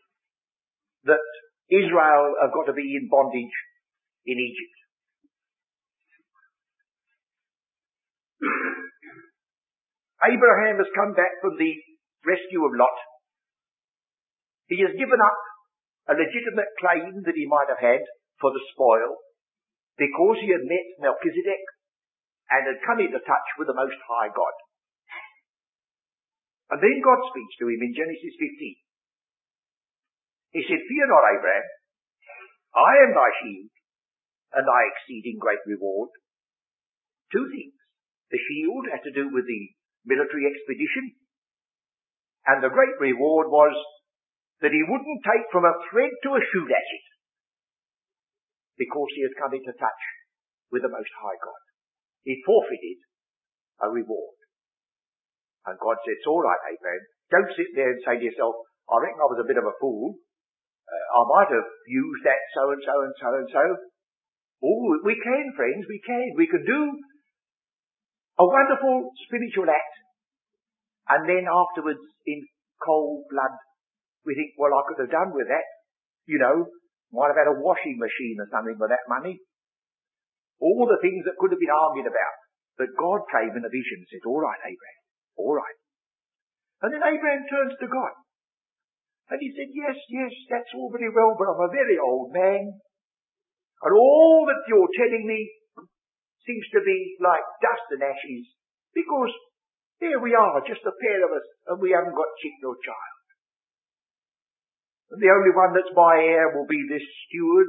that 1.04 1.20
Israel 1.68 2.34
have 2.40 2.52
got 2.52 2.66
to 2.66 2.76
be 2.76 2.96
in 2.96 3.08
bondage 3.12 3.56
in 4.24 4.36
Egypt. 4.40 4.76
Abraham 10.32 10.80
has 10.80 10.88
come 10.96 11.12
back 11.12 11.40
from 11.44 11.56
the 11.60 11.72
rescue 12.24 12.64
of 12.64 12.72
Lot. 12.76 12.96
He 14.68 14.80
has 14.80 14.96
given 14.96 15.20
up 15.20 15.40
a 16.08 16.16
legitimate 16.16 16.72
claim 16.80 17.22
that 17.24 17.36
he 17.36 17.46
might 17.46 17.68
have 17.68 17.80
had 17.80 18.00
for 18.40 18.50
the 18.50 18.64
spoil 18.72 19.20
because 20.00 20.40
he 20.40 20.48
had 20.48 20.64
met 20.64 20.86
Melchizedek 21.04 21.60
and 22.50 22.66
had 22.66 22.82
come 22.82 22.98
into 22.98 23.22
touch 23.22 23.48
with 23.56 23.70
the 23.70 23.78
Most 23.78 23.98
High 24.10 24.30
God. 24.34 24.56
And 26.74 26.82
then 26.82 26.98
God 27.02 27.22
speaks 27.30 27.54
to 27.62 27.70
him 27.70 27.82
in 27.82 27.94
Genesis 27.94 28.34
15. 28.38 30.58
He 30.58 30.62
said, 30.66 30.82
Fear 30.82 31.06
not, 31.10 31.30
Abraham. 31.34 31.66
I 32.74 32.92
am 33.06 33.14
thy 33.14 33.30
shield 33.42 33.70
and 34.54 34.66
thy 34.66 34.82
exceeding 34.90 35.38
great 35.38 35.62
reward. 35.66 36.10
Two 37.30 37.46
things. 37.50 37.74
The 38.30 38.38
shield 38.38 38.90
had 38.90 39.02
to 39.06 39.14
do 39.14 39.30
with 39.30 39.46
the 39.46 39.62
military 40.06 40.46
expedition, 40.46 41.18
and 42.46 42.62
the 42.62 42.70
great 42.70 42.94
reward 42.98 43.50
was 43.50 43.74
that 44.62 44.74
he 44.74 44.86
wouldn't 44.86 45.26
take 45.26 45.46
from 45.50 45.66
a 45.66 45.78
thread 45.90 46.14
to 46.26 46.38
a 46.38 46.46
shoe 46.50 46.66
latchet 46.66 47.06
because 48.78 49.10
he 49.14 49.22
had 49.26 49.38
come 49.38 49.54
into 49.54 49.74
touch 49.74 50.02
with 50.70 50.82
the 50.82 50.94
Most 50.94 51.10
High 51.18 51.38
God 51.42 51.69
he 52.24 52.42
forfeited 52.44 52.98
a 53.80 53.88
reward. 53.88 54.36
And 55.66 55.76
God 55.76 55.96
said, 56.04 56.16
it's 56.16 56.28
all 56.28 56.40
right, 56.40 56.60
Abraham. 56.72 57.04
Don't 57.30 57.52
sit 57.56 57.70
there 57.76 57.92
and 57.92 58.02
say 58.02 58.16
to 58.18 58.26
yourself, 58.26 58.64
I 58.88 58.98
reckon 58.98 59.22
I 59.22 59.30
was 59.30 59.42
a 59.44 59.48
bit 59.48 59.60
of 59.60 59.68
a 59.68 59.78
fool. 59.78 60.18
Uh, 60.88 61.06
I 61.14 61.22
might 61.30 61.50
have 61.54 61.70
used 61.86 62.24
that 62.26 62.42
so 62.56 62.74
and 62.74 62.82
so 62.82 62.94
and 63.06 63.14
so 63.20 63.28
and 63.38 63.48
so. 63.54 63.64
Oh, 64.60 64.84
we 65.06 65.16
can, 65.16 65.44
friends, 65.56 65.86
we 65.88 66.00
can. 66.04 66.34
We 66.36 66.50
can 66.50 66.64
do 66.66 66.80
a 68.40 68.44
wonderful 68.44 69.12
spiritual 69.28 69.70
act. 69.70 69.94
And 71.08 71.24
then 71.28 71.44
afterwards, 71.48 72.02
in 72.26 72.44
cold 72.82 73.24
blood, 73.30 73.56
we 74.26 74.36
think, 74.36 74.52
well, 74.60 74.76
I 74.76 74.84
could 74.88 75.06
have 75.06 75.14
done 75.14 75.32
with 75.32 75.48
that. 75.48 75.64
You 76.28 76.38
know, 76.38 76.68
might 77.12 77.32
have 77.32 77.40
had 77.40 77.52
a 77.52 77.60
washing 77.60 77.96
machine 77.96 78.36
or 78.38 78.48
something 78.52 78.76
with 78.78 78.90
that 78.90 79.08
money. 79.08 79.40
All 80.60 80.84
the 80.84 81.00
things 81.00 81.24
that 81.24 81.40
could 81.40 81.50
have 81.50 81.62
been 81.62 81.72
argued 81.72 82.06
about. 82.06 82.36
But 82.76 82.96
God 82.96 83.24
came 83.28 83.52
in 83.56 83.64
a 83.64 83.72
vision 83.72 84.04
and 84.04 84.08
said, 84.08 84.24
all 84.28 84.40
right, 84.40 84.60
Abraham, 84.60 85.02
all 85.36 85.56
right. 85.56 85.78
And 86.84 86.92
then 86.96 87.04
Abraham 87.04 87.44
turns 87.48 87.76
to 87.80 87.88
God. 87.88 88.14
And 89.32 89.38
he 89.40 89.52
said, 89.52 89.68
yes, 89.72 89.96
yes, 90.08 90.32
that's 90.48 90.72
all 90.74 90.90
very 90.90 91.12
well, 91.12 91.36
but 91.36 91.48
I'm 91.48 91.60
a 91.60 91.72
very 91.72 92.00
old 92.00 92.32
man. 92.32 92.76
And 93.80 93.92
all 93.92 94.44
that 94.48 94.64
you're 94.68 94.96
telling 94.96 95.24
me 95.28 95.40
seems 96.44 96.66
to 96.72 96.80
be 96.84 97.20
like 97.20 97.44
dust 97.60 97.86
and 97.94 98.02
ashes 98.04 98.48
because 98.96 99.32
here 100.00 100.18
we 100.18 100.32
are, 100.32 100.64
just 100.64 100.80
a 100.88 100.96
pair 101.04 101.20
of 101.24 101.36
us, 101.36 101.46
and 101.68 101.76
we 101.78 101.92
haven't 101.92 102.16
got 102.16 102.40
chick 102.40 102.56
nor 102.64 102.74
child. 102.80 103.20
And 105.12 105.20
the 105.20 105.28
only 105.28 105.52
one 105.52 105.76
that's 105.76 105.92
my 105.92 106.16
heir 106.16 106.56
will 106.56 106.66
be 106.66 106.80
this 106.88 107.04
steward. 107.28 107.68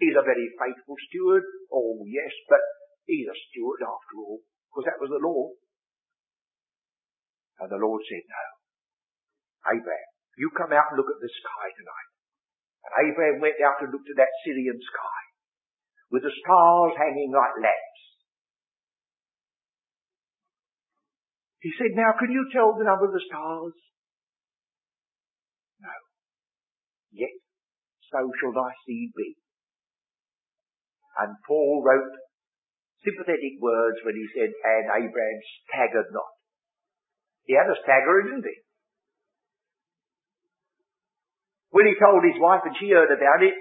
He's 0.00 0.16
a 0.16 0.24
very 0.24 0.48
faithful 0.56 0.96
steward. 1.12 1.44
Oh 1.68 2.00
yes, 2.08 2.32
but 2.48 2.64
he's 3.04 3.28
a 3.28 3.36
steward 3.36 3.84
after 3.84 4.16
all, 4.16 4.40
because 4.72 4.88
that 4.88 4.96
was 4.96 5.12
the 5.12 5.20
law. 5.20 5.52
And 7.60 7.68
the 7.68 7.76
Lord 7.76 8.00
said, 8.08 8.24
no. 8.24 8.44
Abraham, 9.76 10.10
you 10.40 10.48
come 10.56 10.72
out 10.72 10.88
and 10.88 10.96
look 10.96 11.12
at 11.12 11.20
the 11.20 11.28
sky 11.28 11.66
tonight. 11.76 12.10
And 12.80 12.92
Abraham 13.12 13.44
went 13.44 13.60
out 13.60 13.84
and 13.84 13.92
looked 13.92 14.08
at 14.08 14.16
that 14.16 14.32
Syrian 14.40 14.80
sky 14.80 15.20
with 16.08 16.24
the 16.24 16.32
stars 16.32 16.96
hanging 16.96 17.28
like 17.28 17.60
lamps. 17.60 18.02
He 21.60 21.68
said, 21.76 21.92
now 21.92 22.16
can 22.16 22.32
you 22.32 22.48
tell 22.48 22.72
the 22.72 22.88
number 22.88 23.04
of 23.04 23.12
the 23.12 23.20
stars? 23.28 23.76
No. 25.84 25.92
Yet 27.12 27.36
so 28.08 28.32
shall 28.40 28.56
thy 28.56 28.72
seed 28.88 29.12
be. 29.12 29.36
And 31.18 31.34
Paul 31.46 31.82
wrote 31.82 32.14
sympathetic 33.02 33.58
words 33.58 33.98
when 34.04 34.14
he 34.14 34.26
said, 34.36 34.52
and 34.52 34.86
Abraham 34.92 35.40
staggered 35.66 36.10
not. 36.12 36.30
He 37.48 37.56
had 37.56 37.66
a 37.66 37.80
stagger, 37.82 38.22
didn't 38.28 38.46
he? 38.46 38.58
When 41.70 41.86
he 41.86 41.94
told 41.96 42.22
his 42.26 42.38
wife 42.38 42.66
and 42.66 42.76
she 42.76 42.90
heard 42.90 43.10
about 43.10 43.42
it, 43.42 43.54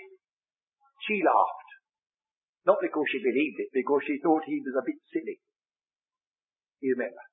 she 1.07 1.21
laughed. 1.23 1.69
Not 2.67 2.83
because 2.83 3.07
she 3.09 3.23
believed 3.23 3.57
it, 3.63 3.71
because 3.71 4.03
she 4.05 4.19
thought 4.19 4.43
he 4.45 4.61
was 4.61 4.75
a 4.75 4.85
bit 4.85 4.99
silly. 5.09 5.39
You 6.81 6.97
remember? 6.97 7.23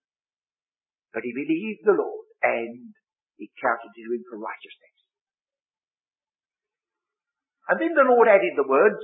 But 1.13 1.25
he 1.25 1.33
believed 1.33 1.83
the 1.85 1.97
Lord 1.97 2.27
and 2.45 2.93
he 3.37 3.51
counted 3.61 3.93
to 3.93 4.03
him 4.05 4.23
for 4.29 4.39
righteousness. 4.39 4.97
And 7.69 7.81
then 7.83 7.93
the 7.99 8.07
Lord 8.07 8.29
added 8.31 8.55
the 8.55 8.69
words, 8.69 9.03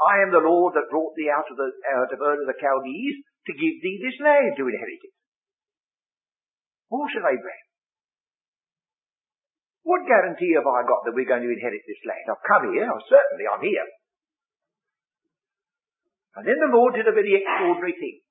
I 0.00 0.24
am 0.24 0.32
the 0.32 0.40
Lord 0.40 0.72
that 0.74 0.88
brought 0.88 1.12
thee 1.12 1.28
out 1.28 1.44
of 1.44 1.60
the 1.60 1.68
out 1.92 2.08
of 2.08 2.18
Ur 2.18 2.40
of 2.40 2.48
the 2.48 2.56
Chaldees 2.56 3.20
to 3.20 3.52
give 3.52 3.76
thee 3.84 4.00
this 4.00 4.16
land 4.24 4.56
to 4.56 4.64
inherit 4.64 5.04
it. 5.04 5.14
Who 6.88 7.04
said 7.12 7.22
Abraham? 7.22 7.66
What 9.84 10.08
guarantee 10.08 10.56
have 10.56 10.68
I 10.68 10.88
got 10.88 11.04
that 11.04 11.16
we're 11.16 11.28
going 11.28 11.44
to 11.44 11.52
inherit 11.52 11.84
this 11.84 12.04
land? 12.08 12.26
I've 12.28 12.48
come 12.48 12.72
here, 12.72 12.88
oh, 12.88 13.00
certainly 13.08 13.44
I'm 13.44 13.64
here. 13.64 13.88
And 16.36 16.44
then 16.46 16.58
the 16.62 16.72
Lord 16.72 16.94
did 16.94 17.08
a 17.08 17.16
very 17.16 17.36
extraordinary 17.36 17.96
thing. 17.96 18.22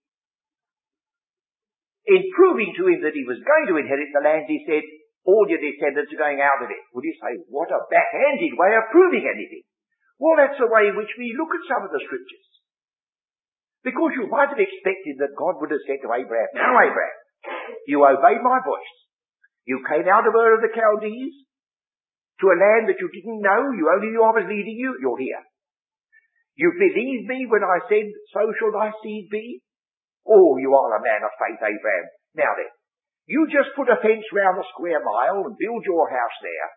In 2.10 2.21
proving 2.34 2.73
to 2.73 2.84
him 2.89 2.99
that 3.05 3.13
he 3.13 3.27
was 3.27 3.43
going 3.43 3.67
to 3.69 3.77
inherit 3.77 4.10
the 4.10 4.25
land, 4.25 4.49
he 4.49 4.65
said, 4.65 4.82
all 5.27 5.45
your 5.45 5.62
descendants 5.62 6.10
are 6.10 6.23
going 6.23 6.41
out 6.41 6.63
of 6.63 6.71
it. 6.71 6.82
Would 6.95 7.05
you 7.05 7.13
say, 7.21 7.38
what 7.53 7.69
a 7.69 7.86
backhanded 7.91 8.58
way 8.58 8.71
of 8.73 8.89
proving 8.89 9.29
anything? 9.29 9.68
Well, 10.19 10.36
that's 10.36 10.60
the 10.60 10.67
way 10.67 10.91
in 10.91 10.99
which 10.99 11.15
we 11.15 11.32
look 11.39 11.49
at 11.55 11.69
some 11.71 11.88
of 11.88 11.91
the 11.95 12.03
scriptures. 12.03 12.47
Because 13.88 14.12
you 14.19 14.27
might 14.27 14.51
have 14.51 14.60
expected 14.60 15.23
that 15.23 15.39
God 15.39 15.63
would 15.63 15.71
have 15.71 15.88
said 15.88 16.03
to 16.03 16.12
Abraham, 16.12 16.51
now 16.51 16.75
Abraham, 16.84 17.19
you 17.88 18.03
obeyed 18.03 18.43
my 18.43 18.60
voice. 18.60 18.95
You 19.63 19.79
came 19.88 20.12
out 20.12 20.27
of 20.27 20.36
Ur 20.36 20.60
of 20.60 20.63
the 20.67 20.75
Chaldees 20.75 21.47
to 22.43 22.51
a 22.51 22.60
land 22.60 22.91
that 22.91 22.99
you 22.99 23.08
didn't 23.08 23.39
know. 23.39 23.71
You 23.71 23.88
only 23.88 24.12
knew 24.12 24.23
I 24.23 24.36
was 24.36 24.51
leading 24.51 24.75
you. 24.75 24.99
You're 24.99 25.23
here. 25.23 25.43
You 26.60 26.75
believed 26.75 27.32
me 27.32 27.47
when 27.47 27.63
I 27.63 27.79
said, 27.88 28.12
so 28.36 28.43
shall 28.60 28.75
thy 28.75 28.91
seed 28.99 29.32
be? 29.32 29.63
Oh, 30.27 30.60
you 30.60 30.75
are 30.75 30.99
a 30.99 31.05
man 31.05 31.23
of 31.23 31.32
faith, 31.39 31.63
Abraham. 31.63 32.08
Now 32.36 32.51
then, 32.60 32.67
you 33.32 33.47
just 33.47 33.71
put 33.79 33.88
a 33.88 34.01
fence 34.03 34.27
round 34.36 34.60
a 34.60 34.67
square 34.75 34.99
mile 34.99 35.47
and 35.47 35.55
build 35.55 35.88
your 35.88 36.12
house 36.12 36.38
there. 36.43 36.69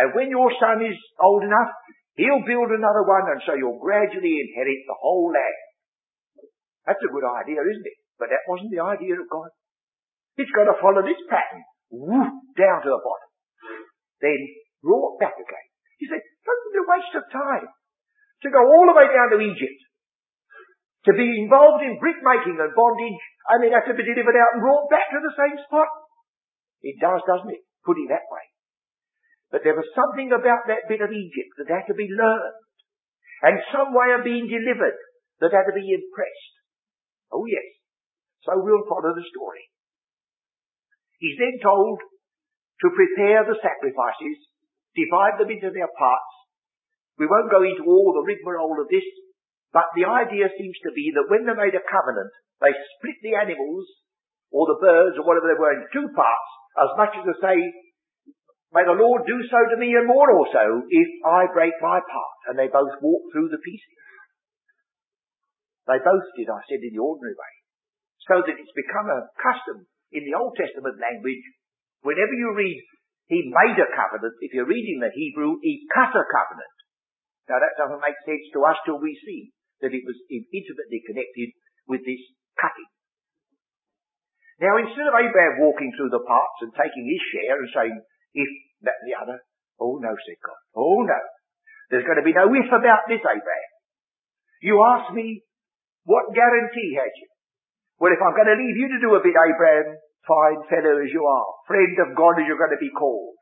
And 0.00 0.14
when 0.16 0.30
your 0.32 0.48
son 0.56 0.80
is 0.80 0.96
old 1.20 1.44
enough, 1.44 1.68
he'll 2.18 2.46
build 2.46 2.70
another 2.72 3.04
one 3.06 3.26
and 3.30 3.42
so 3.44 3.54
you'll 3.54 3.82
gradually 3.82 4.40
inherit 4.40 4.80
the 4.86 4.98
whole 4.98 5.30
land. 5.30 5.60
That's 6.86 7.02
a 7.02 7.12
good 7.12 7.26
idea, 7.26 7.60
isn't 7.60 7.86
it? 7.86 7.98
But 8.18 8.32
that 8.32 8.48
wasn't 8.48 8.72
the 8.72 8.82
idea 8.82 9.14
of 9.16 9.28
God. 9.28 9.52
It's 10.40 10.52
got 10.52 10.70
to 10.70 10.80
follow 10.80 11.04
this 11.04 11.20
pattern. 11.28 11.62
Woof, 11.92 12.30
down 12.56 12.80
to 12.82 12.90
the 12.90 13.02
bottom. 13.02 13.30
Then 14.20 14.40
brought 14.82 15.20
back 15.20 15.36
again. 15.36 15.66
You 16.00 16.08
say, 16.08 16.20
that's 16.20 16.80
a 16.80 16.84
waste 16.88 17.14
of 17.16 17.24
time 17.28 17.68
to 18.42 18.48
go 18.48 18.60
all 18.64 18.88
the 18.88 18.96
way 18.96 19.08
down 19.12 19.28
to 19.36 19.40
Egypt, 19.40 19.80
to 21.08 21.12
be 21.12 21.28
involved 21.44 21.84
in 21.84 22.00
brickmaking 22.00 22.56
and 22.56 22.72
bondage, 22.72 23.22
and 23.52 23.58
then 23.60 23.76
have 23.76 23.88
to 23.88 23.96
be 23.96 24.04
delivered 24.04 24.36
out 24.36 24.56
and 24.56 24.64
brought 24.64 24.88
back 24.88 25.12
to 25.12 25.20
the 25.20 25.36
same 25.36 25.56
spot. 25.68 25.88
It 26.80 26.96
does, 27.00 27.20
doesn't 27.28 27.52
it? 27.52 27.64
Put 27.84 28.00
it 28.00 28.08
that 28.08 28.28
way. 28.32 28.44
But 29.50 29.66
there 29.66 29.74
was 29.74 29.86
something 29.98 30.30
about 30.30 30.70
that 30.70 30.86
bit 30.86 31.02
of 31.02 31.10
Egypt 31.10 31.52
that 31.58 31.74
had 31.74 31.86
to 31.90 31.98
be 31.98 32.06
learned, 32.06 32.58
and 33.42 33.70
some 33.74 33.90
way 33.90 34.14
of 34.14 34.22
being 34.22 34.46
delivered 34.46 34.98
that 35.42 35.50
had 35.50 35.66
to 35.66 35.74
be 35.74 35.90
impressed. 35.90 36.54
Oh 37.34 37.46
yes. 37.50 37.66
So 38.46 38.56
we'll 38.56 38.86
follow 38.86 39.12
the 39.12 39.26
story. 39.26 39.68
He's 41.18 41.36
then 41.36 41.58
told 41.60 42.00
to 42.80 42.88
prepare 42.96 43.44
the 43.44 43.60
sacrifices, 43.60 44.38
divide 44.96 45.36
them 45.36 45.52
into 45.52 45.68
their 45.68 45.90
parts, 45.98 46.40
we 47.20 47.28
won't 47.28 47.52
go 47.52 47.60
into 47.60 47.84
all 47.84 48.16
the 48.16 48.24
rigmarole 48.24 48.80
of 48.80 48.88
this, 48.88 49.04
but 49.76 49.92
the 49.92 50.08
idea 50.08 50.48
seems 50.56 50.80
to 50.80 50.90
be 50.96 51.12
that 51.12 51.28
when 51.28 51.44
they 51.44 51.52
made 51.52 51.76
a 51.76 51.84
covenant, 51.84 52.32
they 52.64 52.72
split 52.72 53.20
the 53.20 53.36
animals, 53.36 53.84
or 54.48 54.64
the 54.64 54.80
birds, 54.80 55.20
or 55.20 55.28
whatever 55.28 55.52
they 55.52 55.60
were, 55.60 55.76
in 55.76 55.84
two 55.92 56.08
parts, 56.16 56.50
as 56.80 56.90
much 56.96 57.12
as 57.20 57.28
to 57.28 57.36
say, 57.44 57.60
may 58.72 58.84
the 58.86 58.98
Lord 58.98 59.26
do 59.26 59.38
so 59.46 59.60
to 59.70 59.76
me 59.80 59.94
and 59.98 60.06
more 60.06 60.30
also, 60.34 60.86
if 60.86 61.10
I 61.26 61.50
break 61.50 61.74
my 61.82 61.98
part. 61.98 62.38
And 62.50 62.56
they 62.58 62.70
both 62.70 62.94
walked 63.02 63.30
through 63.34 63.50
the 63.50 63.62
pieces. 63.62 63.98
They 65.90 65.98
both 65.98 66.26
did, 66.38 66.46
I 66.46 66.62
said, 66.70 66.82
in 66.86 66.94
the 66.94 67.02
ordinary 67.02 67.34
way. 67.34 67.54
So 68.30 68.38
that 68.46 68.58
it's 68.58 68.76
become 68.78 69.10
a 69.10 69.26
custom 69.40 69.90
in 70.10 70.26
the 70.26 70.34
Old 70.34 70.54
Testament 70.58 70.98
language, 70.98 71.42
whenever 72.02 72.34
you 72.34 72.50
read, 72.54 72.82
he 73.30 73.46
made 73.46 73.78
a 73.78 73.94
covenant, 73.94 74.34
if 74.42 74.50
you're 74.50 74.66
reading 74.66 74.98
the 74.98 75.14
Hebrew, 75.14 75.62
he 75.62 75.86
cut 75.94 76.10
a 76.10 76.26
covenant. 76.26 76.76
Now 77.46 77.62
that 77.62 77.78
doesn't 77.78 78.02
make 78.02 78.18
sense 78.26 78.46
to 78.54 78.66
us 78.66 78.78
till 78.82 78.98
we 78.98 79.14
see 79.22 79.54
that 79.82 79.94
it 79.94 80.02
was 80.02 80.18
intimately 80.30 81.00
connected 81.06 81.54
with 81.86 82.02
this 82.02 82.22
cutting. 82.58 82.90
Now 84.58 84.82
instead 84.82 85.06
of 85.06 85.14
Abraham 85.14 85.62
walking 85.62 85.94
through 85.94 86.10
the 86.10 86.26
parts 86.26 86.58
and 86.66 86.74
taking 86.74 87.06
his 87.06 87.22
share 87.30 87.56
and 87.58 87.70
saying, 87.70 87.96
if, 88.34 88.50
that, 88.86 88.98
the 89.06 89.14
other, 89.16 89.38
oh 89.80 89.98
no, 89.98 90.12
said 90.14 90.40
God, 90.44 90.60
oh 90.76 91.02
no. 91.02 91.20
There's 91.90 92.06
going 92.06 92.22
to 92.22 92.26
be 92.26 92.36
no 92.36 92.46
if 92.46 92.70
about 92.70 93.10
this, 93.10 93.18
Abraham. 93.18 93.72
You 94.62 94.78
ask 94.86 95.10
me, 95.10 95.42
what 96.06 96.30
guarantee 96.30 96.94
had 96.94 97.10
you? 97.18 97.28
Well, 97.98 98.14
if 98.14 98.22
I'm 98.22 98.36
going 98.36 98.48
to 98.48 98.60
leave 98.60 98.78
you 98.78 98.88
to 98.94 99.02
do 99.02 99.10
a 99.18 99.24
bit, 99.24 99.34
Abraham, 99.34 99.98
fine 100.22 100.62
fellow 100.70 101.02
as 101.02 101.10
you 101.10 101.26
are, 101.26 101.50
friend 101.66 101.96
of 102.06 102.14
God 102.14 102.38
as 102.38 102.46
you're 102.46 102.60
going 102.60 102.76
to 102.76 102.80
be 102.80 102.94
called, 102.94 103.36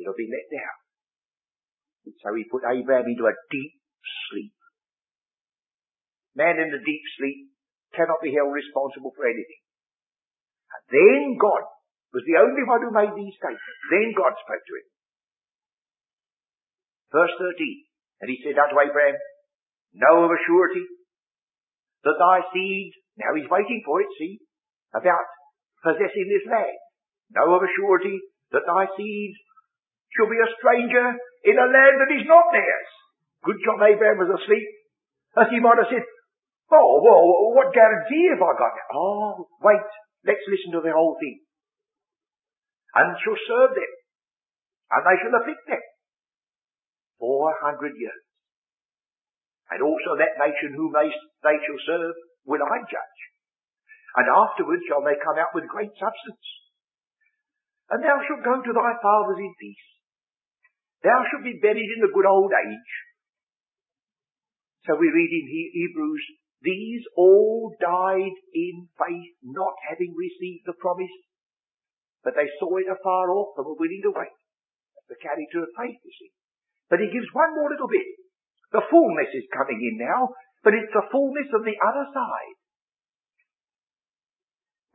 it'll 0.00 0.16
be 0.16 0.32
let 0.32 0.48
down. 0.48 0.76
So 2.24 2.32
he 2.34 2.48
put 2.48 2.64
Abraham 2.64 3.08
into 3.08 3.28
a 3.28 3.36
deep 3.52 3.74
sleep. 4.28 4.56
Man 6.34 6.58
in 6.58 6.74
a 6.74 6.82
deep 6.82 7.04
sleep 7.16 7.54
cannot 7.94 8.20
be 8.20 8.34
held 8.34 8.50
responsible 8.50 9.14
for 9.14 9.24
anything. 9.24 9.62
And 10.74 10.84
then 10.90 11.20
God 11.38 11.64
was 12.14 12.22
the 12.30 12.38
only 12.38 12.62
one 12.62 12.80
who 12.86 12.94
made 12.94 13.10
these 13.18 13.34
statements. 13.34 13.82
Then 13.90 14.14
God 14.14 14.38
spoke 14.38 14.62
to 14.62 14.74
him. 14.78 14.86
Verse 17.10 17.34
13. 17.42 18.22
And 18.22 18.30
he 18.30 18.38
said 18.46 18.54
unto 18.54 18.78
Abraham, 18.78 19.18
Know 19.98 20.22
of 20.22 20.30
a 20.30 20.40
surety 20.46 20.86
that 22.06 22.18
thy 22.18 22.46
seed, 22.54 22.94
now 23.18 23.34
he's 23.34 23.50
waiting 23.50 23.82
for 23.82 23.98
it, 24.02 24.10
see, 24.18 24.38
about 24.94 25.26
possessing 25.82 26.30
this 26.30 26.46
land. 26.46 26.78
Know 27.34 27.54
of 27.58 27.62
a 27.66 27.74
surety 27.74 28.22
that 28.54 28.66
thy 28.66 28.86
seed 28.94 29.34
shall 30.14 30.30
be 30.30 30.38
a 30.38 30.54
stranger 30.58 31.06
in 31.46 31.56
a 31.58 31.70
land 31.70 31.94
that 31.98 32.14
is 32.14 32.26
not 32.26 32.54
theirs. 32.54 32.90
Good 33.42 33.60
job 33.66 33.82
Abraham 33.82 34.22
was 34.22 34.38
asleep. 34.38 34.66
As 35.36 35.50
he 35.50 35.58
might 35.58 35.82
have 35.82 35.90
said, 35.90 36.06
oh, 36.70 37.02
well, 37.02 37.22
what 37.58 37.74
guarantee 37.74 38.30
have 38.30 38.42
I 38.42 38.54
got? 38.54 38.74
Oh, 38.94 39.50
wait, 39.60 39.84
let's 40.24 40.46
listen 40.46 40.72
to 40.78 40.82
the 40.82 40.94
whole 40.94 41.18
thing. 41.18 41.43
And 42.94 43.18
shall 43.18 43.38
serve 43.50 43.74
them, 43.74 43.92
and 44.94 45.02
they 45.02 45.18
shall 45.18 45.34
afflict 45.42 45.66
them. 45.66 45.84
Four 47.18 47.50
hundred 47.58 47.98
years. 47.98 48.22
And 49.70 49.82
also 49.82 50.14
that 50.20 50.38
nation 50.38 50.76
whom 50.76 50.94
they, 50.94 51.10
they 51.42 51.56
shall 51.58 51.80
serve 51.88 52.14
will 52.46 52.62
I 52.62 52.78
judge. 52.86 53.20
And 54.14 54.30
afterwards 54.30 54.86
shall 54.86 55.02
they 55.02 55.18
come 55.18 55.40
out 55.42 55.50
with 55.56 55.66
great 55.66 55.90
substance. 55.98 56.46
And 57.90 58.04
thou 58.04 58.20
shalt 58.22 58.46
go 58.46 58.62
to 58.62 58.72
thy 58.72 58.92
fathers 59.02 59.40
in 59.42 59.54
peace. 59.58 59.88
Thou 61.02 61.18
shalt 61.28 61.44
be 61.44 61.58
buried 61.60 61.90
in 61.98 62.00
the 62.06 62.14
good 62.14 62.28
old 62.28 62.52
age. 62.54 62.92
So 64.86 64.94
we 64.96 65.08
read 65.08 65.32
in 65.32 65.46
Hebrews, 65.48 66.24
these 66.62 67.04
all 67.16 67.74
died 67.80 68.36
in 68.54 68.88
faith, 68.96 69.34
not 69.42 69.74
having 69.88 70.14
received 70.16 70.64
the 70.64 70.76
promise, 70.76 71.12
but 72.24 72.32
they 72.34 72.48
saw 72.56 72.72
it 72.80 72.88
afar 72.88 73.28
off 73.30 73.52
and 73.60 73.68
were 73.68 73.76
willing 73.76 74.02
to 74.08 74.16
wait. 74.16 74.34
That's 74.96 75.12
the 75.12 75.20
character 75.20 75.60
of 75.62 75.76
faith, 75.76 76.00
you 76.00 76.12
see. 76.16 76.32
But 76.88 77.04
he 77.04 77.12
gives 77.12 77.28
one 77.36 77.52
more 77.52 77.68
little 77.68 77.88
bit. 77.88 78.08
The 78.72 78.88
fullness 78.88 79.30
is 79.36 79.54
coming 79.54 79.78
in 79.78 80.00
now, 80.00 80.32
but 80.64 80.72
it's 80.72 80.90
the 80.90 81.06
fullness 81.12 81.52
of 81.52 81.62
the 81.62 81.76
other 81.76 82.06
side. 82.10 82.56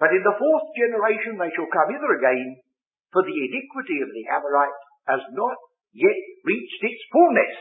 But 0.02 0.16
in 0.16 0.26
the 0.26 0.36
fourth 0.36 0.68
generation 0.74 1.38
they 1.38 1.54
shall 1.54 1.70
come 1.70 1.94
hither 1.94 2.18
again, 2.18 2.66
for 3.14 3.22
the 3.22 3.38
iniquity 3.38 4.02
of 4.02 4.10
the 4.10 4.26
Amorite 4.32 4.80
has 5.08 5.22
not 5.38 5.58
yet 5.94 6.20
reached 6.46 6.82
its 6.82 7.02
fullness. 7.14 7.56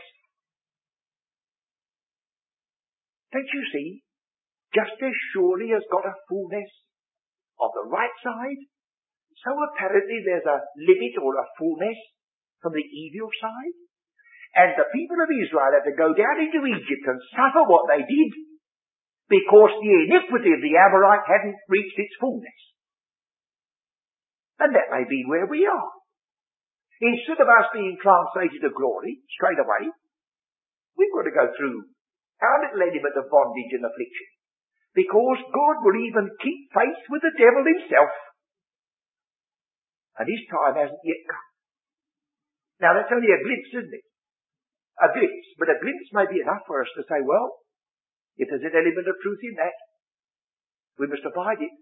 Don't 3.31 3.53
you 3.53 3.63
see? 3.73 3.89
Just 4.73 4.97
as 5.01 5.15
surely 5.33 5.69
has 5.73 5.85
got 5.89 6.05
a 6.05 6.19
fullness 6.29 6.69
of 7.61 7.69
the 7.73 7.89
right 7.89 8.15
side, 8.23 8.61
so 9.43 9.51
apparently 9.71 10.19
there's 10.25 10.47
a 10.47 10.63
limit 10.75 11.15
or 11.23 11.33
a 11.39 11.49
fullness 11.55 11.99
from 12.59 12.75
the 12.75 12.83
evil 12.83 13.31
side. 13.39 13.77
And 14.55 14.73
the 14.75 14.89
people 14.91 15.19
of 15.21 15.29
Israel 15.29 15.71
had 15.71 15.85
to 15.85 15.95
go 15.95 16.11
down 16.11 16.37
into 16.41 16.65
Egypt 16.65 17.05
and 17.05 17.21
suffer 17.37 17.63
what 17.69 17.85
they 17.87 18.01
did 18.01 18.31
because 19.29 19.73
the 19.77 19.95
iniquity 20.09 20.51
of 20.57 20.61
the 20.65 20.73
Amorite 20.73 21.29
hadn't 21.29 21.59
reached 21.69 21.97
its 22.01 22.17
fullness. 22.17 22.59
And 24.59 24.73
that 24.75 24.91
may 24.91 25.05
be 25.07 25.23
where 25.29 25.45
we 25.45 25.63
are. 25.69 25.91
Instead 26.99 27.39
of 27.39 27.47
us 27.47 27.71
being 27.71 27.95
translated 28.01 28.59
to 28.59 28.75
glory 28.75 29.23
straight 29.31 29.61
away, 29.61 29.87
we've 30.99 31.13
got 31.15 31.29
to 31.29 31.39
go 31.39 31.47
through 31.55 31.87
our 32.43 32.57
little 32.67 32.83
element 32.83 33.15
of 33.15 33.31
bondage 33.31 33.71
and 33.71 33.87
affliction. 33.87 34.29
Because 34.91 35.39
God 35.53 35.75
will 35.85 35.95
even 35.95 36.27
keep 36.43 36.59
faith 36.75 37.01
with 37.07 37.23
the 37.23 37.37
devil 37.39 37.63
himself. 37.63 38.11
And 40.19 40.27
his 40.27 40.43
time 40.51 40.75
hasn't 40.75 41.07
yet 41.07 41.23
come. 41.25 41.47
Now 42.83 42.91
that's 42.95 43.11
only 43.11 43.31
a 43.31 43.39
glimpse, 43.39 43.71
isn't 43.71 43.95
it? 43.95 44.09
a 44.99 45.07
glimpse, 45.15 45.49
but 45.55 45.71
a 45.71 45.79
glimpse 45.79 46.11
may 46.11 46.27
be 46.27 46.43
enough 46.43 46.67
for 46.67 46.83
us 46.83 46.91
to 46.99 47.07
say, 47.07 47.23
well, 47.23 47.63
if 48.35 48.51
there's 48.51 48.67
an 48.67 48.75
element 48.75 49.07
of 49.07 49.19
truth 49.23 49.39
in 49.47 49.55
that, 49.55 49.75
we 50.99 51.07
must 51.07 51.23
abide 51.23 51.63
it. 51.63 51.75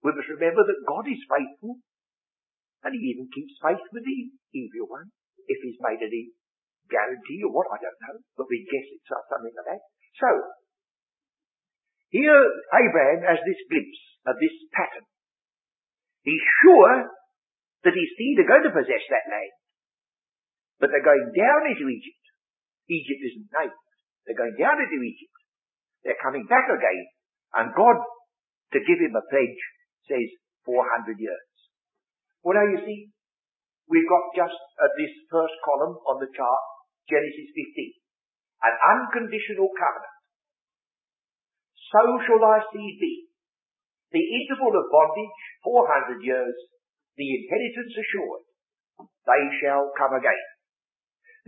We 0.00 0.16
must 0.16 0.32
remember 0.32 0.64
that 0.64 0.88
God 0.88 1.04
is 1.08 1.20
faithful, 1.28 1.80
and 2.84 2.92
He 2.96 3.12
even 3.12 3.28
keeps 3.28 3.60
faith 3.60 3.84
with 3.92 4.04
the 4.04 4.18
evil 4.56 4.88
one, 4.88 5.12
if 5.44 5.60
He's 5.60 5.80
made 5.84 6.00
any 6.00 6.32
guarantee 6.88 7.44
or 7.44 7.52
what, 7.52 7.68
I 7.68 7.80
don't 7.84 8.00
know, 8.08 8.16
but 8.40 8.48
we 8.48 8.64
guess 8.64 8.88
it's 8.88 9.08
something 9.08 9.52
like 9.52 9.68
that. 9.68 9.82
So, 10.16 10.28
here 12.08 12.40
Abraham 12.72 13.28
has 13.28 13.44
this 13.44 13.60
glimpse 13.68 14.02
of 14.24 14.40
this 14.40 14.56
pattern. 14.72 15.04
He's 16.24 16.44
sure 16.64 17.12
that 17.86 17.94
his 17.94 18.10
seed 18.18 18.42
are 18.42 18.50
going 18.50 18.66
to 18.66 18.74
possess 18.74 19.04
that 19.14 19.30
land. 19.30 19.54
But 20.82 20.90
they're 20.90 21.06
going 21.06 21.30
down 21.30 21.70
into 21.70 21.86
Egypt. 21.86 22.24
Egypt 22.90 23.22
isn't 23.30 23.50
named. 23.54 23.78
They're 24.26 24.42
going 24.42 24.58
down 24.58 24.82
into 24.82 24.98
Egypt. 25.06 25.38
They're 26.02 26.18
coming 26.18 26.50
back 26.50 26.66
again. 26.66 27.06
And 27.54 27.70
God, 27.78 27.98
to 28.74 28.78
give 28.82 28.98
him 28.98 29.14
a 29.14 29.24
pledge, 29.30 29.62
says 30.10 30.28
400 30.66 31.14
years. 31.14 31.46
Well 32.42 32.58
now 32.58 32.66
you 32.66 32.82
see, 32.82 33.10
we've 33.86 34.10
got 34.10 34.34
just 34.34 34.58
at 34.82 34.92
this 34.98 35.14
first 35.30 35.54
column 35.62 35.94
on 36.10 36.18
the 36.18 36.30
chart, 36.34 36.62
Genesis 37.06 37.54
15. 37.54 38.66
An 38.66 38.74
unconditional 38.74 39.70
covenant. 39.78 40.16
So 41.94 42.02
shall 42.26 42.42
thy 42.42 42.66
seed 42.74 42.98
be. 42.98 43.14
The 44.10 44.22
interval 44.22 44.74
of 44.74 44.90
bondage, 44.90 45.38
400 45.62 46.22
years, 46.22 46.54
the 47.16 47.28
inheritance 47.32 47.96
assured. 47.96 48.44
They 49.24 49.42
shall 49.60 49.90
come 49.96 50.14
again. 50.14 50.44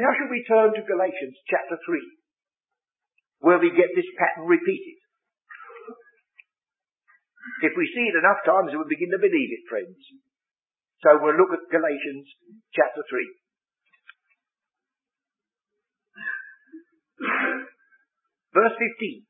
Now 0.01 0.11
shall 0.17 0.33
we 0.33 0.45
turn 0.49 0.73
to 0.75 0.83
Galatians 0.83 1.37
chapter 1.47 1.77
3, 1.77 3.47
where 3.47 3.61
we 3.61 3.71
get 3.77 3.93
this 3.95 4.09
pattern 4.17 4.49
repeated. 4.49 4.99
If 7.63 7.73
we 7.77 7.91
see 7.91 8.07
it 8.09 8.19
enough 8.19 8.45
times, 8.45 8.71
we'll 8.73 8.89
begin 8.89 9.11
to 9.11 9.21
believe 9.21 9.51
it, 9.53 9.69
friends. 9.69 9.99
So 11.03 11.19
we'll 11.23 11.39
look 11.39 11.51
at 11.55 11.71
Galatians 11.71 12.27
chapter 12.75 13.03
3. 13.03 13.19
Verse 18.55 18.77
15. 18.79 19.27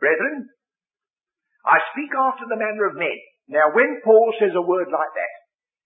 Brethren, 0.00 0.48
I 1.64 1.76
speak 1.92 2.12
after 2.16 2.48
the 2.48 2.56
manner 2.56 2.88
of 2.88 2.96
men. 2.96 3.20
Now 3.50 3.74
when 3.74 3.98
Paul 4.06 4.30
says 4.38 4.54
a 4.54 4.62
word 4.62 4.88
like 4.88 5.12
that, 5.18 5.34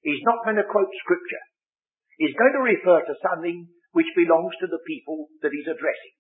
he's 0.05 0.21
not 0.29 0.45
going 0.45 0.61
to 0.61 0.69
quote 0.69 0.93
scripture 1.01 1.45
He's 2.19 2.37
going 2.39 2.55
to 2.55 2.63
refer 2.63 3.03
to 3.03 3.23
something 3.27 3.67
which 3.91 4.07
belongs 4.15 4.55
to 4.63 4.71
the 4.71 4.83
people 4.87 5.31
that 5.43 5.51
he's 5.51 5.67
addressing. 5.67 6.15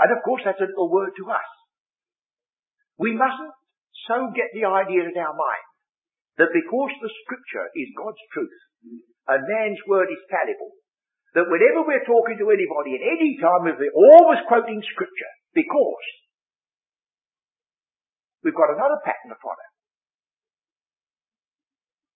And 0.00 0.12
of 0.12 0.20
course 0.24 0.44
that's 0.44 0.60
a 0.60 0.68
little 0.68 0.92
word 0.92 1.16
to 1.16 1.24
us. 1.32 1.48
We 3.00 3.16
mustn't 3.16 3.54
so 4.06 4.32
get 4.36 4.52
the 4.52 4.68
idea 4.68 5.08
in 5.08 5.16
our 5.16 5.36
mind 5.36 5.66
that 6.38 6.54
because 6.54 6.92
the 7.02 7.12
scripture 7.24 7.66
is 7.74 7.98
God's 7.98 8.24
truth 8.32 8.58
and 9.28 9.42
man's 9.42 9.82
word 9.90 10.08
is 10.08 10.22
fallible, 10.30 10.72
that 11.34 11.50
whenever 11.50 11.84
we're 11.84 12.08
talking 12.08 12.38
to 12.40 12.52
anybody 12.52 12.96
at 12.96 13.04
any 13.04 13.36
time 13.42 13.68
we're 13.68 13.96
always 13.96 14.40
quoting 14.48 14.80
scripture 14.92 15.32
because 15.52 16.04
we've 18.48 18.56
got 18.56 18.72
another 18.72 18.96
pattern 19.04 19.28
to 19.28 19.38
follow. 19.44 19.68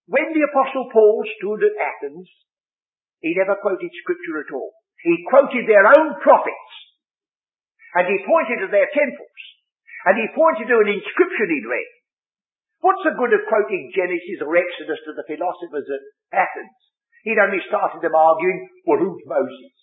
When 0.09 0.33
the 0.33 0.49
Apostle 0.49 0.89
Paul 0.89 1.21
stood 1.37 1.61
at 1.61 1.77
Athens, 1.77 2.25
he 3.21 3.37
never 3.37 3.61
quoted 3.61 3.93
scripture 4.01 4.41
at 4.41 4.49
all. 4.57 4.73
He 5.05 5.29
quoted 5.29 5.69
their 5.69 5.85
own 5.85 6.17
prophets. 6.25 6.73
And 7.93 8.09
he 8.09 8.25
pointed 8.25 8.65
to 8.65 8.73
their 8.73 8.89
temples. 8.89 9.41
And 10.09 10.17
he 10.17 10.33
pointed 10.33 10.73
to 10.73 10.81
an 10.81 10.91
inscription 10.97 11.53
he'd 11.53 11.69
read. 11.69 11.93
What's 12.81 13.05
the 13.05 13.15
good 13.15 13.37
of 13.37 13.47
quoting 13.47 13.93
Genesis 13.93 14.41
or 14.41 14.57
Exodus 14.57 15.05
to 15.05 15.13
the 15.13 15.29
philosophers 15.29 15.87
at 15.87 16.49
Athens? 16.49 16.81
He'd 17.29 17.39
only 17.39 17.63
started 17.69 18.03
them 18.03 18.17
arguing, 18.17 18.67
well, 18.89 18.99
who's 18.99 19.23
Moses? 19.29 19.77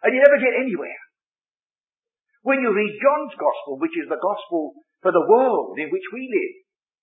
And 0.00 0.14
you 0.14 0.22
never 0.22 0.40
get 0.40 0.56
anywhere. 0.56 0.96
When 2.40 2.64
you 2.64 2.72
read 2.72 3.02
John's 3.02 3.36
Gospel, 3.36 3.76
which 3.76 3.92
is 4.00 4.08
the 4.08 4.22
Gospel 4.22 4.72
for 5.02 5.10
the 5.10 5.26
world 5.26 5.76
in 5.76 5.90
which 5.90 6.08
we 6.14 6.30
live, 6.30 6.54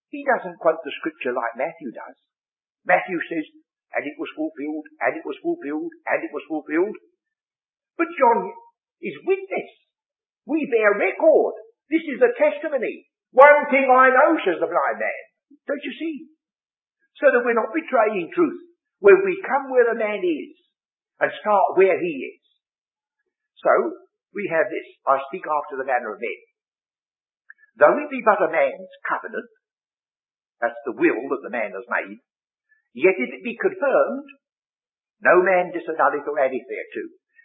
he 0.10 0.26
doesn't 0.26 0.58
quote 0.64 0.82
the 0.82 0.96
scripture 1.04 1.36
like 1.36 1.60
Matthew 1.60 1.92
does. 1.92 2.18
Matthew 2.88 3.20
says, 3.30 3.46
and 3.94 4.08
it 4.08 4.18
was 4.18 4.32
fulfilled, 4.34 4.88
and 5.04 5.20
it 5.20 5.26
was 5.28 5.38
fulfilled, 5.44 5.92
and 6.08 6.20
it 6.24 6.32
was 6.34 6.46
fulfilled. 6.48 6.96
But 8.00 8.10
John 8.16 8.50
is 9.04 9.28
witness. 9.28 9.70
We 10.48 10.66
bear 10.72 10.98
record. 10.98 11.54
This 11.92 12.06
is 12.08 12.22
a 12.22 12.34
testimony. 12.38 13.10
One 13.36 13.70
thing 13.70 13.86
I 13.86 14.10
know, 14.10 14.40
says 14.42 14.58
the 14.58 14.70
blind 14.70 14.98
man. 14.98 15.22
Don't 15.68 15.86
you 15.86 15.94
see? 15.94 16.16
So 17.22 17.30
that 17.30 17.44
we're 17.46 17.58
not 17.58 17.76
betraying 17.76 18.32
truth. 18.34 18.62
When 19.02 19.22
we 19.26 19.42
come 19.46 19.70
where 19.70 19.90
the 19.90 20.00
man 20.00 20.22
is 20.22 20.56
and 21.20 21.30
start 21.42 21.78
where 21.78 21.98
he 22.00 22.14
is. 22.34 22.42
So, 23.60 23.74
we 24.34 24.48
have 24.54 24.72
this. 24.72 24.88
I 25.04 25.20
speak 25.28 25.44
after 25.44 25.76
the 25.78 25.90
manner 25.90 26.16
of 26.16 26.22
men. 26.22 26.40
Though 27.78 27.98
it 28.00 28.10
be 28.10 28.24
but 28.26 28.42
a 28.42 28.50
man's 28.50 28.94
covenant, 29.06 29.50
that's 30.64 30.80
the 30.88 30.98
will 30.98 31.22
that 31.30 31.44
the 31.44 31.54
man 31.54 31.72
has 31.76 31.88
made, 31.88 32.20
Yet 32.94 33.22
if 33.22 33.30
it 33.30 33.46
be 33.46 33.54
confirmed, 33.54 34.30
no 35.22 35.46
man 35.46 35.70
disannulleth 35.70 36.26
or 36.26 36.40
addeth 36.42 36.66
thereto. 36.66 37.04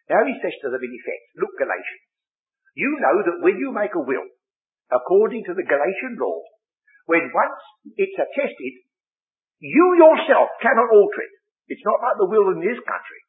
Now 0.08 0.24
he 0.24 0.36
says 0.40 0.56
to 0.64 0.72
them 0.72 0.80
in 0.80 0.92
effect, 0.92 1.24
look 1.36 1.52
Galatians, 1.60 2.08
you 2.76 2.96
know 3.00 3.16
that 3.24 3.42
when 3.44 3.60
you 3.60 3.72
make 3.72 3.92
a 3.92 4.00
will, 4.00 4.28
according 4.88 5.44
to 5.44 5.54
the 5.54 5.68
Galatian 5.68 6.16
law, 6.16 6.40
when 7.06 7.28
once 7.32 7.60
it's 7.96 8.16
attested, 8.16 8.74
you 9.60 9.86
yourself 10.00 10.48
cannot 10.64 10.92
alter 10.92 11.22
it. 11.24 11.34
It's 11.76 11.84
not 11.84 12.00
like 12.00 12.16
the 12.20 12.28
will 12.28 12.52
in 12.56 12.60
this 12.60 12.80
country. 12.80 13.20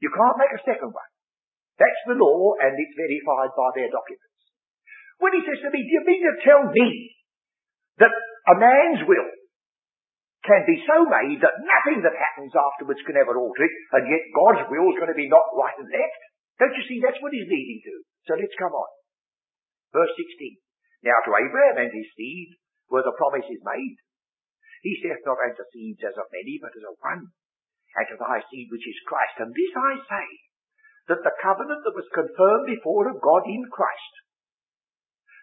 You 0.00 0.12
can't 0.12 0.40
make 0.40 0.52
a 0.52 0.66
second 0.68 0.92
one. 0.92 1.10
That's 1.80 2.02
the 2.06 2.16
law 2.20 2.56
and 2.60 2.76
it's 2.76 2.96
verified 2.96 3.52
by 3.56 3.68
their 3.72 3.90
documents. 3.90 4.33
When 5.22 5.32
he 5.34 5.42
says 5.46 5.62
to 5.62 5.70
me, 5.70 5.80
do 5.82 5.92
you 5.94 6.04
mean 6.04 6.22
to 6.22 6.34
tell 6.42 6.62
me 6.68 6.88
that 8.02 8.10
a 8.10 8.54
man's 8.58 9.02
will 9.06 9.30
can 10.44 10.62
be 10.68 10.76
so 10.84 11.08
made 11.08 11.40
that 11.40 11.64
nothing 11.64 12.04
that 12.04 12.20
happens 12.20 12.52
afterwards 12.52 13.00
can 13.08 13.16
ever 13.16 13.32
alter 13.38 13.64
it, 13.64 13.74
and 13.96 14.04
yet 14.04 14.34
God's 14.36 14.68
will 14.68 14.92
is 14.92 15.00
going 15.00 15.12
to 15.12 15.16
be 15.16 15.32
not 15.32 15.56
right 15.56 15.78
and 15.80 15.88
left. 15.88 16.20
Don't 16.60 16.76
you 16.76 16.84
see 16.84 17.00
that's 17.00 17.20
what 17.24 17.32
he's 17.32 17.48
leading 17.48 17.80
to? 17.88 17.94
So 18.28 18.36
let's 18.36 18.54
come 18.60 18.76
on. 18.76 18.90
Verse 19.96 20.12
16. 20.12 21.08
Now 21.08 21.16
to 21.24 21.32
Abraham 21.32 21.88
and 21.88 21.92
his 21.92 22.08
seed 22.12 22.60
were 22.92 23.04
the 23.06 23.16
promises 23.16 23.62
made. 23.64 23.96
He 24.84 25.00
saith 25.00 25.24
not 25.24 25.40
unto 25.40 25.64
seeds 25.72 26.04
as 26.04 26.16
of 26.20 26.28
many, 26.28 26.60
but 26.60 26.76
as 26.76 26.84
of 26.84 27.00
one, 27.00 27.24
and 27.24 28.06
to 28.12 28.16
thy 28.20 28.44
seed 28.52 28.68
which 28.68 28.84
is 28.84 29.08
Christ. 29.08 29.40
And 29.40 29.48
this 29.56 29.72
I 29.72 29.92
say, 30.04 30.26
that 31.08 31.24
the 31.24 31.36
covenant 31.40 31.84
that 31.84 31.96
was 31.96 32.08
confirmed 32.16 32.68
before 32.68 33.08
of 33.08 33.20
God 33.20 33.44
in 33.44 33.64
Christ, 33.68 34.12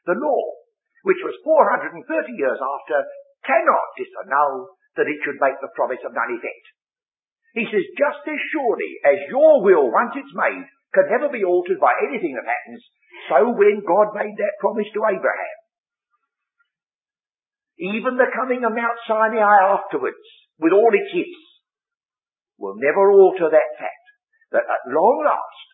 the 0.05 0.17
law, 0.17 0.43
which 1.03 1.21
was 1.21 1.37
430 1.43 2.01
years 2.37 2.59
after, 2.59 2.97
cannot 3.45 3.87
disannul 3.97 4.77
that 4.97 5.09
it 5.09 5.19
should 5.23 5.41
make 5.41 5.57
the 5.61 5.73
promise 5.73 6.01
of 6.05 6.13
none 6.13 6.33
effect. 6.35 6.65
He 7.53 7.67
says, 7.67 7.83
just 7.99 8.23
as 8.25 8.41
surely 8.55 8.91
as 9.03 9.27
your 9.27 9.63
will, 9.65 9.91
once 9.91 10.15
it's 10.15 10.35
made, 10.35 10.67
can 10.95 11.07
never 11.11 11.31
be 11.31 11.43
altered 11.43 11.79
by 11.79 11.95
anything 12.03 12.35
that 12.35 12.47
happens, 12.47 12.83
so 13.27 13.55
when 13.55 13.83
God 13.83 14.15
made 14.15 14.35
that 14.35 14.59
promise 14.59 14.87
to 14.95 15.07
Abraham, 15.07 15.57
even 17.81 18.13
the 18.15 18.29
coming 18.35 18.61
of 18.63 18.75
Mount 18.77 18.99
Sinai 19.07 19.73
afterwards, 19.73 20.21
with 20.59 20.71
all 20.71 20.91
its 20.93 21.09
gifts, 21.09 21.43
will 22.61 22.77
never 22.77 23.09
alter 23.09 23.49
that 23.49 23.73
fact 23.81 24.05
that 24.53 24.69
at 24.69 24.91
long 24.93 25.25
last, 25.25 25.65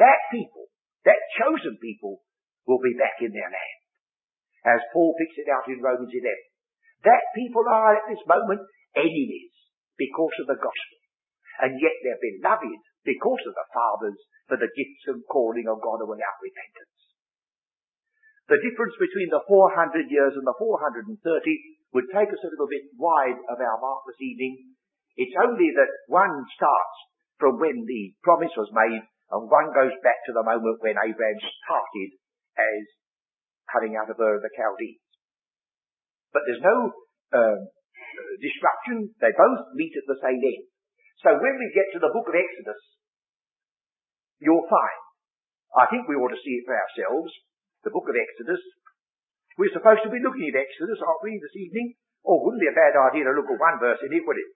that 0.00 0.32
people, 0.32 0.72
that 1.04 1.20
chosen 1.36 1.76
people, 1.76 2.24
will 2.70 2.78
be 2.78 2.94
back 2.94 3.18
in 3.18 3.34
their 3.34 3.50
land. 3.50 3.78
As 4.62 4.92
Paul 4.94 5.18
picks 5.18 5.42
it 5.42 5.50
out 5.50 5.66
in 5.66 5.82
Romans 5.82 6.14
11. 6.14 6.22
That 7.02 7.34
people 7.34 7.66
are 7.66 7.98
at 7.98 8.06
this 8.06 8.22
moment 8.30 8.62
enemies 8.94 9.50
because 9.98 10.36
of 10.38 10.46
the 10.46 10.60
gospel. 10.62 10.98
And 11.66 11.82
yet 11.82 11.98
they're 12.06 12.22
beloved 12.38 12.78
because 13.02 13.42
of 13.50 13.58
the 13.58 13.68
fathers 13.74 14.18
for 14.46 14.54
the 14.54 14.70
gifts 14.70 15.04
and 15.10 15.26
calling 15.26 15.66
of 15.66 15.82
God 15.82 16.04
without 16.06 16.38
repentance. 16.38 17.00
The 18.46 18.60
difference 18.62 18.94
between 18.98 19.30
the 19.30 19.42
400 19.46 20.10
years 20.10 20.34
and 20.36 20.46
the 20.46 20.56
430 20.58 21.06
would 21.94 22.08
take 22.14 22.30
us 22.30 22.42
a 22.44 22.50
little 22.54 22.70
bit 22.70 22.86
wide 22.98 23.38
of 23.50 23.58
our 23.58 23.78
mark 23.80 24.06
this 24.06 24.20
evening. 24.22 24.76
It's 25.16 25.36
only 25.38 25.70
that 25.74 25.92
one 26.06 26.44
starts 26.54 26.98
from 27.38 27.58
when 27.58 27.86
the 27.86 28.14
promise 28.22 28.52
was 28.54 28.70
made 28.74 29.06
and 29.30 29.46
one 29.46 29.70
goes 29.70 29.94
back 30.02 30.18
to 30.26 30.34
the 30.34 30.42
moment 30.42 30.82
when 30.82 30.98
Abraham 30.98 31.38
started 31.40 32.10
as 32.58 32.82
coming 33.70 33.94
out 33.94 34.10
of 34.10 34.18
Ur 34.18 34.42
the 34.42 34.50
Chaldees. 34.54 35.02
But 36.34 36.46
there's 36.46 36.62
no 36.62 36.78
um, 37.34 37.60
disruption. 38.38 39.14
They 39.18 39.34
both 39.34 39.74
meet 39.74 39.94
at 39.94 40.06
the 40.06 40.18
same 40.22 40.38
end. 40.38 40.66
So 41.22 41.36
when 41.36 41.54
we 41.58 41.76
get 41.76 41.92
to 41.94 42.00
the 42.00 42.12
book 42.14 42.26
of 42.30 42.38
Exodus, 42.38 42.80
you'll 44.40 44.66
find, 44.66 45.00
I 45.76 45.84
think 45.92 46.08
we 46.08 46.16
ought 46.16 46.32
to 46.32 46.42
see 46.42 46.56
it 46.58 46.66
for 46.66 46.74
ourselves, 46.74 47.30
the 47.84 47.92
book 47.92 48.08
of 48.08 48.16
Exodus. 48.16 48.62
We're 49.60 49.76
supposed 49.76 50.06
to 50.08 50.12
be 50.12 50.24
looking 50.24 50.48
at 50.48 50.62
Exodus, 50.64 51.02
aren't 51.04 51.26
we, 51.26 51.36
this 51.36 51.56
evening? 51.58 51.98
Oh, 52.24 52.40
wouldn't 52.40 52.64
be 52.64 52.72
a 52.72 52.76
bad 52.76 52.96
idea 52.96 53.28
to 53.28 53.36
look 53.36 53.52
at 53.52 53.60
one 53.60 53.76
verse 53.80 54.00
in 54.00 54.12
it, 54.16 54.24
would 54.24 54.40
it? 54.40 54.50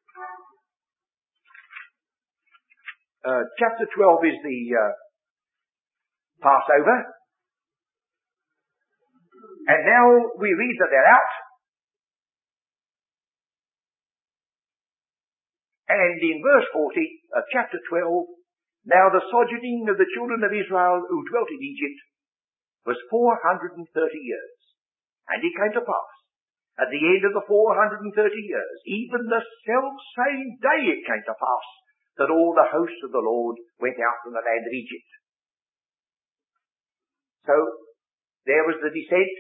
Uh, 3.25 3.45
chapter 3.57 3.89
12 3.89 4.33
is 4.33 4.39
the 4.45 4.61
uh, 4.77 4.93
Passover. 6.45 7.09
And 9.65 9.81
now 9.89 10.07
we 10.37 10.53
read 10.53 10.77
that 10.81 10.91
they're 10.93 11.09
out. 11.09 11.35
And 15.89 16.17
in 16.21 16.43
verse 16.45 16.69
40 16.73 17.01
of 17.39 17.45
chapter 17.53 17.79
12, 17.89 18.89
now 18.89 19.09
the 19.09 19.25
sojourning 19.33 19.89
of 19.89 19.97
the 19.97 20.11
children 20.13 20.45
of 20.45 20.53
Israel 20.53 21.01
who 21.09 21.29
dwelt 21.29 21.49
in 21.49 21.61
Egypt 21.61 22.01
was 22.85 23.01
430 23.09 23.81
years. 24.21 24.57
And 25.29 25.41
it 25.41 25.57
came 25.57 25.73
to 25.73 25.85
pass, 25.85 26.11
at 26.77 26.93
the 26.93 27.01
end 27.01 27.25
of 27.25 27.33
the 27.33 27.47
430 27.49 28.13
years, 28.13 28.79
even 28.85 29.25
the 29.25 29.41
self 29.65 29.95
same 30.19 30.61
day 30.61 30.81
it 30.93 31.09
came 31.09 31.25
to 31.25 31.37
pass, 31.39 31.67
that 32.21 32.29
all 32.29 32.53
the 32.53 32.69
hosts 32.69 33.01
of 33.09 33.13
the 33.15 33.25
Lord 33.25 33.57
went 33.81 33.97
out 34.05 34.21
from 34.21 34.37
the 34.37 34.45
land 34.45 34.65
of 34.69 34.75
Egypt. 34.75 35.11
So, 37.49 37.57
there 38.45 38.69
was 38.69 38.77
the 38.85 38.93
descent, 38.93 39.37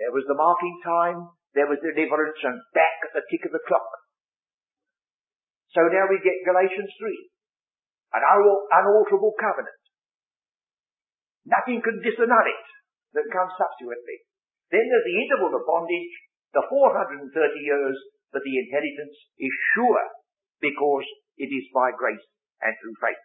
there 0.00 0.10
was 0.16 0.24
the 0.26 0.34
marking 0.34 0.76
time, 0.82 1.28
there 1.52 1.68
was 1.68 1.78
deliverance, 1.84 2.40
and 2.42 2.56
back 2.72 3.04
at 3.04 3.12
the 3.12 3.24
tick 3.28 3.44
of 3.44 3.52
the 3.52 3.62
clock. 3.68 3.90
So 5.76 5.86
now 5.86 6.08
we 6.08 6.18
get 6.24 6.48
Galatians 6.48 6.90
3 6.98 7.30
an 8.10 8.22
unalterable 8.26 9.34
covenant. 9.38 9.80
Nothing 11.46 11.78
can 11.78 12.02
disannul 12.02 12.46
it 12.46 12.66
that 13.14 13.30
comes 13.30 13.54
subsequently. 13.54 14.26
Then 14.70 14.86
there's 14.86 15.06
the 15.06 15.18
interval 15.18 15.54
of 15.54 15.66
bondage, 15.66 16.14
the 16.54 16.62
430 16.66 17.30
years, 17.62 17.96
but 18.34 18.42
the 18.42 18.56
inheritance 18.58 19.16
is 19.38 19.54
sure 19.74 20.04
because 20.62 21.06
it 21.38 21.50
is 21.50 21.66
by 21.74 21.90
grace 21.94 22.22
and 22.62 22.74
through 22.78 22.98
faith. 23.02 23.24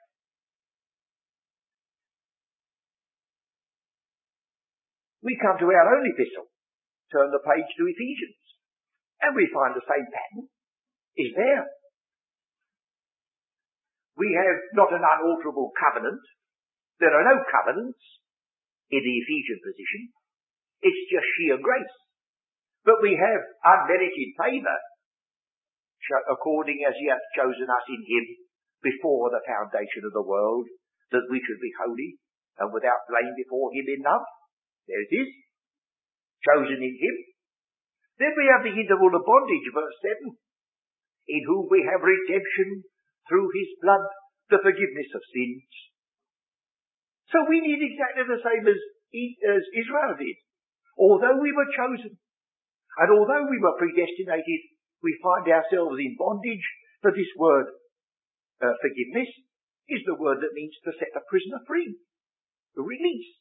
We 5.21 5.37
come 5.41 5.57
to 5.57 5.69
our 5.73 5.89
own 5.97 6.05
epistle, 6.05 6.45
turn 7.15 7.31
the 7.31 7.47
page 7.47 7.71
to 7.79 7.87
Ephesians, 7.87 8.43
and 9.23 9.31
we 9.31 9.47
find 9.55 9.71
the 9.71 9.87
same 9.87 10.07
pattern 10.11 10.51
is 11.15 11.31
there. 11.31 11.63
We 14.19 14.35
have 14.35 14.59
not 14.75 14.91
an 14.91 15.03
unalterable 15.03 15.71
covenant. 15.79 16.19
There 16.99 17.15
are 17.15 17.23
no 17.23 17.39
covenants 17.47 18.03
in 18.91 18.99
the 18.99 19.15
Ephesian 19.23 19.59
position. 19.63 20.11
It's 20.83 21.03
just 21.07 21.27
sheer 21.39 21.59
grace. 21.59 21.95
But 22.83 22.99
we 22.99 23.15
have 23.15 23.43
unmerited 23.63 24.35
favour 24.39 24.79
according 26.29 26.85
as 26.85 26.93
he 27.01 27.09
hath 27.09 27.33
chosen 27.33 27.65
us 27.65 27.85
in 27.89 28.01
him 28.05 28.25
before 28.85 29.33
the 29.33 29.41
foundation 29.41 30.05
of 30.05 30.13
the 30.13 30.21
world, 30.21 30.69
that 31.09 31.25
we 31.33 31.41
should 31.41 31.57
be 31.57 31.73
holy 31.81 32.21
and 32.61 32.69
without 32.69 33.09
blame 33.09 33.33
before 33.33 33.73
him 33.73 33.89
in 33.89 34.05
love. 34.05 34.21
There 34.85 35.01
it 35.01 35.09
is. 35.09 35.29
Chosen 36.45 36.79
in 36.79 36.95
him. 36.95 37.15
Then 38.21 38.33
we 38.37 38.45
have 38.53 38.63
the 38.63 38.71
interval 38.71 39.11
of 39.11 39.25
bondage, 39.27 39.67
verse 39.73 39.97
7, 40.29 40.37
in 41.27 41.41
whom 41.49 41.67
we 41.67 41.83
have 41.83 42.05
redemption 42.05 42.85
through 43.27 43.49
his 43.51 43.69
blood 43.81 44.05
the 44.53 44.61
forgiveness 44.61 45.09
of 45.17 45.25
sins. 45.33 45.65
So 47.33 47.43
we 47.49 47.59
need 47.59 47.81
exactly 47.81 48.29
the 48.29 48.45
same 48.45 48.65
as, 48.69 48.77
as 48.77 49.63
Israel 49.73 50.13
did. 50.21 50.37
Although 50.95 51.41
we 51.41 51.51
were 51.51 51.75
chosen, 51.75 52.13
and 52.15 53.09
although 53.11 53.49
we 53.49 53.59
were 53.59 53.75
predestinated, 53.81 54.61
we 55.03 55.19
find 55.19 55.49
ourselves 55.49 55.97
in 55.99 56.15
bondage 56.15 56.65
for 57.01 57.11
this 57.11 57.27
word. 57.35 57.67
Uh, 58.61 58.71
forgiveness 58.79 59.27
is 59.91 60.01
the 60.07 60.15
word 60.15 60.39
that 60.39 60.55
means 60.55 60.73
to 60.85 60.95
set 60.95 61.11
a 61.17 61.27
prisoner 61.27 61.59
free, 61.67 61.99
to 62.77 62.81
release. 62.81 63.35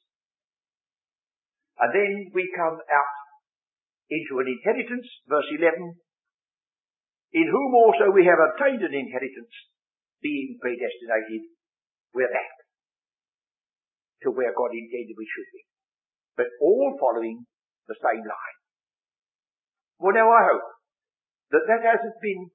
And 1.80 1.90
then 1.90 2.10
we 2.30 2.46
come 2.54 2.78
out 2.78 3.14
into 4.10 4.38
an 4.38 4.46
inheritance, 4.46 5.08
verse 5.26 5.48
11, 5.58 5.96
in 7.34 7.46
whom 7.50 7.70
also 7.74 8.14
we 8.14 8.22
have 8.30 8.38
obtained 8.38 8.82
an 8.86 8.94
inheritance, 8.94 9.54
being 10.22 10.56
predestinated, 10.62 11.50
we're 12.14 12.30
back 12.30 12.54
to 14.22 14.30
where 14.30 14.54
God 14.54 14.70
intended 14.72 15.18
we 15.18 15.26
should 15.26 15.50
be. 15.50 15.62
But 16.38 16.48
all 16.62 16.94
following 16.96 17.44
the 17.90 17.98
same 17.98 18.22
line. 18.22 18.58
Well 19.98 20.14
now 20.14 20.30
I 20.30 20.42
hope 20.54 20.68
that 21.52 21.66
that 21.68 21.82
hasn't 21.84 22.18
been 22.22 22.50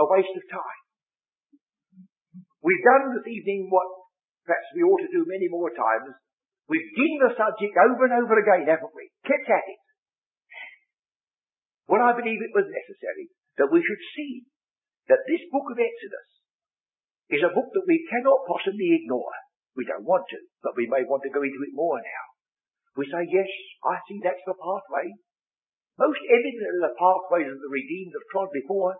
a 0.00 0.04
waste 0.08 0.34
of 0.34 0.44
time. 0.48 0.80
We've 2.64 2.84
done 2.84 3.14
this 3.14 3.28
evening 3.28 3.68
what 3.70 3.86
perhaps 4.48 4.66
we 4.74 4.82
ought 4.82 5.02
to 5.04 5.12
do 5.12 5.28
many 5.28 5.46
more 5.52 5.70
times. 5.70 6.16
We've 6.70 6.94
given 6.94 7.18
the 7.26 7.34
subject 7.34 7.74
over 7.74 8.06
and 8.06 8.16
over 8.22 8.38
again, 8.38 8.68
haven't 8.70 8.94
we? 8.94 9.10
Kept 9.26 9.48
at 9.50 9.66
it. 9.66 9.82
Well, 11.90 12.02
I 12.02 12.14
believe 12.14 12.38
it 12.38 12.56
was 12.56 12.70
necessary 12.70 13.28
that 13.58 13.72
we 13.72 13.82
should 13.82 14.02
see 14.16 14.46
that 15.10 15.26
this 15.26 15.44
book 15.50 15.66
of 15.68 15.82
Exodus 15.82 16.30
is 17.28 17.42
a 17.42 17.52
book 17.52 17.68
that 17.74 17.88
we 17.88 18.06
cannot 18.08 18.46
possibly 18.48 18.94
ignore. 18.96 19.34
We 19.74 19.88
don't 19.88 20.06
want 20.06 20.28
to, 20.30 20.40
but 20.62 20.76
we 20.76 20.86
may 20.88 21.02
want 21.08 21.24
to 21.24 21.34
go 21.34 21.42
into 21.42 21.64
it 21.64 21.74
more 21.74 21.98
now. 21.98 22.24
We 22.96 23.08
say, 23.08 23.24
yes, 23.24 23.48
I 23.88 23.96
see 24.04 24.20
that's 24.20 24.44
the 24.44 24.56
pathway. 24.56 25.16
Most 25.96 26.20
evidently 26.28 26.80
the 26.80 26.96
pathways 26.96 27.48
of 27.48 27.60
the 27.60 27.72
redeemed 27.72 28.12
have 28.12 28.30
trod 28.32 28.48
before. 28.52 28.96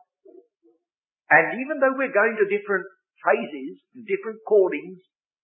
And 1.33 1.61
even 1.61 1.81
though 1.81 1.97
we're 1.97 2.13
going 2.13 2.37
to 2.41 2.49
different 2.49 2.89
phases 3.21 3.85
and 3.97 4.05
different 4.09 4.41
callings, 4.49 5.01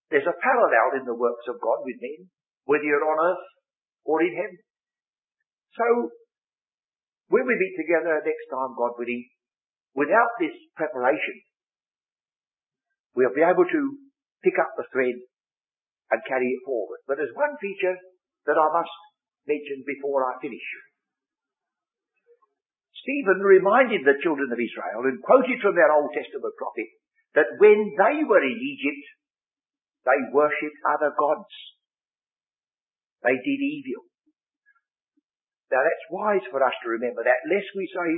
there's 0.08 0.28
a 0.28 0.40
parallel 0.40 1.00
in 1.00 1.04
the 1.04 1.16
works 1.16 1.44
of 1.48 1.60
God 1.60 1.84
with 1.84 2.00
men, 2.00 2.32
whether 2.64 2.84
you're 2.84 3.04
on 3.04 3.20
earth 3.20 3.46
or 4.04 4.24
in 4.24 4.32
heaven. 4.32 4.60
So, 5.76 5.86
when 7.28 7.44
we 7.44 7.60
meet 7.60 7.76
together 7.76 8.16
next 8.24 8.46
time, 8.48 8.72
God 8.72 8.96
willing, 8.96 9.28
without 9.92 10.32
this 10.40 10.56
preparation, 10.72 11.44
we'll 13.12 13.36
be 13.36 13.44
able 13.44 13.68
to 13.68 13.82
pick 14.40 14.56
up 14.56 14.72
the 14.80 14.88
thread 14.88 15.16
and 16.08 16.24
carry 16.24 16.48
it 16.48 16.64
forward. 16.64 17.04
But 17.04 17.20
there's 17.20 17.36
one 17.36 17.52
feature 17.60 17.96
that 18.48 18.56
I 18.56 18.68
must 18.72 18.96
mention 19.44 19.84
before 19.84 20.24
I 20.24 20.40
finish. 20.40 20.64
Stephen 23.04 23.40
reminded 23.44 24.04
the 24.04 24.20
children 24.24 24.48
of 24.52 24.60
Israel 24.60 25.04
and 25.04 25.20
quoted 25.20 25.60
from 25.60 25.76
their 25.76 25.92
Old 25.92 26.12
Testament 26.16 26.56
prophet 26.56 26.88
that 27.36 27.52
when 27.60 27.92
they 27.96 28.24
were 28.24 28.44
in 28.44 28.56
Egypt, 28.56 29.04
they 30.08 30.32
worshipped 30.32 30.80
other 30.88 31.12
gods. 31.12 31.52
They 33.20 33.36
did 33.36 33.60
evil. 33.60 34.08
Now 35.68 35.84
that's 35.84 36.08
wise 36.08 36.46
for 36.48 36.64
us 36.64 36.72
to 36.80 36.96
remember 36.96 37.20
that, 37.28 37.44
lest 37.44 37.68
we 37.76 37.84
say, 37.92 38.08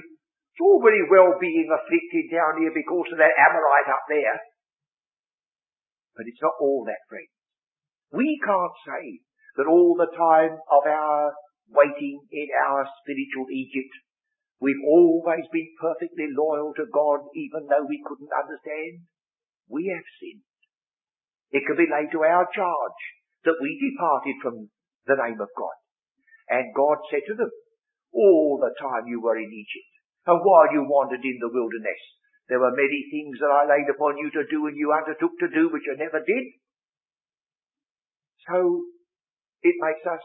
it's 0.55 0.63
all 0.63 0.79
very 0.79 1.03
well 1.11 1.35
being 1.43 1.67
afflicted 1.67 2.31
down 2.31 2.63
here 2.63 2.71
because 2.71 3.11
of 3.11 3.19
that 3.19 3.35
Amorite 3.35 3.91
up 3.91 4.07
there. 4.07 4.39
But 6.15 6.31
it's 6.31 6.43
not 6.43 6.63
all 6.63 6.87
that, 6.87 7.03
friends. 7.11 7.35
We 8.15 8.39
can't 8.43 8.77
say 8.87 9.23
that 9.59 9.67
all 9.67 9.99
the 9.99 10.11
time 10.15 10.59
of 10.59 10.83
our 10.87 11.35
waiting 11.71 12.23
in 12.31 12.49
our 12.71 12.87
spiritual 13.03 13.51
Egypt, 13.51 13.95
we've 14.63 14.85
always 14.87 15.47
been 15.51 15.71
perfectly 15.79 16.31
loyal 16.35 16.75
to 16.79 16.87
God 16.91 17.27
even 17.35 17.67
though 17.67 17.87
we 17.87 18.03
couldn't 18.07 18.35
understand. 18.35 19.07
We 19.71 19.91
have 19.95 20.07
sinned. 20.19 20.50
It 21.51 21.67
can 21.67 21.77
be 21.77 21.91
laid 21.91 22.11
to 22.15 22.23
our 22.23 22.47
charge 22.55 23.03
that 23.45 23.59
we 23.59 23.75
departed 23.79 24.37
from 24.43 24.71
the 25.07 25.19
name 25.19 25.41
of 25.41 25.51
God. 25.57 25.77
And 26.51 26.75
God 26.75 26.99
said 27.11 27.27
to 27.27 27.35
them, 27.35 27.51
all 28.13 28.59
the 28.59 28.75
time 28.79 29.07
you 29.07 29.23
were 29.23 29.39
in 29.39 29.51
Egypt, 29.51 29.93
and 30.27 30.43
while 30.43 30.69
you 30.75 30.83
wandered 30.87 31.23
in 31.23 31.39
the 31.41 31.51
wilderness, 31.51 32.03
there 32.51 32.59
were 32.59 32.75
many 32.75 33.07
things 33.11 33.39
that 33.39 33.55
I 33.55 33.63
laid 33.71 33.87
upon 33.87 34.19
you 34.19 34.31
to 34.35 34.43
do 34.51 34.67
and 34.67 34.77
you 34.77 34.91
undertook 34.91 35.39
to 35.39 35.55
do 35.55 35.71
which 35.71 35.87
you 35.87 35.95
never 35.95 36.19
did. 36.19 36.45
So 38.51 38.91
it 39.63 39.79
makes 39.79 40.03
us 40.03 40.25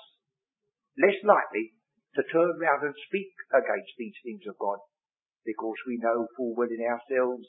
less 0.98 1.22
likely 1.22 1.78
to 2.18 2.26
turn 2.34 2.58
round 2.58 2.82
and 2.82 2.98
speak 3.06 3.30
against 3.54 3.94
these 4.02 4.18
things 4.26 4.42
of 4.50 4.58
God 4.58 4.82
because 5.46 5.78
we 5.86 6.02
know 6.02 6.26
full 6.34 6.58
well 6.58 6.72
in 6.72 6.82
ourselves 6.82 7.46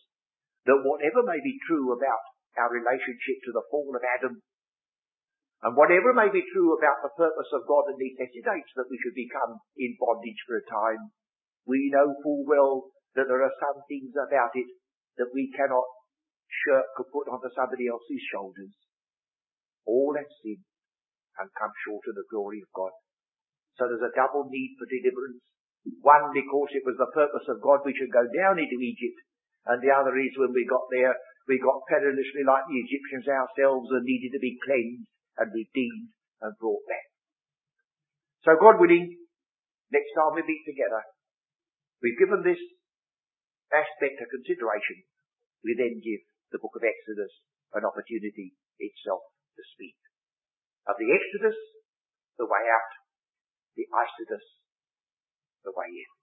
that 0.69 0.85
whatever 0.85 1.25
may 1.25 1.41
be 1.41 1.57
true 1.65 1.97
about 1.97 2.36
our 2.57 2.73
relationship 2.73 3.39
to 3.45 3.53
the 3.53 3.67
fall 3.71 3.93
of 3.93 4.03
Adam 4.03 4.41
and 5.65 5.73
whatever 5.73 6.13
may 6.13 6.29
be 6.29 6.45
true 6.53 6.77
about 6.77 7.01
the 7.01 7.17
purpose 7.17 7.49
of 7.57 7.65
God 7.65 7.89
that 7.89 7.97
necessitates 7.97 8.71
that 8.77 8.91
we 8.93 9.01
should 9.01 9.17
become 9.17 9.57
in 9.81 9.97
bondage 9.97 10.41
for 10.45 10.61
a 10.61 10.69
time, 10.69 11.11
we 11.65 11.89
know 11.89 12.13
full 12.21 12.45
well 12.45 12.93
that 13.17 13.25
there 13.27 13.41
are 13.41 13.57
some 13.63 13.81
things 13.89 14.13
about 14.13 14.53
it 14.53 14.69
that 15.17 15.33
we 15.33 15.49
cannot 15.57 15.89
shirk 16.47 16.93
or 17.01 17.09
put 17.09 17.33
onto 17.33 17.49
somebody 17.57 17.89
else's 17.89 18.21
shoulders. 18.29 18.77
All 19.89 20.13
have 20.15 20.29
sinned 20.45 20.63
and 21.41 21.49
come 21.57 21.73
short 21.89 22.05
of 22.05 22.15
the 22.15 22.29
glory 22.29 22.61
of 22.61 22.71
God. 22.77 22.93
So 23.81 23.89
there's 23.89 24.05
a 24.05 24.17
double 24.17 24.49
need 24.53 24.77
for 24.77 24.89
deliverance. 24.89 25.41
One 26.05 26.31
because 26.37 26.71
it 26.77 26.85
was 26.85 26.99
the 26.99 27.13
purpose 27.17 27.47
of 27.49 27.65
God 27.65 27.87
we 27.87 27.97
should 27.97 28.13
go 28.13 28.27
down 28.29 28.59
into 28.59 28.79
Egypt, 28.83 29.19
and 29.71 29.79
the 29.79 29.95
other 29.95 30.15
is 30.19 30.35
when 30.37 30.51
we 30.53 30.67
got 30.67 30.85
there, 30.91 31.15
we 31.47 31.63
got 31.63 31.87
perilously 31.87 32.43
like 32.43 32.67
the 32.67 32.83
Egyptians 32.83 33.31
ourselves 33.31 33.87
and 33.95 34.03
needed 34.03 34.35
to 34.35 34.43
be 34.43 34.59
cleansed 34.59 35.07
and 35.39 35.55
redeemed 35.55 36.11
and 36.43 36.59
brought 36.59 36.83
back. 36.91 37.07
So 38.43 38.59
God 38.59 38.83
willing, 38.83 39.15
next 39.91 40.11
time 40.15 40.35
we 40.35 40.43
meet 40.43 40.67
together, 40.67 41.03
we've 42.03 42.19
given 42.19 42.43
this 42.43 42.59
aspect 43.71 44.23
a 44.23 44.27
consideration. 44.27 45.07
We 45.63 45.75
then 45.79 46.03
give 46.03 46.23
the 46.51 46.63
book 46.63 46.75
of 46.79 46.87
Exodus 46.87 47.35
an 47.75 47.87
opportunity 47.87 48.55
itself 48.79 49.23
to 49.59 49.63
speak. 49.75 49.99
Of 50.87 50.99
the 50.99 51.11
Exodus, 51.11 51.59
the 52.39 52.47
way 52.47 52.65
out, 52.71 52.93
the 53.75 53.87
Isodos, 53.91 54.47
the 55.67 55.75
way 55.75 55.91
in. 55.91 56.16